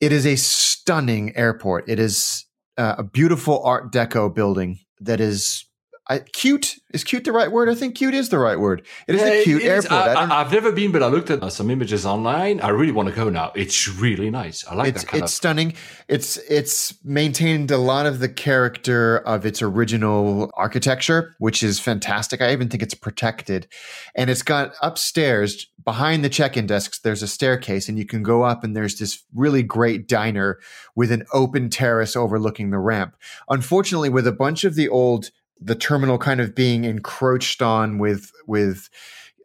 It 0.00 0.12
is 0.12 0.26
a 0.26 0.36
stunning 0.36 1.36
airport. 1.36 1.88
It 1.88 1.98
is 1.98 2.46
uh, 2.76 2.96
a 2.98 3.02
beautiful 3.02 3.62
Art 3.62 3.92
Deco 3.92 4.34
building 4.34 4.80
that 5.00 5.20
is 5.20 5.64
I, 6.10 6.18
cute 6.18 6.80
is 6.92 7.04
cute 7.04 7.22
the 7.22 7.30
right 7.30 7.52
word? 7.52 7.68
I 7.68 7.76
think 7.76 7.94
cute 7.94 8.14
is 8.14 8.30
the 8.30 8.38
right 8.40 8.58
word. 8.58 8.84
It 9.06 9.14
is 9.14 9.22
a 9.22 9.44
cute 9.44 9.62
is. 9.62 9.86
airport. 9.86 10.16
I, 10.16 10.26
have 10.26 10.50
never 10.50 10.72
been, 10.72 10.90
but 10.90 11.04
I 11.04 11.06
looked 11.06 11.30
at 11.30 11.52
some 11.52 11.70
images 11.70 12.04
online. 12.04 12.60
I 12.60 12.70
really 12.70 12.90
want 12.90 13.08
to 13.08 13.14
go 13.14 13.30
now. 13.30 13.52
It's 13.54 13.88
really 13.88 14.28
nice. 14.28 14.66
I 14.66 14.74
like 14.74 14.88
it's, 14.88 15.04
that 15.04 15.08
kind 15.08 15.22
it's 15.22 15.32
of. 15.32 15.36
stunning. 15.36 15.74
It's 16.08 16.36
it's 16.36 16.98
maintained 17.04 17.70
a 17.70 17.78
lot 17.78 18.06
of 18.06 18.18
the 18.18 18.28
character 18.28 19.18
of 19.18 19.46
its 19.46 19.62
original 19.62 20.50
architecture, 20.54 21.36
which 21.38 21.62
is 21.62 21.78
fantastic. 21.78 22.40
I 22.40 22.50
even 22.50 22.68
think 22.68 22.82
it's 22.82 22.94
protected, 22.94 23.68
and 24.16 24.28
it's 24.28 24.42
got 24.42 24.74
upstairs 24.82 25.68
behind 25.84 26.24
the 26.24 26.28
check-in 26.28 26.66
desks. 26.66 26.98
There's 26.98 27.22
a 27.22 27.28
staircase, 27.28 27.88
and 27.88 27.96
you 27.96 28.04
can 28.04 28.24
go 28.24 28.42
up, 28.42 28.64
and 28.64 28.76
there's 28.76 28.98
this 28.98 29.22
really 29.32 29.62
great 29.62 30.08
diner 30.08 30.58
with 30.96 31.12
an 31.12 31.24
open 31.32 31.70
terrace 31.70 32.16
overlooking 32.16 32.70
the 32.70 32.80
ramp. 32.80 33.14
Unfortunately, 33.48 34.08
with 34.08 34.26
a 34.26 34.32
bunch 34.32 34.64
of 34.64 34.74
the 34.74 34.88
old 34.88 35.30
the 35.60 35.74
terminal 35.74 36.18
kind 36.18 36.40
of 36.40 36.54
being 36.54 36.84
encroached 36.84 37.62
on 37.62 37.98
with 37.98 38.32
with 38.46 38.88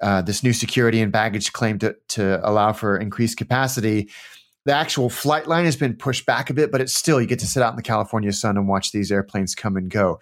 uh, 0.02 0.22
this 0.22 0.44
new 0.44 0.54
security 0.54 1.02
and 1.02 1.12
baggage 1.12 1.54
claim 1.54 1.80
to 1.80 1.96
to 2.10 2.40
allow 2.48 2.74
for 2.74 2.98
increased 2.98 3.38
capacity. 3.38 4.10
The 4.66 4.74
actual 4.74 5.10
flight 5.10 5.48
line 5.48 5.66
has 5.66 5.76
been 5.76 5.96
pushed 5.96 6.26
back 6.26 6.50
a 6.50 6.54
bit, 6.54 6.72
but 6.72 6.82
it's 6.82 6.96
still 6.96 7.22
you 7.22 7.28
get 7.28 7.40
to 7.40 7.48
sit 7.48 7.62
out 7.62 7.72
in 7.72 7.76
the 7.76 7.84
California 7.84 8.34
sun 8.34 8.58
and 8.58 8.68
watch 8.68 8.92
these 8.92 9.12
airplanes 9.12 9.54
come 9.54 9.78
and 9.78 9.90
go. 9.90 10.20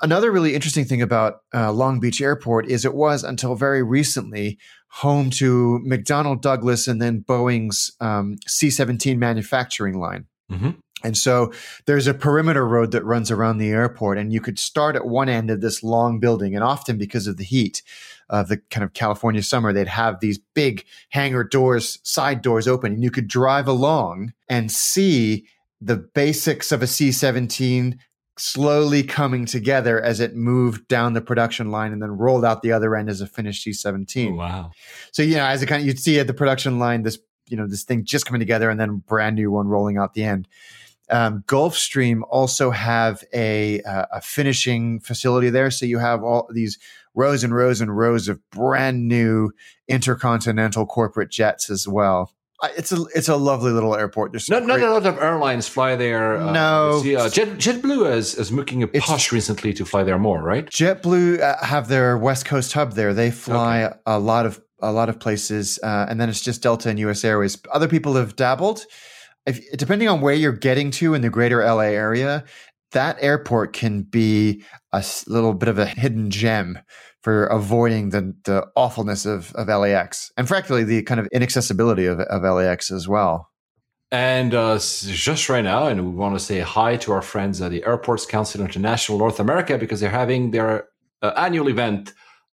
Another 0.00 0.32
really 0.32 0.54
interesting 0.54 0.84
thing 0.84 1.02
about 1.02 1.42
uh, 1.54 1.70
Long 1.70 2.00
Beach 2.00 2.20
Airport 2.20 2.66
is 2.66 2.84
it 2.84 2.94
was 2.94 3.22
until 3.22 3.54
very 3.54 3.82
recently 3.82 4.58
home 4.88 5.30
to 5.30 5.80
McDonnell 5.86 6.40
Douglas 6.40 6.88
and 6.88 7.00
then 7.00 7.20
Boeing's 7.20 7.92
um, 8.00 8.36
C 8.46 8.70
17 8.70 9.18
manufacturing 9.18 9.98
line. 9.98 10.26
Mm-hmm. 10.50 10.70
And 11.02 11.16
so 11.16 11.52
there's 11.86 12.06
a 12.06 12.14
perimeter 12.14 12.66
road 12.66 12.90
that 12.92 13.04
runs 13.04 13.30
around 13.30 13.58
the 13.58 13.70
airport, 13.70 14.16
and 14.16 14.32
you 14.32 14.40
could 14.40 14.58
start 14.58 14.96
at 14.96 15.06
one 15.06 15.28
end 15.28 15.50
of 15.50 15.60
this 15.60 15.82
long 15.82 16.18
building. 16.18 16.54
And 16.54 16.64
often, 16.64 16.96
because 16.96 17.26
of 17.26 17.36
the 17.36 17.44
heat 17.44 17.82
of 18.30 18.48
the 18.48 18.56
kind 18.70 18.82
of 18.82 18.94
California 18.94 19.42
summer, 19.42 19.72
they'd 19.72 19.86
have 19.86 20.20
these 20.20 20.38
big 20.54 20.84
hangar 21.10 21.44
doors, 21.44 21.98
side 22.04 22.40
doors 22.40 22.66
open, 22.66 22.94
and 22.94 23.02
you 23.02 23.10
could 23.10 23.28
drive 23.28 23.68
along 23.68 24.32
and 24.48 24.72
see 24.72 25.46
the 25.80 25.96
basics 25.96 26.72
of 26.72 26.82
a 26.82 26.86
C 26.86 27.12
17 27.12 27.98
slowly 28.36 29.02
coming 29.02 29.44
together 29.46 30.00
as 30.00 30.18
it 30.18 30.34
moved 30.34 30.88
down 30.88 31.12
the 31.12 31.20
production 31.20 31.70
line 31.70 31.92
and 31.92 32.02
then 32.02 32.10
rolled 32.10 32.44
out 32.44 32.62
the 32.62 32.72
other 32.72 32.96
end 32.96 33.08
as 33.08 33.20
a 33.20 33.26
finished 33.26 33.62
C 33.62 33.72
17. 33.72 34.36
Wow. 34.36 34.70
So, 35.12 35.22
you 35.22 35.36
know, 35.36 35.44
as 35.44 35.62
it 35.62 35.66
kind 35.66 35.82
of, 35.82 35.86
you'd 35.86 36.00
see 36.00 36.18
at 36.18 36.26
the 36.26 36.34
production 36.34 36.78
line, 36.78 37.02
this, 37.02 37.18
you 37.48 37.56
know, 37.56 37.66
this 37.66 37.84
thing 37.84 38.04
just 38.04 38.26
coming 38.26 38.40
together 38.40 38.70
and 38.70 38.78
then 38.78 38.96
brand 39.06 39.36
new 39.36 39.50
one 39.50 39.68
rolling 39.68 39.98
out 39.98 40.14
the 40.14 40.24
end. 40.24 40.48
Um, 41.10 41.44
Gulfstream 41.46 42.22
also 42.30 42.70
have 42.70 43.22
a, 43.34 43.82
uh, 43.82 44.06
a 44.12 44.20
finishing 44.22 45.00
facility 45.00 45.50
there, 45.50 45.70
so 45.70 45.84
you 45.84 45.98
have 45.98 46.24
all 46.24 46.48
these 46.52 46.78
rows 47.14 47.44
and 47.44 47.54
rows 47.54 47.80
and 47.80 47.96
rows 47.96 48.28
of 48.28 48.40
brand 48.50 49.06
new 49.06 49.50
intercontinental 49.86 50.86
corporate 50.86 51.30
jets 51.30 51.70
as 51.70 51.86
well. 51.86 52.32
It's 52.76 52.92
a 52.92 53.04
it's 53.14 53.28
a 53.28 53.36
lovely 53.36 53.72
little 53.72 53.94
airport. 53.94 54.32
There's 54.32 54.48
not, 54.48 54.64
not 54.64 54.80
a 54.80 54.90
lot 54.90 55.04
of 55.04 55.18
airlines 55.18 55.68
fly 55.68 55.96
there. 55.96 56.38
Uh, 56.38 56.52
no, 56.52 57.00
see, 57.02 57.14
uh, 57.14 57.28
Jet 57.28 57.58
JetBlue 57.58 58.10
is 58.10 58.36
is 58.36 58.50
making 58.50 58.82
a 58.82 58.86
push 58.86 59.32
recently 59.32 59.74
to 59.74 59.84
fly 59.84 60.02
there 60.02 60.18
more, 60.18 60.42
right? 60.42 60.64
JetBlue 60.64 61.40
uh, 61.40 61.62
have 61.64 61.88
their 61.88 62.16
West 62.16 62.46
Coast 62.46 62.72
hub 62.72 62.92
there. 62.92 63.12
They 63.12 63.30
fly 63.30 63.84
okay. 63.84 63.98
a 64.06 64.18
lot 64.18 64.46
of 64.46 64.62
a 64.88 64.92
lot 64.92 65.08
of 65.08 65.18
places, 65.18 65.78
uh, 65.82 66.06
and 66.08 66.20
then 66.20 66.28
it's 66.28 66.40
just 66.40 66.62
Delta 66.62 66.88
and 66.88 66.98
U.S. 67.00 67.24
Airways. 67.24 67.58
Other 67.72 67.88
people 67.88 68.14
have 68.14 68.36
dabbled 68.36 68.86
if, 69.46 69.60
depending 69.76 70.08
on 70.08 70.20
where 70.20 70.34
you're 70.34 70.52
getting 70.52 70.90
to 70.92 71.14
in 71.14 71.22
the 71.22 71.30
greater 71.30 71.64
LA 71.64 71.82
area, 71.82 72.44
that 72.92 73.16
airport 73.20 73.72
can 73.72 74.02
be 74.02 74.62
a 74.92 75.04
little 75.26 75.54
bit 75.54 75.68
of 75.68 75.78
a 75.78 75.86
hidden 75.86 76.30
gem 76.30 76.78
for 77.22 77.46
avoiding 77.46 78.10
the, 78.10 78.34
the 78.44 78.66
awfulness 78.76 79.26
of, 79.26 79.52
of 79.54 79.68
LAX 79.68 80.30
and 80.36 80.46
frankly, 80.46 80.84
the 80.84 81.02
kind 81.02 81.18
of 81.18 81.26
inaccessibility 81.32 82.06
of, 82.06 82.20
of 82.20 82.42
LAX 82.42 82.90
as 82.90 83.08
well. 83.08 83.50
And 84.12 84.54
uh, 84.54 84.76
just 84.76 85.48
right 85.48 85.64
now, 85.64 85.88
and 85.88 86.04
we 86.04 86.12
want 86.12 86.38
to 86.38 86.44
say 86.44 86.60
hi 86.60 86.96
to 86.98 87.12
our 87.12 87.22
friends 87.22 87.60
at 87.60 87.72
the 87.72 87.84
Airports 87.84 88.26
Council 88.26 88.60
International 88.60 89.18
North 89.18 89.40
America 89.40 89.76
because 89.76 89.98
they're 89.98 90.10
having 90.10 90.52
their 90.52 90.86
uh, 91.20 91.32
annual 91.36 91.68
event 91.68 92.12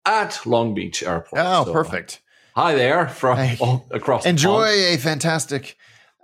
at 0.07 0.43
Long 0.45 0.73
Beach 0.73 1.03
Airport. 1.03 1.41
Oh, 1.45 1.65
so, 1.65 1.73
perfect. 1.73 2.21
Hi 2.55 2.73
there 2.73 3.07
from 3.07 3.37
hey, 3.37 3.57
all 3.59 3.85
across. 3.91 4.25
Enjoy 4.25 4.65
a 4.65 4.97
fantastic 4.97 5.77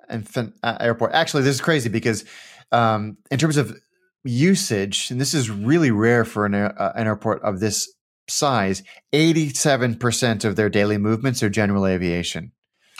and 0.10 0.28
uh, 0.64 0.78
airport. 0.80 1.12
Actually, 1.12 1.44
this 1.44 1.56
is 1.56 1.62
crazy 1.62 1.90
because 1.90 2.26
um, 2.72 3.18
in 3.30 3.38
terms 3.38 3.58
of 3.58 3.78
usage, 4.24 5.12
and 5.12 5.22
this 5.22 5.34
is 5.34 5.50
really 5.52 5.92
rare 5.92 6.26
for 6.26 6.46
an, 6.46 6.56
uh, 6.56 6.94
an 6.96 7.06
airport 7.06 7.42
of 7.44 7.60
this 7.60 7.94
size, 8.28 8.82
87% 9.14 10.46
of 10.46 10.56
their 10.56 10.70
daily 10.70 10.98
movements 10.98 11.44
are 11.44 11.50
general 11.50 11.86
aviation. 11.86 12.52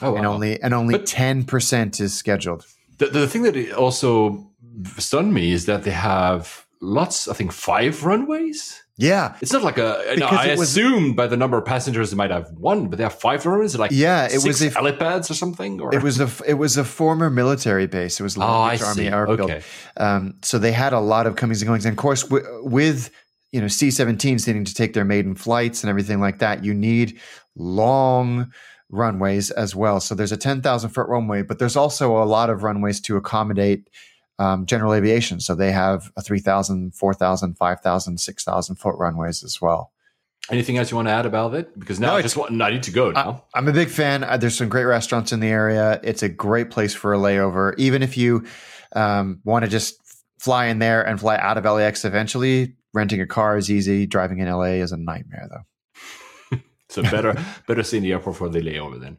Oh, 0.02 0.12
wow. 0.12 0.18
and 0.18 0.26
only 0.26 0.62
and 0.62 0.74
only 0.74 1.00
ten 1.00 1.44
percent 1.44 2.00
is 2.00 2.16
scheduled. 2.16 2.66
The, 2.98 3.08
the 3.08 3.28
thing 3.28 3.44
that 3.44 3.74
also 3.74 4.52
stunned 4.98 5.34
me 5.34 5.52
is 5.52 5.66
that 5.68 5.84
they 5.84 5.92
have 5.92 6.66
lots. 6.82 7.28
I 7.28 7.34
think 7.34 7.52
five 7.52 8.04
runways. 8.04 8.83
Yeah, 8.96 9.36
it's 9.42 9.52
not 9.52 9.64
like 9.64 9.80
a. 9.80 10.16
No, 10.18 10.28
I 10.28 10.52
was, 10.52 10.70
assumed 10.70 11.16
by 11.16 11.26
the 11.26 11.36
number 11.36 11.58
of 11.58 11.66
passengers 11.66 12.12
they 12.12 12.16
might 12.16 12.30
have 12.30 12.52
one, 12.52 12.90
but 12.90 12.98
they 12.98 13.04
have 13.04 13.20
five 13.20 13.44
rooms. 13.44 13.76
Like 13.76 13.90
yeah, 13.92 14.28
it 14.32 14.44
was 14.46 14.62
a, 14.62 14.70
helipads 14.70 15.32
or 15.32 15.34
something. 15.34 15.82
Or? 15.82 15.94
It 15.96 16.04
was 16.04 16.20
a 16.20 16.30
it 16.46 16.54
was 16.54 16.78
a 16.78 16.84
former 16.84 17.32
military 17.32 17.88
base. 17.88 18.20
It 18.20 18.24
was 18.24 18.38
Long 18.38 18.78
oh, 18.80 18.86
Army 18.86 19.08
Airfield. 19.08 19.50
Okay. 19.50 19.64
Um, 19.98 20.36
so 20.44 20.60
they 20.60 20.72
had 20.72 20.94
a 20.94 21.00
lot 21.00 21.26
of 21.26 21.36
comings 21.36 21.64
and 21.64 21.70
goings, 21.70 21.86
and 21.86 21.94
of 21.94 21.98
course 21.98 22.22
w- 22.22 22.46
with 22.64 23.10
you 23.52 23.62
know 23.62 23.68
C-17s 23.68 24.46
needing 24.46 24.66
to 24.66 24.74
take 24.76 24.94
their 24.94 25.06
maiden 25.06 25.34
flights 25.34 25.82
and 25.82 25.90
everything 25.90 26.20
like 26.20 26.38
that, 26.40 26.64
you 26.64 26.76
need 26.76 27.20
long 27.56 28.52
runways 28.90 29.50
as 29.50 29.76
well. 29.76 30.02
So 30.02 30.14
there's 30.14 30.32
a 30.32 30.38
ten 30.38 30.62
thousand 30.62 30.92
foot 30.92 31.08
runway, 31.08 31.42
but 31.42 31.58
there's 31.58 31.76
also 31.76 32.22
a 32.22 32.26
lot 32.26 32.52
of 32.52 32.62
runways 32.62 33.02
to 33.02 33.18
accommodate 33.18 33.90
um, 34.40 34.66
general 34.66 34.94
aviation. 34.94 35.40
So 35.40 35.56
they 35.56 35.72
have 35.72 36.12
a 36.18 36.22
3,000, 36.22 36.96
4,000, 36.96 37.56
5,000, 37.56 38.18
6,000 38.20 38.76
foot 38.76 38.96
runways 38.98 39.44
as 39.44 39.62
well. 39.62 39.92
Anything 40.52 40.78
else 40.78 40.92
you 40.92 40.98
want 40.98 41.08
to 41.08 41.14
add 41.14 41.26
about 41.26 41.54
it? 41.54 41.78
Because 41.80 42.02
now 42.02 42.12
no, 42.12 42.16
I 42.18 42.22
just 42.22 42.36
want, 42.36 42.62
I 42.62 42.70
need 42.70 42.84
to 42.84 42.92
go 42.92 43.12
now. 43.12 43.46
I, 43.54 43.60
am 43.60 43.68
a 43.70 43.72
big 43.72 43.88
fan. 43.88 44.26
Uh, 44.26 44.36
there's 44.36 44.58
some 44.58 44.68
great 44.68 44.84
restaurants 44.84 45.32
in 45.32 45.40
the 45.40 45.48
area. 45.48 46.02
It's 46.04 46.22
a 46.22 46.28
great 46.28 46.70
place 46.70 46.94
for 46.94 47.14
a 47.14 47.18
layover. 47.18 47.74
Even 47.78 48.04
if 48.04 48.18
you 48.18 48.46
um, 48.94 49.40
want 49.46 49.64
to 49.64 49.72
just 49.72 49.96
fly 50.40 50.66
in 50.66 50.80
there 50.80 51.02
and 51.02 51.18
fly 51.18 51.38
out 51.38 51.58
of 51.58 51.64
LAX 51.64 52.04
eventually, 52.04 52.76
renting 52.94 53.22
a 53.22 53.26
car 53.26 53.56
is 53.56 53.72
easy. 53.72 54.06
Driving 54.06 54.40
in 54.40 54.50
LA 54.50 54.82
is 54.84 54.92
a 54.92 54.98
nightmare, 54.98 55.48
though. 55.50 56.60
so 56.90 57.02
better 57.04 57.36
better 57.66 57.82
stay 57.82 57.98
in 57.98 58.04
the 58.04 58.12
airport 58.12 58.36
for 58.36 58.50
the 58.50 58.60
layover 58.60 59.00
then. 59.00 59.18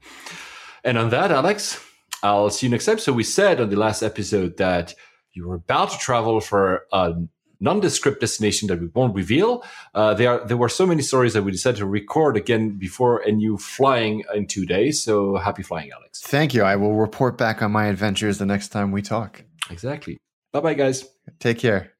And 0.85 0.99
on 0.99 1.09
that, 1.09 1.31
Alex, 1.31 1.83
I'll 2.25 2.49
see 2.49 2.67
you 2.67 2.71
next 2.71 2.87
time. 2.87 2.99
So 2.99 3.13
we 3.13 3.23
said 3.23 3.61
on 3.61 3.69
the 3.69 3.77
last 3.77 4.03
episode 4.03 4.57
that 4.57 4.95
you 5.35 5.47
were 5.47 5.57
about 5.57 5.91
to 5.91 5.99
travel 5.99 6.41
for 6.41 6.87
a 6.91 7.15
nondescript 7.61 8.21
destination 8.21 8.67
that 8.69 8.81
we 8.81 8.87
won't 8.95 9.15
reveal. 9.15 9.63
Uh, 9.95 10.15
there, 10.15 10.43
there 10.47 10.57
were 10.57 10.71
so 10.71 10.87
many 10.87 11.03
stories 11.03 11.35
that 11.35 11.43
we 11.43 11.53
decided 11.53 11.79
to 11.79 11.87
record 11.87 12.37
again 12.39 12.79
before 12.79 13.19
a 13.19 13.31
new 13.31 13.59
flying 13.59 14.25
in 14.35 14.47
two 14.47 14.65
days. 14.65 15.05
So 15.05 15.37
happy 15.37 15.63
flying, 15.63 15.91
Alex. 15.93 16.23
Thank 16.23 16.55
you. 16.55 16.63
I 16.63 16.77
will 16.77 16.95
report 16.95 17.37
back 17.37 17.63
on 17.63 17.73
my 17.73 17.87
adventures 17.87 18.39
the 18.39 18.47
next 18.47 18.69
time 18.69 18.91
we 18.91 19.03
talk. 19.03 19.45
Exactly. 19.71 20.17
Bye 20.53 20.61
bye, 20.61 20.75
guys. 20.75 21.05
Take 21.41 21.59
care. 21.59 21.93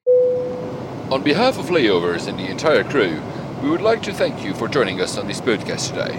On 1.11 1.21
behalf 1.21 1.59
of 1.59 1.67
Layovers 1.67 2.27
and 2.27 2.39
the 2.39 2.49
entire 2.49 2.83
crew, 2.83 3.21
we 3.61 3.69
would 3.69 3.81
like 3.81 4.01
to 4.03 4.13
thank 4.13 4.43
you 4.43 4.55
for 4.55 4.67
joining 4.67 5.01
us 5.01 5.19
on 5.19 5.27
this 5.27 5.39
podcast 5.39 5.89
today. 5.89 6.17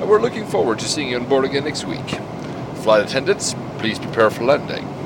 And 0.00 0.08
we're 0.08 0.22
looking 0.22 0.46
forward 0.46 0.78
to 0.78 0.86
seeing 0.86 1.10
you 1.10 1.18
on 1.18 1.28
board 1.28 1.44
again 1.44 1.64
next 1.64 1.84
week. 1.84 2.18
Flight 2.82 3.04
attendants, 3.08 3.54
please 3.78 3.96
prepare 4.00 4.28
for 4.28 4.42
landing. 4.42 5.01